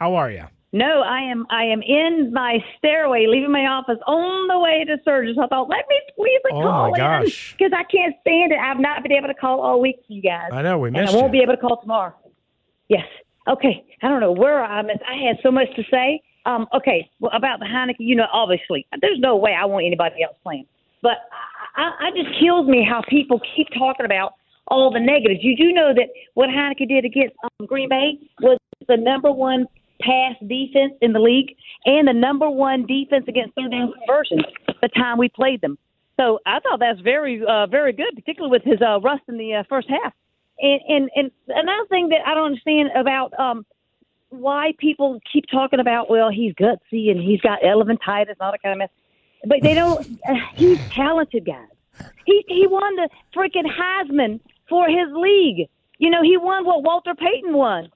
How 0.00 0.14
are 0.14 0.30
you? 0.30 0.44
No, 0.74 1.02
I 1.02 1.20
am. 1.20 1.46
I 1.50 1.64
am 1.66 1.82
in 1.82 2.32
my 2.32 2.58
stairway, 2.78 3.26
leaving 3.28 3.52
my 3.52 3.60
office 3.66 3.98
on 4.08 4.48
the 4.48 4.58
way 4.58 4.84
to 4.84 4.96
surgery. 5.04 5.32
So 5.36 5.42
I 5.44 5.46
thought, 5.46 5.68
let 5.68 5.84
me 5.88 5.96
squeeze 6.12 6.40
a 6.50 6.54
Oh, 6.56 6.62
call 6.62 6.90
my 6.90 6.98
in 6.98 7.22
gosh. 7.24 7.54
because 7.56 7.72
I 7.72 7.84
can't 7.84 8.12
stand 8.22 8.50
it. 8.50 8.58
I've 8.58 8.80
not 8.80 9.04
been 9.04 9.12
able 9.12 9.28
to 9.28 9.34
call 9.34 9.60
all 9.60 9.80
week, 9.80 10.00
you 10.08 10.20
guys. 10.20 10.48
I 10.52 10.62
know 10.62 10.78
we 10.78 10.88
and 10.88 10.96
missed 10.96 11.12
I 11.14 11.16
won't 11.16 11.32
you. 11.32 11.38
be 11.38 11.42
able 11.44 11.54
to 11.54 11.60
call 11.60 11.80
tomorrow. 11.80 12.12
Yes. 12.88 13.06
Okay. 13.46 13.84
I 14.02 14.08
don't 14.08 14.18
know 14.18 14.32
where 14.32 14.64
I 14.64 14.82
missed. 14.82 14.98
I 15.08 15.14
had 15.28 15.36
so 15.44 15.52
much 15.52 15.68
to 15.76 15.84
say. 15.92 16.20
Um. 16.44 16.66
Okay. 16.74 17.08
Well, 17.20 17.30
about 17.34 17.60
the 17.60 17.66
Heineken, 17.66 17.94
you 18.00 18.16
know, 18.16 18.26
obviously, 18.32 18.84
there's 19.00 19.20
no 19.20 19.36
way 19.36 19.54
I 19.54 19.66
want 19.66 19.86
anybody 19.86 20.24
else 20.24 20.36
playing. 20.42 20.66
But 21.02 21.18
I, 21.76 21.82
I, 21.82 22.06
I 22.08 22.10
just 22.10 22.36
kills 22.40 22.66
me 22.66 22.84
how 22.84 23.00
people 23.08 23.40
keep 23.54 23.68
talking 23.78 24.06
about 24.06 24.32
all 24.66 24.90
the 24.90 24.98
negatives. 24.98 25.38
You 25.44 25.56
do 25.56 25.72
know 25.72 25.94
that 25.94 26.08
what 26.34 26.48
Heineken 26.50 26.88
did 26.88 27.04
against 27.04 27.36
um, 27.44 27.66
Green 27.66 27.88
Bay 27.88 28.18
was 28.42 28.58
the 28.88 28.96
number 28.96 29.30
one 29.30 29.66
pass 30.04 30.34
defense 30.46 30.94
in 31.00 31.12
the 31.12 31.20
league 31.20 31.56
and 31.86 32.08
the 32.08 32.12
number 32.12 32.48
one 32.50 32.86
defense 32.86 33.24
against 33.28 33.54
third 33.54 33.70
down 33.70 33.92
conversions 33.92 34.44
the 34.82 34.88
time 34.88 35.18
we 35.18 35.28
played 35.28 35.60
them. 35.60 35.78
So 36.18 36.38
I 36.46 36.60
thought 36.60 36.78
that's 36.80 37.00
very, 37.00 37.42
uh, 37.44 37.66
very 37.66 37.92
good, 37.92 38.14
particularly 38.14 38.50
with 38.50 38.62
his 38.62 38.80
uh, 38.80 39.00
rust 39.00 39.22
in 39.28 39.36
the 39.36 39.54
uh, 39.54 39.62
first 39.68 39.88
half. 39.88 40.12
And, 40.60 40.80
and 40.88 41.10
and 41.16 41.30
another 41.48 41.86
thing 41.88 42.10
that 42.10 42.20
I 42.24 42.34
don't 42.34 42.46
understand 42.46 42.90
about 42.94 43.38
um, 43.38 43.66
why 44.28 44.72
people 44.78 45.20
keep 45.32 45.46
talking 45.50 45.80
about, 45.80 46.08
well, 46.08 46.30
he's 46.30 46.54
gutsy 46.54 47.10
and 47.10 47.20
he's 47.20 47.40
got 47.40 47.60
elephantitis 47.62 48.28
and 48.28 48.40
all 48.40 48.52
that 48.52 48.62
kind 48.62 48.72
of 48.72 48.78
mess, 48.78 48.90
but 49.46 49.58
they 49.62 49.74
don't. 49.74 50.06
Uh, 50.28 50.34
he's 50.54 50.78
talented, 50.90 51.44
guys. 51.44 51.66
He 52.24 52.44
he 52.46 52.66
won 52.68 52.94
the 52.96 53.08
freaking 53.34 53.66
Heisman 53.66 54.40
for 54.68 54.86
his 54.88 55.08
league. 55.12 55.68
You 55.98 56.10
know, 56.10 56.22
he 56.22 56.36
won 56.36 56.64
what 56.64 56.82
Walter 56.82 57.14
Payton 57.14 57.52
won. 57.52 57.90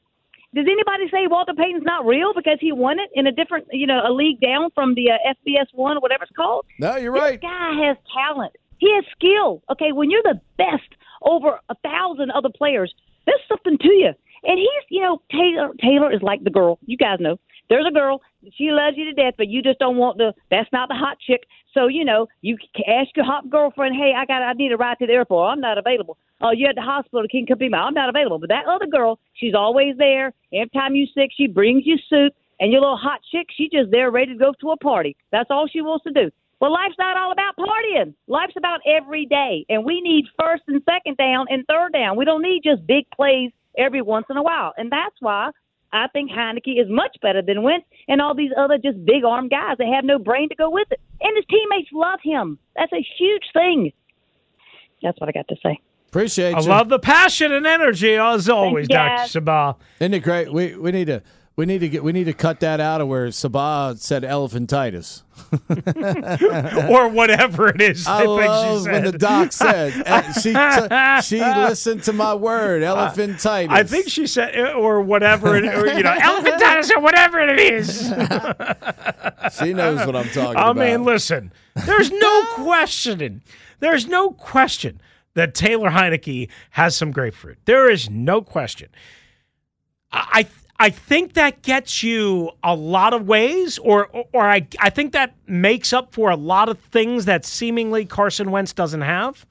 Does 0.55 0.65
anybody 0.67 1.11
say 1.11 1.27
Walter 1.27 1.53
Payton's 1.53 1.85
not 1.85 2.07
real 2.07 2.33
because 2.35 2.57
he 2.61 2.73
won 2.73 2.99
it 2.99 3.11
in 3.15 3.27
a 3.27 3.33
different, 3.33 3.67
you 3.71 3.87
know, 3.87 4.01
a 4.05 4.13
league 4.13 4.41
down 4.41 4.71
from 4.75 4.95
the 4.95 5.11
uh, 5.11 5.35
FBS 5.47 5.67
one 5.73 5.99
or 5.99 6.01
whatever 6.01 6.25
it's 6.25 6.33
called? 6.35 6.65
No, 6.81 6.97
you're 6.97 7.13
This 7.13 7.23
right. 7.23 7.41
This 7.41 7.51
guy 7.51 7.87
has 7.87 7.97
talent. 8.15 8.53
He 8.79 8.93
has 8.95 9.05
skill. 9.13 9.63
Okay, 9.71 9.93
when 9.93 10.11
you're 10.11 10.23
the 10.23 10.41
best 10.57 10.89
over 11.23 11.59
a 11.69 11.75
thousand 11.85 12.31
other 12.31 12.49
players, 12.49 12.95
there's 13.27 13.41
something 13.49 13.77
to 13.79 13.93
you. 13.93 14.13
And 14.45 14.59
he's, 14.59 14.85
you 14.89 15.03
know, 15.03 15.21
Taylor. 15.31 15.75
Taylor 15.83 16.13
is 16.13 16.23
like 16.23 16.45
the 16.45 16.51
girl. 16.51 16.79
You 16.87 16.97
guys 16.97 17.19
know. 17.21 17.39
There's 17.69 17.87
a 17.89 17.93
girl. 17.93 18.21
She 18.57 18.71
loves 18.71 18.97
you 18.97 19.05
to 19.05 19.13
death, 19.13 19.35
but 19.37 19.49
you 19.49 19.63
just 19.63 19.79
don't 19.79 19.97
want 19.97 20.19
the. 20.19 20.33
That's 20.51 20.73
not 20.73 20.89
the 20.89 20.95
hot 20.95 21.19
chick. 21.21 21.43
So 21.75 21.87
you 21.87 22.05
know, 22.05 22.27
you 22.41 22.57
ask 22.87 23.15
your 23.17 23.27
hot 23.27 23.51
girlfriend, 23.51 23.95
"Hey, 23.95 24.13
I 24.17 24.25
got. 24.25 24.43
I 24.43 24.53
need 24.55 24.73
a 24.73 24.77
ride 24.77 24.99
to 25.01 25.07
the 25.07 25.13
airport. 25.13 25.53
I'm 25.53 25.61
not 25.61 25.79
available. 25.79 26.17
Oh, 26.41 26.53
you're 26.53 26.71
at 26.71 26.77
the 26.77 26.83
hospital. 26.83 27.25
You 27.31 27.45
me? 27.59 27.69
up? 27.75 27.85
I'm 27.87 27.95
not 27.95 28.09
available. 28.09 28.39
But 28.39 28.49
that 28.51 28.67
other 28.67 28.87
girl, 28.87 29.19
she's 29.35 29.55
always 29.55 29.97
there. 29.99 30.33
Every 30.53 30.71
time 30.71 30.95
you 30.95 31.07
sick, 31.15 31.31
she 31.37 31.47
brings 31.47 31.83
you 31.85 31.97
soup. 32.09 32.33
And 32.61 32.73
your 32.73 32.81
little 32.81 32.97
hot 32.97 33.21
chick, 33.31 33.47
she 33.57 33.69
just 33.71 33.91
there 33.91 34.11
ready 34.11 34.33
to 34.33 34.39
go 34.39 34.53
to 34.61 34.71
a 34.71 34.77
party. 34.77 35.17
That's 35.31 35.51
all 35.51 35.69
she 35.69 35.81
wants 35.81 36.05
to 36.05 36.11
do. 36.11 36.31
Well, 36.61 36.73
life's 36.73 36.97
not 36.99 37.17
all 37.17 37.31
about 37.31 37.55
partying. 37.57 38.15
Life's 38.27 38.57
about 38.57 38.81
every 38.85 39.27
day. 39.27 39.65
And 39.69 39.85
we 39.85 40.01
need 40.01 40.25
first 40.39 40.65
and 40.67 40.83
second 40.85 41.17
down 41.17 41.47
and 41.51 41.65
third 41.69 41.93
down. 41.93 42.17
We 42.17 42.25
don't 42.25 42.43
need 42.43 42.63
just 42.65 42.85
big 42.85 43.09
plays 43.15 43.53
every 43.77 44.03
once 44.03 44.27
in 44.29 44.37
a 44.37 44.43
while. 44.43 44.73
And 44.77 44.91
that's 44.91 45.15
why 45.21 45.51
I 45.93 46.07
think 46.09 46.31
Heinicke 46.31 46.81
is 46.81 46.89
much 46.89 47.17
better 47.23 47.41
than 47.43 47.63
Wentz 47.63 47.87
and 48.09 48.21
all 48.21 48.35
these 48.35 48.51
other 48.59 48.77
just 48.79 49.03
big 49.05 49.25
arm 49.25 49.49
guys 49.49 49.77
that 49.79 49.87
have 49.87 50.05
no 50.05 50.19
brain 50.19 50.49
to 50.51 50.55
go 50.55 50.71
with 50.71 50.89
it. 50.91 51.01
And 51.21 51.37
his 51.37 51.45
teammates 51.51 51.89
love 51.93 52.21
him. 52.23 52.59
That's 52.77 52.93
a 52.93 53.05
huge 53.19 53.45
thing. 53.53 53.93
That's 55.03 55.19
what 55.21 55.29
I 55.29 55.33
got 55.33 55.49
to 55.49 55.57
say. 55.63 55.81
Appreciate 56.09 56.55
I 56.55 56.61
you. 56.61 56.69
love 56.69 56.89
the 56.89 56.99
passion 56.99 57.53
and 57.53 57.67
energy 57.67 58.15
as 58.17 58.49
always, 58.49 58.89
Dr. 58.89 59.17
guys. 59.17 59.33
Sabah. 59.33 59.77
Isn't 60.01 60.15
it 60.15 60.21
great? 60.21 60.51
We 60.53 60.75
we 60.75 60.91
need 60.91 61.07
to 61.09 61.23
we 61.59 61.67
need 61.67 61.81
to 61.81 61.89
get 61.89 62.05
we 62.05 62.13
need 62.13 62.27
to 62.27 62.33
cut 62.33 62.61
that 62.61 62.79
out 62.79 63.01
of 63.01 63.09
where 63.09 63.27
Sabah 63.27 63.99
said 63.99 64.23
elephantitis. 64.23 65.23
or 66.89 67.09
whatever 67.09 67.69
it 67.69 67.83
is. 67.83 68.07
I 68.07 68.19
think 68.21 68.43
she 68.43 68.49
love 68.49 68.87
when 68.87 69.05
said. 69.05 69.13
the 69.13 69.19
doc 69.19 69.53
said 69.65 70.03
eh, 70.07 70.33
she 70.35 70.53
t- 70.53 71.23
she 71.23 71.41
listened 71.41 72.05
to 72.05 72.13
my 72.13 72.33
word 72.35 72.83
elephantitis. 72.83 73.71
I 73.71 73.83
think 73.83 74.09
she 74.09 74.29
said, 74.29 74.57
uh, 74.57 74.75
or 74.75 75.01
whatever, 75.01 75.57
it, 75.57 75.65
or, 75.65 75.89
you 75.89 76.05
know, 76.05 76.15
elephantitis 76.17 76.93
or 76.93 77.01
whatever 77.01 77.41
it 77.41 77.59
is. 77.59 78.03
she 79.59 79.75
knows 79.75 80.07
what 80.07 80.15
I'm 80.15 80.29
talking 80.29 80.57
I 80.57 80.71
about. 80.71 80.79
I 80.79 80.91
mean, 80.93 81.03
listen, 81.03 81.53
there's 81.87 82.13
no 82.13 82.47
questioning. 82.55 83.43
There's 83.81 84.07
no 84.07 84.31
question 84.31 85.01
that 85.35 85.57
Taylor 85.57 85.91
Heinicke 85.91 86.51
has 86.71 86.97
some 86.97 87.11
grapefruit. 87.11 87.59
There 87.65 87.91
is 87.91 88.09
no 88.09 88.43
question. 88.43 88.91
I 90.13 90.47
I 90.79 90.91
think 90.91 91.35
that 91.35 91.63
gets 91.63 92.03
you 92.03 92.53
a 92.63 92.75
lot 92.75 93.13
of 93.13 93.27
ways, 93.27 93.79
or 93.79 94.07
or, 94.33 94.49
I 94.49 94.67
I 94.79 94.91
think 94.91 95.13
that 95.13 95.35
makes 95.47 95.93
up 95.93 96.13
for 96.13 96.31
a 96.31 96.37
lot 96.37 96.69
of 96.69 96.79
things 96.79 97.25
that 97.25 97.45
seemingly 97.45 98.05
Carson 98.05 98.51
Wentz 98.51 98.73
doesn't 98.73 99.01
have. 99.01 99.45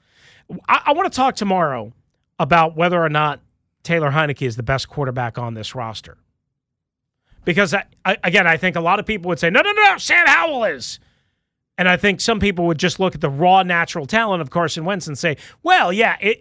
I, 0.68 0.82
I 0.86 0.92
want 0.92 1.12
to 1.12 1.16
talk 1.16 1.36
tomorrow 1.36 1.92
about 2.38 2.76
whether 2.76 3.02
or 3.02 3.10
not 3.10 3.40
Taylor 3.82 4.10
Heinicke 4.10 4.46
is 4.46 4.56
the 4.56 4.62
best 4.62 4.88
quarterback 4.88 5.36
on 5.36 5.54
this 5.54 5.74
roster. 5.74 6.16
Because 7.44 7.74
I, 7.74 7.84
I, 8.04 8.16
again, 8.24 8.46
I 8.46 8.56
think 8.56 8.76
a 8.76 8.80
lot 8.80 8.98
of 8.98 9.06
people 9.06 9.28
would 9.28 9.38
say, 9.38 9.50
no, 9.50 9.60
no, 9.60 9.72
no, 9.72 9.98
Sam 9.98 10.26
Howell 10.26 10.64
is. 10.64 10.98
And 11.76 11.88
I 11.88 11.96
think 11.96 12.20
some 12.20 12.40
people 12.40 12.66
would 12.66 12.78
just 12.78 12.98
look 12.98 13.14
at 13.14 13.20
the 13.20 13.30
raw 13.30 13.62
natural 13.62 14.04
talent 14.06 14.42
of 14.42 14.50
Carson 14.50 14.84
Wentz 14.84 15.06
and 15.06 15.16
say, 15.16 15.36
well, 15.62 15.92
yeah, 15.92 16.16
it, 16.20 16.40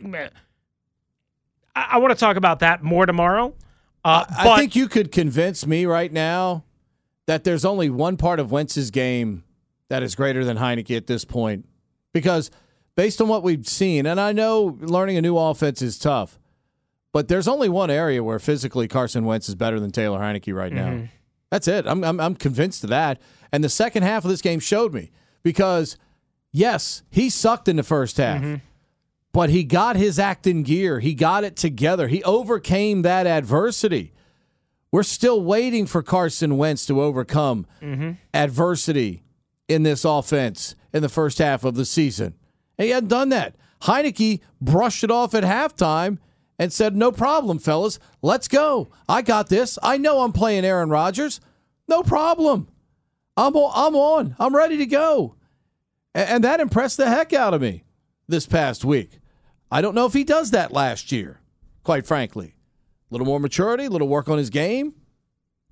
I, 1.76 1.88
I 1.92 1.98
want 2.00 2.12
to 2.12 2.20
talk 2.20 2.38
about 2.38 2.60
that 2.60 2.84
more 2.84 3.06
tomorrow. 3.06 3.54
Uh, 4.06 4.26
I 4.30 4.44
but 4.44 4.58
think 4.58 4.76
you 4.76 4.88
could 4.88 5.12
convince 5.12 5.66
me 5.68 5.86
right 5.86 6.12
now 6.12 6.64
that 7.26 7.44
there's 7.44 7.66
only 7.66 7.90
one 7.90 8.16
part 8.18 8.40
of 8.40 8.52
Wentz's 8.52 8.90
game 8.92 9.44
that 9.90 10.02
is 10.04 10.16
greater 10.16 10.46
than 10.46 10.58
Heinicke 10.58 10.96
at 10.96 11.08
this 11.08 11.26
point. 11.26 11.66
Because 12.14 12.50
based 12.96 13.22
on 13.22 13.28
what 13.28 13.44
we've 13.44 13.68
seen, 13.68 14.06
and 14.06 14.20
I 14.20 14.32
know 14.32 14.78
learning 14.82 15.18
a 15.18 15.22
new 15.22 15.38
offense 15.38 15.82
is 15.82 16.00
tough, 16.00 16.40
but 17.14 17.28
there's 17.28 17.48
only 17.48 17.70
one 17.70 17.90
area 17.90 18.24
where 18.24 18.40
physically 18.40 18.88
Carson 18.88 19.26
Wentz 19.26 19.50
is 19.50 19.56
better 19.56 19.80
than 19.80 19.92
Taylor 19.92 20.20
Heinicke 20.20 20.54
right 20.56 20.72
Mm-hmm. 20.72 21.00
now. 21.02 21.08
That's 21.52 21.68
it. 21.70 21.88
I'm, 21.88 22.04
I'm 22.04 22.20
I'm 22.20 22.36
convinced 22.36 22.84
of 22.84 22.90
that. 22.90 23.22
And 23.54 23.64
the 23.64 23.70
second 23.70 24.04
half 24.04 24.26
of 24.26 24.30
this 24.30 24.42
game 24.42 24.60
showed 24.60 24.94
me 24.94 25.12
because 25.44 25.98
yes, 26.52 27.04
he 27.10 27.30
sucked 27.30 27.70
in 27.70 27.78
the 27.78 27.84
first 27.84 28.18
half. 28.18 28.42
Mm-hmm. 28.42 28.56
But 29.38 29.52
he 29.52 29.64
got 29.64 29.98
his 29.98 30.18
act 30.18 30.48
in 30.48 30.64
gear. 30.64 31.00
He 31.00 31.14
got 31.14 31.44
it 31.44 31.56
together. 31.56 32.08
He 32.08 32.24
overcame 32.24 33.04
that 33.04 33.28
adversity. 33.28 34.12
We're 34.92 35.04
still 35.04 35.44
waiting 35.44 35.86
for 35.86 36.02
Carson 36.02 36.58
Wentz 36.58 36.88
to 36.88 37.04
overcome 37.04 37.68
mm-hmm. 37.80 38.14
adversity 38.34 39.22
in 39.68 39.84
this 39.84 40.04
offense 40.04 40.74
in 40.92 41.04
the 41.04 41.08
first 41.08 41.38
half 41.38 41.64
of 41.64 41.76
the 41.76 41.86
season. 41.86 42.34
And 42.80 42.86
he 42.86 42.90
hadn't 42.90 43.10
done 43.10 43.30
that. 43.30 43.56
Heinicke 43.84 44.40
brushed 44.60 45.04
it 45.04 45.12
off 45.12 45.36
at 45.36 45.44
halftime 45.44 46.18
and 46.58 46.74
said, 46.74 46.96
No 46.96 47.12
problem, 47.12 47.60
fellas. 47.60 48.00
Let's 48.24 48.48
go. 48.48 48.90
I 49.08 49.22
got 49.22 49.50
this. 49.50 49.78
I 49.84 49.98
know 49.98 50.22
I'm 50.22 50.34
playing 50.34 50.66
Aaron 50.66 50.90
Rodgers. 50.90 51.42
No 51.88 52.02
problem. 52.02 52.70
I'm, 53.38 53.56
o- 53.56 53.72
I'm 53.72 53.96
on. 53.96 54.36
I'm 54.40 54.56
ready 54.56 54.78
to 54.78 54.88
go. 54.88 55.36
And 56.16 56.44
that 56.44 56.60
impressed 56.60 56.98
the 56.98 57.08
heck 57.08 57.34
out 57.34 57.54
of 57.54 57.62
me 57.62 57.84
this 58.28 58.48
past 58.48 58.84
week. 58.84 59.20
I 59.72 59.82
don't 59.82 59.96
know 59.96 60.06
if 60.06 60.14
he 60.14 60.24
does 60.24 60.52
that 60.52 60.72
last 60.72 61.12
year, 61.12 61.42
quite 61.84 62.06
frankly. 62.06 62.56
A 63.10 63.14
little 63.14 63.28
more 63.28 63.40
maturity, 63.40 63.86
a 63.86 63.90
little 63.90 64.08
work 64.08 64.30
on 64.30 64.38
his 64.38 64.50
game. 64.50 64.94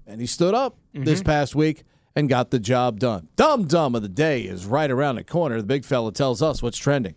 And 0.07 0.21
he 0.21 0.27
stood 0.27 0.53
up 0.53 0.77
mm-hmm. 0.93 1.03
this 1.03 1.23
past 1.23 1.55
week 1.55 1.83
and 2.15 2.29
got 2.29 2.51
the 2.51 2.59
job 2.59 2.99
done. 2.99 3.27
Dumb 3.35 3.65
Dumb 3.65 3.95
of 3.95 4.01
the 4.01 4.09
Day 4.09 4.43
is 4.43 4.65
right 4.65 4.89
around 4.89 5.15
the 5.15 5.23
corner. 5.23 5.57
The 5.57 5.67
big 5.67 5.83
fella 5.83 6.11
tells 6.11 6.41
us 6.41 6.61
what's 6.61 6.77
trending. 6.77 7.15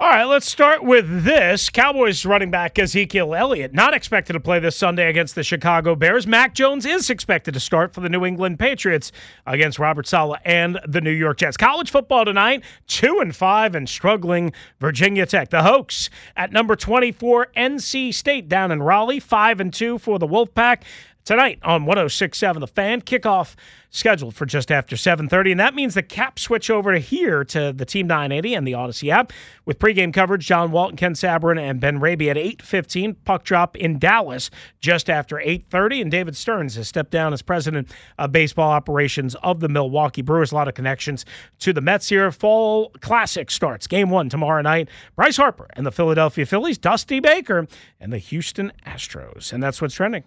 All 0.00 0.08
right, 0.08 0.24
let's 0.24 0.50
start 0.50 0.82
with 0.82 1.24
this. 1.24 1.68
Cowboys 1.68 2.24
running 2.24 2.50
back 2.50 2.78
Ezekiel 2.78 3.34
Elliott 3.34 3.74
not 3.74 3.92
expected 3.92 4.32
to 4.32 4.40
play 4.40 4.58
this 4.58 4.74
Sunday 4.74 5.10
against 5.10 5.34
the 5.34 5.42
Chicago 5.42 5.94
Bears. 5.94 6.26
Mac 6.26 6.54
Jones 6.54 6.86
is 6.86 7.10
expected 7.10 7.52
to 7.52 7.60
start 7.60 7.92
for 7.92 8.00
the 8.00 8.08
New 8.08 8.24
England 8.24 8.58
Patriots 8.58 9.12
against 9.44 9.78
Robert 9.78 10.06
Saleh 10.06 10.40
and 10.42 10.80
the 10.88 11.02
New 11.02 11.10
York 11.10 11.36
Jets. 11.36 11.58
College 11.58 11.90
football 11.90 12.24
tonight, 12.24 12.64
2 12.86 13.20
and 13.20 13.36
5 13.36 13.74
and 13.74 13.86
struggling 13.86 14.54
Virginia 14.80 15.26
Tech. 15.26 15.50
The 15.50 15.58
Hokies 15.58 16.08
at 16.34 16.50
number 16.50 16.76
24 16.76 17.48
NC 17.54 18.14
State 18.14 18.48
down 18.48 18.70
in 18.70 18.82
Raleigh, 18.82 19.20
5 19.20 19.60
and 19.60 19.70
2 19.70 19.98
for 19.98 20.18
the 20.18 20.26
Wolfpack. 20.26 20.80
Tonight 21.24 21.58
on 21.62 21.84
1067 21.84 22.60
The 22.60 22.66
Fan. 22.66 23.02
Kickoff 23.02 23.54
scheduled 23.90 24.34
for 24.34 24.46
just 24.46 24.70
after 24.70 24.96
7:30 24.96 25.50
and 25.50 25.60
that 25.60 25.74
means 25.74 25.94
the 25.94 26.02
cap 26.02 26.38
switch 26.38 26.70
over 26.70 26.92
to 26.92 26.98
here 26.98 27.44
to 27.44 27.72
the 27.72 27.84
Team 27.84 28.06
980 28.06 28.54
and 28.54 28.66
the 28.66 28.72
Audacy 28.72 29.10
app 29.10 29.32
with 29.64 29.78
pregame 29.78 30.14
coverage. 30.14 30.46
John 30.46 30.70
Walton, 30.70 30.96
Ken 30.96 31.12
Sabourin 31.12 31.58
and 31.58 31.80
Ben 31.80 32.00
Raby 32.00 32.30
at 32.30 32.36
8:15 32.36 33.16
puck 33.24 33.44
drop 33.44 33.76
in 33.76 33.98
Dallas 33.98 34.50
just 34.80 35.10
after 35.10 35.40
8:30 35.40 36.00
and 36.00 36.10
David 36.10 36.36
Stearns 36.36 36.76
has 36.76 36.88
stepped 36.88 37.10
down 37.10 37.32
as 37.32 37.42
president 37.42 37.92
of 38.18 38.32
baseball 38.32 38.70
operations 38.70 39.34
of 39.36 39.60
the 39.60 39.68
Milwaukee 39.68 40.22
Brewers. 40.22 40.52
A 40.52 40.54
lot 40.54 40.68
of 40.68 40.74
connections 40.74 41.26
to 41.58 41.72
the 41.72 41.80
Mets 41.80 42.08
here. 42.08 42.30
Fall 42.30 42.92
classic 43.00 43.50
starts. 43.50 43.86
Game 43.86 44.08
1 44.08 44.30
tomorrow 44.30 44.62
night. 44.62 44.88
Bryce 45.16 45.36
Harper 45.36 45.68
and 45.74 45.84
the 45.84 45.92
Philadelphia 45.92 46.46
Phillies 46.46 46.78
Dusty 46.78 47.20
Baker 47.20 47.66
and 48.00 48.12
the 48.12 48.18
Houston 48.18 48.72
Astros. 48.86 49.52
And 49.52 49.62
that's 49.62 49.82
what's 49.82 49.94
trending 49.94 50.24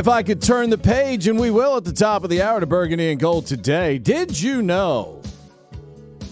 If 0.00 0.08
I 0.08 0.22
could 0.22 0.40
turn 0.40 0.70
the 0.70 0.78
page, 0.78 1.28
and 1.28 1.38
we 1.38 1.50
will 1.50 1.76
at 1.76 1.84
the 1.84 1.92
top 1.92 2.24
of 2.24 2.30
the 2.30 2.40
hour 2.40 2.58
to 2.58 2.64
Burgundy 2.64 3.10
and 3.10 3.20
Gold 3.20 3.44
today. 3.44 3.98
Did 3.98 4.40
you 4.40 4.62
know? 4.62 5.20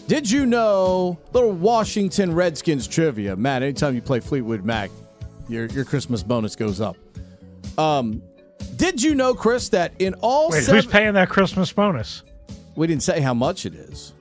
Did 0.06 0.30
you 0.30 0.46
know? 0.46 1.18
Little 1.34 1.52
Washington 1.52 2.34
Redskins 2.34 2.88
trivia, 2.88 3.36
Matt. 3.36 3.62
Anytime 3.62 3.94
you 3.94 4.00
play 4.00 4.20
Fleetwood 4.20 4.64
Mac, 4.64 4.90
your 5.50 5.66
your 5.66 5.84
Christmas 5.84 6.22
bonus 6.22 6.56
goes 6.56 6.80
up. 6.80 6.96
Um, 7.76 8.22
did 8.76 9.02
you 9.02 9.14
know, 9.14 9.34
Chris, 9.34 9.68
that 9.68 9.92
in 9.98 10.14
all 10.22 10.48
Wait, 10.48 10.62
seven, 10.62 10.76
who's 10.76 10.90
paying 10.90 11.12
that 11.12 11.28
Christmas 11.28 11.70
bonus? 11.70 12.22
we 12.74 12.86
didn't 12.86 13.02
say 13.02 13.20
how 13.20 13.34
much 13.34 13.66
it 13.66 13.74
is. 13.74 14.14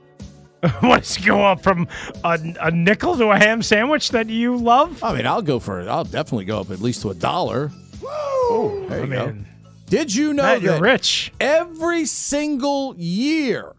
what 0.80 1.04
does 1.04 1.16
it 1.16 1.24
go 1.24 1.42
up 1.42 1.62
from 1.62 1.88
a, 2.22 2.38
a 2.60 2.70
nickel 2.70 3.16
to 3.16 3.30
a 3.30 3.38
ham 3.38 3.62
sandwich 3.62 4.10
that 4.10 4.28
you 4.28 4.58
love? 4.58 5.02
I 5.02 5.16
mean, 5.16 5.26
I'll 5.26 5.40
go 5.40 5.58
for 5.58 5.80
it. 5.80 5.88
I'll 5.88 6.04
definitely 6.04 6.44
go 6.44 6.60
up 6.60 6.70
at 6.70 6.82
least 6.82 7.00
to 7.00 7.08
a 7.08 7.14
dollar. 7.14 7.72
Woo! 8.02 8.37
Oh, 8.50 8.86
there 8.88 9.00
I 9.00 9.04
you 9.04 9.10
go. 9.12 9.26
mean, 9.26 9.46
Did 9.86 10.14
you 10.14 10.32
know 10.32 10.42
Matt, 10.42 10.62
you're 10.62 10.74
that 10.74 10.80
rich. 10.82 11.32
every 11.40 12.04
single 12.04 12.94
year 12.96 13.74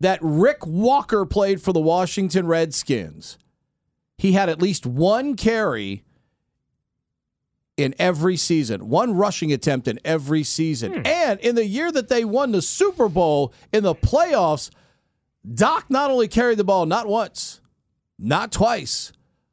that 0.00 0.18
Rick 0.22 0.66
Walker 0.66 1.24
played 1.26 1.60
for 1.60 1.72
the 1.72 1.80
Washington 1.80 2.46
Redskins, 2.46 3.38
he 4.16 4.32
had 4.32 4.48
at 4.48 4.60
least 4.62 4.86
one 4.86 5.34
carry 5.36 6.04
in 7.76 7.94
every 7.98 8.36
season, 8.36 8.88
one 8.88 9.14
rushing 9.14 9.52
attempt 9.52 9.86
in 9.86 10.00
every 10.04 10.42
season. 10.42 10.92
Hmm. 10.94 11.06
And 11.06 11.40
in 11.40 11.54
the 11.54 11.64
year 11.64 11.92
that 11.92 12.08
they 12.08 12.24
won 12.24 12.50
the 12.52 12.62
Super 12.62 13.08
Bowl 13.08 13.52
in 13.72 13.84
the 13.84 13.94
playoffs, 13.94 14.70
Doc 15.54 15.86
not 15.88 16.10
only 16.10 16.26
carried 16.26 16.58
the 16.58 16.64
ball 16.64 16.86
not 16.86 17.06
once, 17.06 17.60
not 18.18 18.50
twice, 18.50 19.12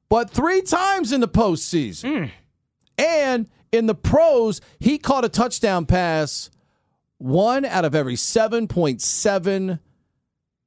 but 0.09 0.31
three 0.31 0.61
times 0.63 1.11
in 1.11 1.21
the 1.21 1.27
postseason. 1.27 2.17
Hmm. 2.17 2.25
And 2.97 3.47
in 3.75 3.85
the 3.85 3.95
pros, 3.95 4.61
he 4.79 4.97
caught 4.97 5.25
a 5.25 5.29
touchdown 5.29 5.85
pass 5.85 6.49
one 7.17 7.65
out 7.65 7.85
of 7.85 7.95
every 7.95 8.15
7.7 8.15 9.79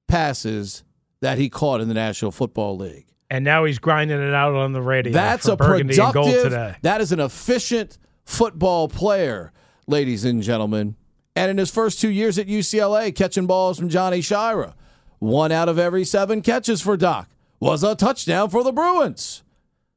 passes 0.07 0.85
that 1.21 1.39
he 1.39 1.49
caught 1.49 1.81
in 1.81 1.89
the 1.89 1.95
National 1.95 2.31
Football 2.31 2.77
League. 2.77 3.07
And 3.31 3.45
now 3.45 3.65
he's 3.65 3.79
grinding 3.79 4.21
it 4.21 4.33
out 4.33 4.55
on 4.55 4.73
the 4.73 4.81
radio. 4.81 5.13
That's 5.13 5.47
a 5.47 5.57
Burgundy 5.57 5.97
productive, 5.97 6.45
today. 6.45 6.77
that 6.83 7.01
is 7.01 7.13
an 7.13 7.21
efficient 7.21 7.99
football 8.25 8.89
player, 8.89 9.53
ladies 9.87 10.25
and 10.25 10.43
gentlemen. 10.43 10.97
And 11.37 11.51
in 11.51 11.59
his 11.59 11.71
first 11.71 12.01
two 12.01 12.09
years 12.09 12.39
at 12.39 12.47
UCLA, 12.47 13.15
catching 13.15 13.47
balls 13.47 13.79
from 13.79 13.91
Johnny 13.91 14.21
Sciarra, 14.21 14.75
one 15.19 15.53
out 15.53 15.69
of 15.69 15.79
every 15.79 16.05
seven 16.05 16.41
catches 16.41 16.81
for 16.81 16.97
Doc 16.97 17.29
was 17.61 17.83
a 17.83 17.95
touchdown 17.95 18.49
for 18.49 18.65
the 18.65 18.73
Bruins. 18.73 19.43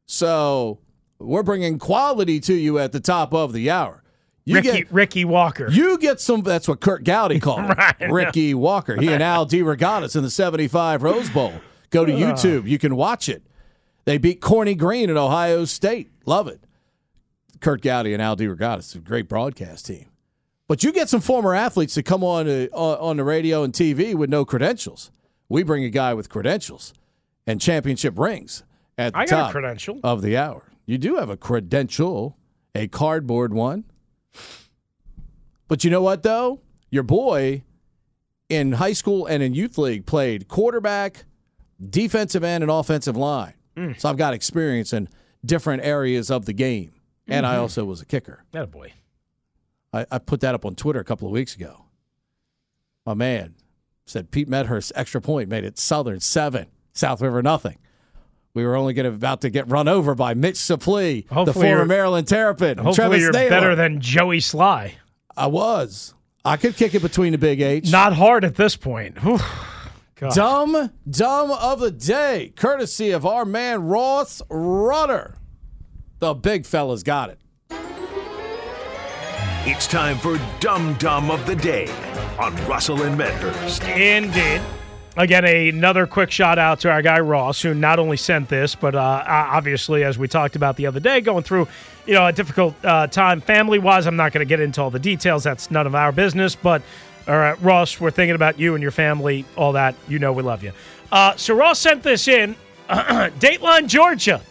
So 0.07 0.79
we're 1.21 1.43
bringing 1.43 1.79
quality 1.79 2.39
to 2.41 2.53
you 2.53 2.79
at 2.79 2.91
the 2.91 2.99
top 2.99 3.33
of 3.33 3.53
the 3.53 3.69
hour. 3.69 4.03
You 4.43 4.55
Ricky, 4.55 4.71
get 4.71 4.91
Ricky 4.91 5.25
Walker. 5.25 5.69
you 5.69 5.97
get 5.99 6.19
some. 6.19 6.41
That's 6.41 6.67
what 6.67 6.79
Kurt 6.79 7.03
Gowdy 7.03 7.39
called. 7.41 7.69
Right. 7.77 7.95
Ricky 8.09 8.53
Walker. 8.53 8.99
He 8.99 9.09
and 9.13 9.21
Al 9.21 9.45
DeRogatis 9.45 10.15
in 10.15 10.23
the 10.23 10.31
'75 10.31 11.03
Rose 11.03 11.29
Bowl. 11.29 11.53
Go 11.91 12.05
to 12.05 12.11
YouTube. 12.13 12.67
You 12.67 12.79
can 12.79 12.95
watch 12.95 13.29
it. 13.29 13.43
They 14.05 14.17
beat 14.17 14.41
Corny 14.41 14.73
Greene 14.73 15.09
at 15.11 15.17
Ohio 15.17 15.65
State. 15.65 16.09
Love 16.25 16.47
it. 16.47 16.59
Kurt 17.59 17.81
Gowdy 17.81 18.13
and 18.13 18.21
Al 18.21 18.35
DeRogatis, 18.35 18.95
a 18.95 18.99
great 18.99 19.29
broadcast 19.29 19.85
team. 19.85 20.07
But 20.67 20.83
you 20.83 20.91
get 20.91 21.07
some 21.09 21.21
former 21.21 21.53
athletes 21.53 21.93
to 21.93 22.01
come 22.03 22.23
on 22.23 22.49
uh, 22.49 22.67
on 22.73 23.17
the 23.17 23.23
radio 23.23 23.61
and 23.61 23.71
TV 23.73 24.15
with 24.15 24.29
no 24.31 24.43
credentials. 24.45 25.11
We 25.49 25.61
bring 25.63 25.83
a 25.83 25.89
guy 25.89 26.13
with 26.15 26.29
credentials 26.29 26.93
and 27.45 27.61
championship 27.61 28.17
rings 28.17 28.63
at 28.97 29.13
the 29.13 29.19
I 29.19 29.25
got 29.25 29.35
a 29.35 29.41
top 29.43 29.51
credential. 29.51 29.99
of 30.03 30.21
the 30.23 30.37
hour. 30.37 30.63
You 30.91 30.97
do 30.97 31.15
have 31.15 31.29
a 31.29 31.37
credential, 31.37 32.37
a 32.75 32.89
cardboard 32.89 33.53
one. 33.53 33.85
But 35.69 35.85
you 35.85 35.89
know 35.89 36.01
what, 36.01 36.21
though? 36.21 36.59
Your 36.89 37.03
boy 37.03 37.63
in 38.49 38.73
high 38.73 38.91
school 38.91 39.25
and 39.25 39.41
in 39.41 39.53
youth 39.53 39.77
league 39.77 40.05
played 40.05 40.49
quarterback, 40.49 41.23
defensive 41.81 42.43
end, 42.43 42.61
and 42.61 42.69
offensive 42.69 43.15
line. 43.15 43.53
Mm. 43.77 43.97
So 44.01 44.09
I've 44.09 44.17
got 44.17 44.33
experience 44.33 44.91
in 44.91 45.07
different 45.45 45.85
areas 45.85 46.29
of 46.29 46.45
the 46.45 46.51
game. 46.51 46.91
And 47.25 47.45
I 47.45 47.53
mm-hmm. 47.53 47.61
also 47.61 47.85
was 47.85 48.01
a 48.01 48.05
kicker. 48.05 48.43
That 48.51 48.69
boy. 48.69 48.91
I, 49.93 50.05
I 50.11 50.19
put 50.19 50.41
that 50.41 50.55
up 50.55 50.65
on 50.65 50.75
Twitter 50.75 50.99
a 50.99 51.05
couple 51.05 51.25
of 51.25 51.31
weeks 51.31 51.55
ago. 51.55 51.85
My 53.05 53.13
man 53.13 53.55
said 54.05 54.29
Pete 54.29 54.49
Medhurst 54.49 54.91
extra 54.93 55.21
point 55.21 55.47
made 55.47 55.63
it 55.63 55.79
Southern 55.79 56.19
seven, 56.19 56.65
South 56.91 57.21
River 57.21 57.41
nothing. 57.41 57.77
We 58.53 58.65
were 58.65 58.75
only 58.75 58.93
going 58.93 59.05
to 59.09 59.15
about 59.15 59.41
to 59.41 59.49
get 59.49 59.69
run 59.69 59.87
over 59.87 60.13
by 60.15 60.33
Mitch 60.33 60.55
Suplee, 60.55 61.27
the 61.45 61.53
former 61.53 61.67
you're- 61.69 61.85
Maryland 61.85 62.27
Terrapin. 62.27 62.71
and 62.71 62.79
Hopefully 62.81 62.93
Travis 62.95 63.21
you're 63.21 63.31
Naylor. 63.31 63.49
better 63.49 63.75
than 63.75 64.01
Joey 64.01 64.39
Sly. 64.41 64.95
I 65.37 65.47
was. 65.47 66.13
I 66.43 66.57
could 66.57 66.75
kick 66.75 66.93
it 66.95 67.01
between 67.01 67.31
the 67.31 67.37
big 67.37 67.61
H. 67.61 67.91
Not 67.91 68.13
hard 68.13 68.43
at 68.43 68.55
this 68.55 68.75
point. 68.75 69.21
Whew. 69.23 69.39
God. 70.15 70.33
Dumb, 70.35 70.91
dumb 71.09 71.51
of 71.51 71.79
the 71.79 71.91
day, 71.91 72.51
courtesy 72.55 73.11
of 73.11 73.25
our 73.25 73.45
man 73.45 73.83
Ross 73.87 74.41
Rudder. 74.49 75.37
The 76.19 76.33
big 76.33 76.65
fella's 76.65 77.01
got 77.03 77.29
it. 77.29 77.39
It's 79.63 79.87
time 79.87 80.17
for 80.17 80.39
Dumb 80.59 80.95
Dumb 80.95 81.29
of 81.31 81.45
the 81.45 81.55
Day 81.55 81.87
on 82.39 82.55
Russell 82.67 83.03
and 83.03 83.15
Medhurst. 83.17 83.83
Indeed. 83.83 84.61
Again, 85.17 85.43
another 85.45 86.07
quick 86.07 86.31
shout 86.31 86.57
out 86.57 86.79
to 86.81 86.89
our 86.89 87.01
guy 87.01 87.19
Ross, 87.19 87.61
who 87.61 87.73
not 87.73 87.99
only 87.99 88.15
sent 88.15 88.47
this, 88.47 88.75
but 88.75 88.95
uh, 88.95 89.23
obviously, 89.27 90.05
as 90.05 90.17
we 90.17 90.29
talked 90.29 90.55
about 90.55 90.77
the 90.77 90.85
other 90.85 91.01
day, 91.01 91.19
going 91.19 91.43
through 91.43 91.67
you 92.05 92.13
know 92.13 92.25
a 92.25 92.31
difficult 92.31 92.75
uh, 92.85 93.07
time 93.07 93.41
family 93.41 93.77
wise. 93.77 94.07
I'm 94.07 94.15
not 94.15 94.31
going 94.31 94.39
to 94.39 94.49
get 94.49 94.61
into 94.61 94.81
all 94.81 94.89
the 94.89 94.99
details. 94.99 95.43
That's 95.43 95.69
none 95.69 95.85
of 95.85 95.95
our 95.95 96.13
business. 96.13 96.55
But 96.55 96.81
all 97.27 97.37
right, 97.37 97.61
Ross, 97.61 97.99
we're 97.99 98.11
thinking 98.11 98.35
about 98.35 98.57
you 98.57 98.73
and 98.73 98.81
your 98.81 98.91
family. 98.91 99.43
All 99.57 99.73
that 99.73 99.95
you 100.07 100.17
know, 100.17 100.31
we 100.31 100.43
love 100.43 100.63
you. 100.63 100.71
Uh, 101.11 101.35
so 101.35 101.55
Ross 101.55 101.79
sent 101.79 102.03
this 102.03 102.29
in. 102.29 102.55
Dateline, 102.89 103.87
Georgia. 103.87 104.41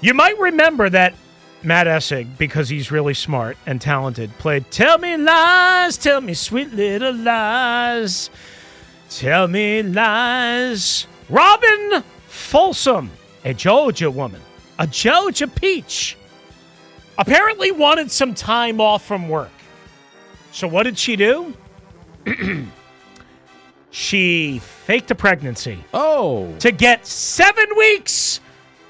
You 0.00 0.14
might 0.14 0.38
remember 0.38 0.88
that 0.88 1.14
Matt 1.62 1.86
Essig, 1.86 2.36
because 2.36 2.68
he's 2.68 2.90
really 2.90 3.14
smart 3.14 3.56
and 3.66 3.80
talented, 3.80 4.30
played 4.38 4.70
Tell 4.70 4.98
Me 4.98 5.16
Lies, 5.16 5.96
Tell 5.96 6.20
Me 6.20 6.34
Sweet 6.34 6.72
Little 6.72 7.14
Lies. 7.14 8.30
Tell 9.18 9.46
me 9.46 9.80
lies. 9.80 11.06
Robin 11.28 12.02
Folsom, 12.26 13.12
a 13.44 13.54
Georgia 13.54 14.10
woman, 14.10 14.40
a 14.80 14.88
Georgia 14.88 15.46
peach, 15.46 16.16
apparently 17.16 17.70
wanted 17.70 18.10
some 18.10 18.34
time 18.34 18.80
off 18.80 19.04
from 19.04 19.28
work. 19.28 19.52
So 20.50 20.66
what 20.66 20.82
did 20.82 20.98
she 20.98 21.14
do? 21.14 21.54
she 23.90 24.58
faked 24.58 25.12
a 25.12 25.14
pregnancy 25.14 25.78
Oh, 25.94 26.52
to 26.58 26.72
get 26.72 27.06
seven 27.06 27.66
weeks 27.78 28.40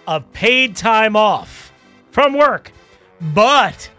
of 0.06 0.32
paid 0.32 0.74
time 0.74 1.16
off 1.16 1.70
from 2.12 2.32
work. 2.32 2.72
But 3.20 3.90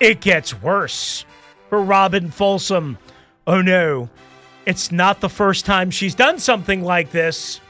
it 0.00 0.22
gets 0.22 0.54
worse 0.62 1.26
for 1.68 1.82
Robin 1.82 2.30
Folsom. 2.30 2.96
Oh 3.46 3.60
no, 3.60 4.08
it's 4.66 4.90
not 4.92 5.20
the 5.20 5.28
first 5.28 5.64
time 5.66 5.90
she's 5.90 6.14
done 6.14 6.38
something 6.38 6.82
like 6.82 7.10
this. 7.10 7.60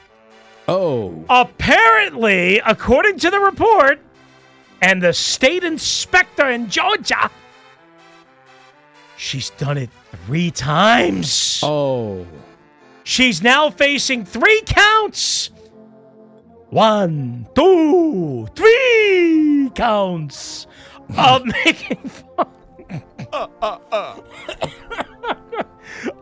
oh, 0.68 1.24
Apparently, 1.28 2.60
according 2.64 3.18
to 3.20 3.30
the 3.30 3.40
report 3.40 4.00
and 4.82 5.02
the 5.02 5.12
state 5.12 5.64
inspector 5.64 6.48
in 6.50 6.68
Georgia, 6.68 7.30
she's 9.16 9.50
done 9.50 9.78
it 9.78 9.90
three 10.26 10.50
times. 10.50 11.60
oh. 11.62 12.26
She's 13.06 13.42
now 13.42 13.68
facing 13.68 14.24
three 14.24 14.62
counts. 14.64 15.50
One, 16.70 17.46
two, 17.54 18.46
three 18.56 19.70
counts 19.74 20.66
of 21.16 21.44
making 21.64 21.98
fun. 22.08 22.46
Uh, 23.30 23.46
uh, 23.60 23.78
uh. 23.92 24.20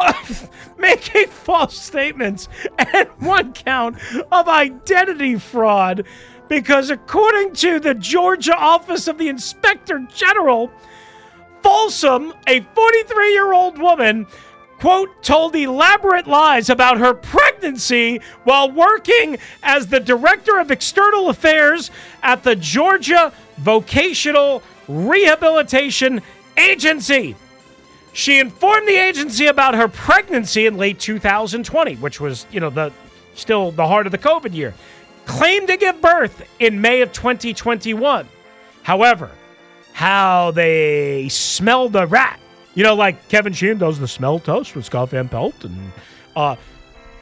Of 0.00 0.50
making 0.78 1.28
false 1.28 1.78
statements 1.78 2.48
and 2.78 3.08
one 3.18 3.52
count 3.52 3.96
of 4.30 4.48
identity 4.48 5.36
fraud 5.36 6.04
because 6.48 6.90
according 6.90 7.54
to 7.54 7.80
the 7.80 7.94
Georgia 7.94 8.54
Office 8.54 9.08
of 9.08 9.16
the 9.16 9.28
Inspector 9.28 10.06
General, 10.14 10.70
Folsom, 11.62 12.34
a 12.46 12.60
43 12.60 13.32
year 13.32 13.52
old 13.52 13.78
woman, 13.78 14.26
quote, 14.78 15.22
told 15.22 15.54
elaborate 15.54 16.26
lies 16.26 16.68
about 16.68 16.98
her 16.98 17.14
pregnancy 17.14 18.20
while 18.44 18.70
working 18.70 19.38
as 19.62 19.86
the 19.86 20.00
director 20.00 20.58
of 20.58 20.70
external 20.70 21.30
affairs 21.30 21.90
at 22.22 22.42
the 22.42 22.56
Georgia 22.56 23.32
Vocational 23.58 24.62
Rehabilitation 24.88 26.20
Agency. 26.56 27.36
She 28.12 28.38
informed 28.38 28.86
the 28.86 28.96
agency 28.96 29.46
about 29.46 29.74
her 29.74 29.88
pregnancy 29.88 30.66
in 30.66 30.76
late 30.76 30.98
2020, 30.98 31.96
which 31.96 32.20
was, 32.20 32.46
you 32.50 32.60
know, 32.60 32.70
the 32.70 32.92
still 33.34 33.70
the 33.72 33.86
heart 33.86 34.06
of 34.06 34.12
the 34.12 34.18
COVID 34.18 34.54
year. 34.54 34.74
Claimed 35.24 35.68
to 35.68 35.76
give 35.76 36.00
birth 36.00 36.46
in 36.58 36.80
May 36.80 37.00
of 37.00 37.12
2021. 37.12 38.28
However, 38.82 39.30
how 39.92 40.50
they 40.50 41.28
smelled 41.28 41.92
the 41.92 42.06
rat. 42.06 42.40
You 42.74 42.82
know, 42.82 42.94
like 42.94 43.28
Kevin 43.28 43.52
Sheehan 43.52 43.78
does 43.78 43.98
the 43.98 44.08
smell 44.08 44.38
test 44.38 44.74
with 44.74 44.84
Scott 44.84 45.10
Van 45.10 45.28
Pelt, 45.28 45.64
and 45.64 45.92
uh, 46.34 46.56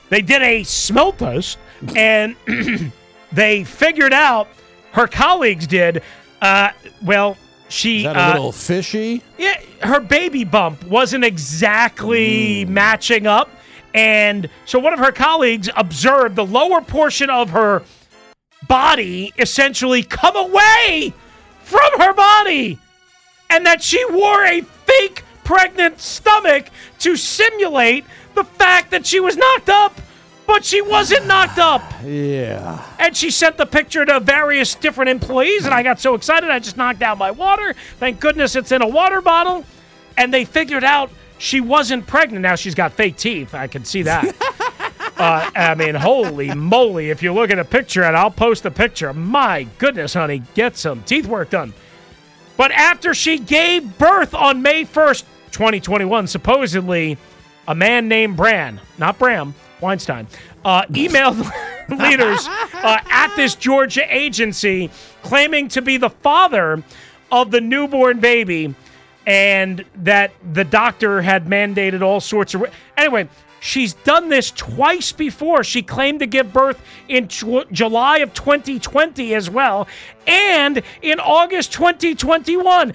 they 0.09 0.23
did 0.23 0.43
a 0.43 0.63
smell 0.63 1.13
test, 1.13 1.59
and 1.97 2.37
they 3.33 3.65
figured 3.65 4.13
out 4.13 4.49
her 4.93 5.07
colleagues 5.07 5.67
did. 5.67 6.03
Uh, 6.41 6.71
well, 7.03 7.37
she 7.71 7.99
Is 7.99 8.05
that 8.05 8.17
a 8.17 8.21
uh, 8.21 8.33
little 8.33 8.53
fishy? 8.53 9.23
yeah, 9.39 9.61
her 9.83 10.01
baby 10.01 10.45
bump 10.45 10.85
wasn't 10.85 11.25
exactly 11.25 12.65
matching 12.67 13.27
up. 13.27 13.49
And 13.95 14.49
so 14.67 14.79
one 14.79 14.93
of 14.93 14.99
her 14.99 15.13
colleagues 15.13 15.69
observed 15.77 16.37
the 16.37 16.45
lower 16.45 16.81
portion 16.81 17.31
of 17.31 17.51
her 17.51 17.83
body 18.69 19.33
essentially 19.39 20.03
come 20.03 20.37
away 20.37 21.13
from 21.63 22.01
her 22.01 22.13
body. 22.13 22.79
And 23.49 23.67
that 23.67 23.83
she 23.83 24.05
wore 24.11 24.45
a 24.45 24.61
fake 24.61 25.25
pregnant 25.45 26.01
stomach 26.01 26.69
to 27.01 27.17
simulate 27.17 28.05
the 28.35 28.45
fact 28.45 28.93
that 28.93 29.05
she 29.07 29.19
was 29.19 29.37
knocked 29.37 29.69
up, 29.69 30.01
but 30.51 30.65
she 30.65 30.83
wasn't 30.83 31.25
knocked 31.29 31.61
up. 31.61 31.81
Yeah. 32.05 32.85
And 32.99 33.17
she 33.17 33.31
sent 33.31 33.57
the 33.57 33.67
picture 33.67 34.05
to 34.05 34.19
various 34.19 34.75
different 34.75 35.09
employees, 35.09 35.65
and 35.65 35.73
I 35.73 35.85
got 35.85 36.01
so 36.01 36.15
excited 36.15 36.51
I 36.51 36.59
just 36.59 36.77
knocked 36.77 37.03
out 37.03 37.19
my 37.19 37.31
water. 37.31 37.73
Thank 38.01 38.19
goodness 38.19 38.57
it's 38.57 38.73
in 38.73 38.83
a 38.83 38.89
water 38.89 39.21
bottle. 39.21 39.65
And 40.19 40.35
they 40.35 40.45
figured 40.45 40.83
out 40.83 41.13
she 41.39 41.61
wasn't 41.61 42.05
pregnant. 42.05 42.43
Now 42.43 42.57
she's 42.57 42.75
got 42.75 42.93
fake 42.93 43.17
teeth. 43.17 43.55
I 43.55 43.69
can 43.69 43.85
see 43.85 44.03
that. 44.03 44.25
uh, 45.19 45.51
I 45.55 45.77
mean, 45.77 45.95
holy 45.95 46.53
moly. 46.53 47.11
If 47.11 47.23
you 47.23 47.33
look 47.33 47.53
at 47.53 47.61
a 47.61 47.65
picture, 47.65 48.03
and 48.03 48.17
I'll 48.17 48.33
post 48.33 48.67
a 48.67 48.73
picture, 48.73 49.13
my 49.15 49.69
goodness, 49.79 50.15
honey, 50.15 50.43
get 50.55 50.77
some 50.77 51.05
teeth 51.05 51.27
work 51.27 51.51
done. 51.51 51.73
But 52.57 52.73
after 52.73 53.15
she 53.15 53.39
gave 53.39 53.99
birth 53.99 54.35
on 54.35 54.63
May 54.63 54.85
1st, 54.85 55.23
2021, 55.53 56.27
supposedly 56.27 57.19
a 57.69 57.75
man 57.75 58.09
named 58.09 58.37
Bran, 58.37 58.81
not 58.99 59.19
Bram, 59.19 59.55
Weinstein, 59.81 60.27
uh, 60.65 60.83
emailed 60.87 61.39
leaders 61.89 62.47
uh, 62.75 62.99
at 63.11 63.35
this 63.37 63.55
Georgia 63.55 64.05
agency 64.15 64.91
claiming 65.23 65.69
to 65.69 65.83
be 65.83 65.97
the 65.97 66.11
father 66.11 66.83
of 67.33 67.51
the 67.51 67.61
newborn 67.61 68.21
baby 68.21 68.75
and 69.27 69.85
that 69.97 70.33
the 70.53 70.65
doctor 70.65 71.23
had 71.23 71.47
mandated 71.47 72.03
all 72.03 72.21
sorts 72.21 72.55
of. 72.55 72.65
Anyway, 72.97 73.29
she's 73.61 73.93
done 73.95 74.29
this 74.29 74.51
twice 74.51 75.13
before. 75.13 75.63
She 75.63 75.83
claimed 75.83 76.21
to 76.21 76.27
give 76.27 76.53
birth 76.53 76.81
in 77.09 77.29
Ju- 77.29 77.65
July 77.71 78.19
of 78.19 78.35
2020 78.35 79.35
as 79.35 79.49
well, 79.51 79.87
and 80.27 80.83
in 81.03 81.21
August 81.21 81.73
2021. 81.73 82.93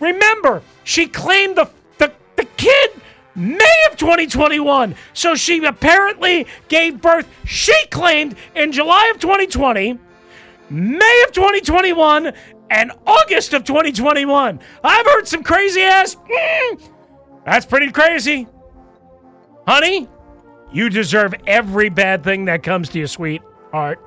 Remember, 0.00 0.62
she 0.84 1.06
claimed 1.06 1.56
the 1.56 1.70
the, 1.98 2.12
the 2.36 2.44
kid 2.56 2.90
May 3.34 3.84
of 3.90 3.96
2021. 3.96 4.94
So 5.12 5.34
she 5.34 5.64
apparently 5.64 6.46
gave 6.68 7.00
birth. 7.00 7.28
She 7.44 7.74
claimed 7.90 8.36
in 8.54 8.72
July 8.72 9.10
of 9.14 9.20
2020. 9.20 9.98
May 10.70 11.24
of 11.26 11.32
2021 11.32 12.32
and 12.70 12.92
August 13.06 13.52
of 13.52 13.64
2021. 13.64 14.60
I've 14.82 15.06
heard 15.06 15.28
some 15.28 15.42
crazy 15.42 15.82
ass. 15.82 16.16
Mm, 16.16 16.80
that's 17.44 17.66
pretty 17.66 17.90
crazy. 17.90 18.46
Honey, 19.66 20.08
you 20.72 20.90
deserve 20.90 21.34
every 21.46 21.88
bad 21.88 22.24
thing 22.24 22.46
that 22.46 22.62
comes 22.62 22.88
to 22.90 22.98
you, 22.98 23.06
sweetheart. 23.06 24.00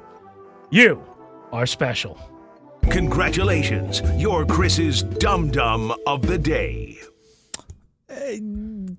You 0.70 1.04
are 1.52 1.66
special. 1.66 2.20
Congratulations, 2.90 4.02
you're 4.16 4.46
Chris's 4.46 5.04
Dum 5.04 5.52
Dum 5.52 5.94
of 6.06 6.26
the 6.26 6.38
Day. 6.38 6.98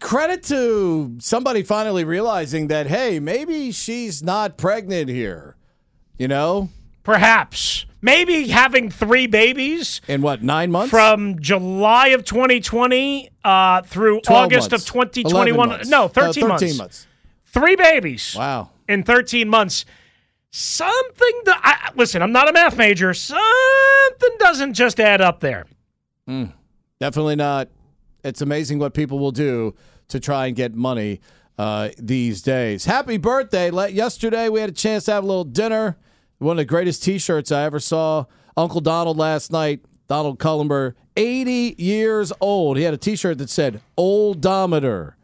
Credit 0.00 0.42
to 0.44 1.16
somebody 1.20 1.62
finally 1.62 2.04
realizing 2.04 2.68
that, 2.68 2.86
hey, 2.86 3.18
maybe 3.20 3.72
she's 3.72 4.22
not 4.22 4.56
pregnant 4.56 5.08
here. 5.10 5.56
You 6.18 6.28
know? 6.28 6.68
Perhaps. 7.02 7.84
Maybe 8.00 8.48
having 8.48 8.90
three 8.90 9.26
babies 9.26 10.00
In 10.06 10.20
what, 10.22 10.42
nine 10.42 10.70
months? 10.70 10.90
from 10.90 11.40
July 11.40 12.08
of 12.08 12.24
2020 12.24 13.30
uh, 13.44 13.82
through 13.82 14.20
August 14.28 14.70
months. 14.70 14.88
of 14.88 14.94
11 14.94 15.10
2021. 15.24 15.68
months. 15.68 15.88
No, 15.88 16.06
13, 16.06 16.44
Uh, 16.44 16.48
months. 16.48 16.78
months. 16.78 17.06
Three 17.46 17.74
babies. 17.76 18.34
Wow. 18.36 18.70
in 18.88 19.02
13 19.02 19.48
months. 19.48 19.84
Something 20.50 21.40
that 21.44 21.60
I, 21.62 21.90
listen, 21.96 22.22
I'm 22.22 22.32
not 22.32 22.48
a 22.48 22.52
math 22.52 22.76
major. 22.78 23.12
Something 23.14 24.36
doesn't 24.38 24.74
just 24.74 25.00
add 25.00 25.20
up 25.20 25.40
there. 25.40 25.66
Definitely 27.00 27.36
not. 27.36 27.68
It's 28.28 28.42
amazing 28.42 28.78
what 28.78 28.94
people 28.94 29.18
will 29.18 29.32
do 29.32 29.74
to 30.08 30.20
try 30.20 30.46
and 30.46 30.54
get 30.56 30.74
money 30.74 31.20
uh, 31.58 31.88
these 31.98 32.42
days. 32.42 32.84
Happy 32.84 33.16
birthday. 33.16 33.70
Yesterday, 33.90 34.48
we 34.48 34.60
had 34.60 34.70
a 34.70 34.72
chance 34.72 35.04
to 35.06 35.12
have 35.12 35.24
a 35.24 35.26
little 35.26 35.44
dinner. 35.44 35.96
One 36.38 36.52
of 36.52 36.58
the 36.58 36.64
greatest 36.64 37.02
t 37.02 37.18
shirts 37.18 37.50
I 37.50 37.64
ever 37.64 37.80
saw. 37.80 38.26
Uncle 38.56 38.80
Donald 38.80 39.16
last 39.16 39.50
night, 39.52 39.80
Donald 40.08 40.38
Cullenber, 40.38 40.94
80 41.16 41.74
years 41.78 42.32
old. 42.40 42.76
He 42.76 42.84
had 42.84 42.94
a 42.94 42.98
t 42.98 43.16
shirt 43.16 43.38
that 43.38 43.50
said 43.50 43.80
Oldometer 43.98 45.14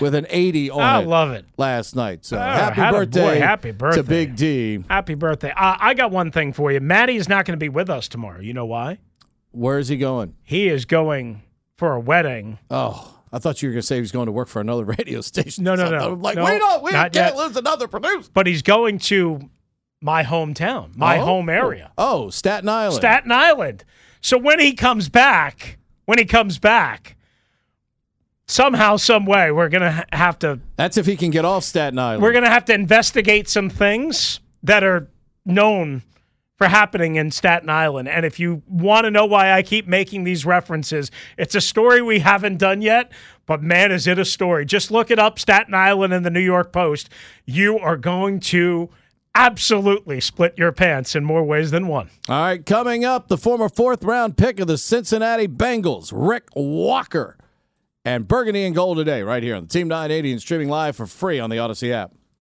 with 0.00 0.14
an 0.14 0.26
80 0.30 0.70
on 0.70 0.80
I 0.80 1.02
it 1.02 1.08
love 1.08 1.32
it. 1.32 1.44
last 1.56 1.96
night. 1.96 2.24
So 2.24 2.36
Ah, 2.38 2.72
happy 2.72 2.96
birthday, 2.96 3.38
happy 3.38 3.70
birthday. 3.72 3.96
to 4.02 4.08
Big 4.08 4.36
D. 4.36 4.84
Happy 4.88 5.14
birthday. 5.14 5.50
Uh, 5.50 5.76
I 5.78 5.94
got 5.94 6.10
one 6.10 6.30
thing 6.30 6.52
for 6.52 6.70
you. 6.72 6.80
Maddie 6.80 7.16
is 7.16 7.28
not 7.28 7.44
going 7.44 7.56
to 7.58 7.62
be 7.62 7.68
with 7.68 7.90
us 7.90 8.06
tomorrow. 8.08 8.40
You 8.40 8.54
know 8.54 8.66
why? 8.66 8.98
Where 9.52 9.78
is 9.78 9.88
he 9.88 9.96
going? 9.96 10.34
He 10.44 10.68
is 10.68 10.84
going 10.84 11.42
for 11.76 11.92
a 11.94 12.00
wedding. 12.00 12.58
Oh, 12.70 13.14
I 13.32 13.38
thought 13.38 13.60
you 13.62 13.68
were 13.68 13.72
going 13.74 13.80
to 13.82 13.86
say 13.86 13.96
he 13.96 14.00
was 14.00 14.12
going 14.12 14.26
to 14.26 14.32
work 14.32 14.48
for 14.48 14.60
another 14.60 14.84
radio 14.98 15.20
station. 15.20 15.64
No, 15.64 15.74
no, 15.74 15.90
no. 15.90 16.12
I'm 16.12 16.20
like, 16.22 16.36
No, 16.36 16.44
wait 16.44 16.62
up, 16.62 16.82
we 16.82 16.90
can't 16.92 17.14
yet. 17.14 17.36
lose 17.36 17.56
another 17.56 17.88
producer. 17.88 18.30
But 18.32 18.46
he's 18.46 18.62
going 18.62 18.98
to 19.00 19.40
my 20.00 20.22
hometown, 20.22 20.96
my 20.96 21.18
Oh. 21.18 21.24
home 21.24 21.48
area. 21.48 21.92
Oh, 21.98 22.30
Staten 22.30 22.68
Island. 22.68 22.96
Staten 22.96 23.32
Island. 23.32 23.84
So 24.20 24.38
when 24.38 24.58
he 24.60 24.72
comes 24.74 25.08
back, 25.08 25.78
when 26.06 26.18
he 26.18 26.24
comes 26.24 26.58
back, 26.58 27.16
somehow, 28.46 28.96
some 28.96 29.26
way, 29.26 29.50
we're 29.50 29.68
gonna 29.68 30.04
have 30.12 30.38
to 30.40 30.60
That's 30.76 30.96
if 30.96 31.06
he 31.06 31.16
can 31.16 31.30
get 31.30 31.44
off 31.44 31.64
Staten 31.64 31.98
Island. 31.98 32.22
we're 32.22 32.32
gonna 32.32 32.50
have 32.50 32.64
to 32.66 32.74
investigate 32.74 33.48
some 33.48 33.68
things 33.68 34.40
that 34.62 34.84
are 34.84 35.08
known 35.44 36.02
for 36.56 36.68
happening 36.68 37.16
in 37.16 37.30
Staten 37.30 37.68
Island. 37.68 38.08
And 38.08 38.24
if 38.24 38.40
you 38.40 38.62
want 38.66 39.04
to 39.04 39.10
know 39.10 39.26
why 39.26 39.52
I 39.52 39.62
keep 39.62 39.86
making 39.86 40.24
these 40.24 40.46
references, 40.46 41.10
it's 41.36 41.54
a 41.54 41.60
story 41.60 42.00
we 42.00 42.20
haven't 42.20 42.56
done 42.58 42.82
yet. 42.82 43.12
But 43.44 43.62
man, 43.62 43.92
is 43.92 44.06
it 44.06 44.18
a 44.18 44.24
story? 44.24 44.64
Just 44.64 44.90
look 44.90 45.10
it 45.10 45.18
up, 45.18 45.38
Staten 45.38 45.74
Island 45.74 46.12
in 46.12 46.22
the 46.22 46.30
New 46.30 46.40
York 46.40 46.72
Post. 46.72 47.10
You 47.44 47.78
are 47.78 47.96
going 47.96 48.40
to 48.40 48.90
absolutely 49.34 50.18
split 50.18 50.54
your 50.56 50.72
pants 50.72 51.14
in 51.14 51.22
more 51.22 51.44
ways 51.44 51.70
than 51.70 51.86
one. 51.86 52.08
All 52.28 52.40
right, 52.40 52.64
coming 52.64 53.04
up, 53.04 53.28
the 53.28 53.36
former 53.36 53.68
fourth 53.68 54.02
round 54.02 54.38
pick 54.38 54.58
of 54.58 54.66
the 54.66 54.78
Cincinnati 54.78 55.46
Bengals, 55.46 56.10
Rick 56.12 56.48
Walker, 56.56 57.36
and 58.04 58.26
Burgundy 58.26 58.64
and 58.64 58.74
Gold 58.74 58.96
today, 58.96 59.22
right 59.22 59.42
here 59.42 59.54
on 59.54 59.64
the 59.64 59.68
Team 59.68 59.88
980 59.88 60.32
and 60.32 60.40
streaming 60.40 60.68
live 60.68 60.96
for 60.96 61.06
free 61.06 61.38
on 61.38 61.50
the 61.50 61.56
Audacy 61.56 61.92
app. 61.92 62.12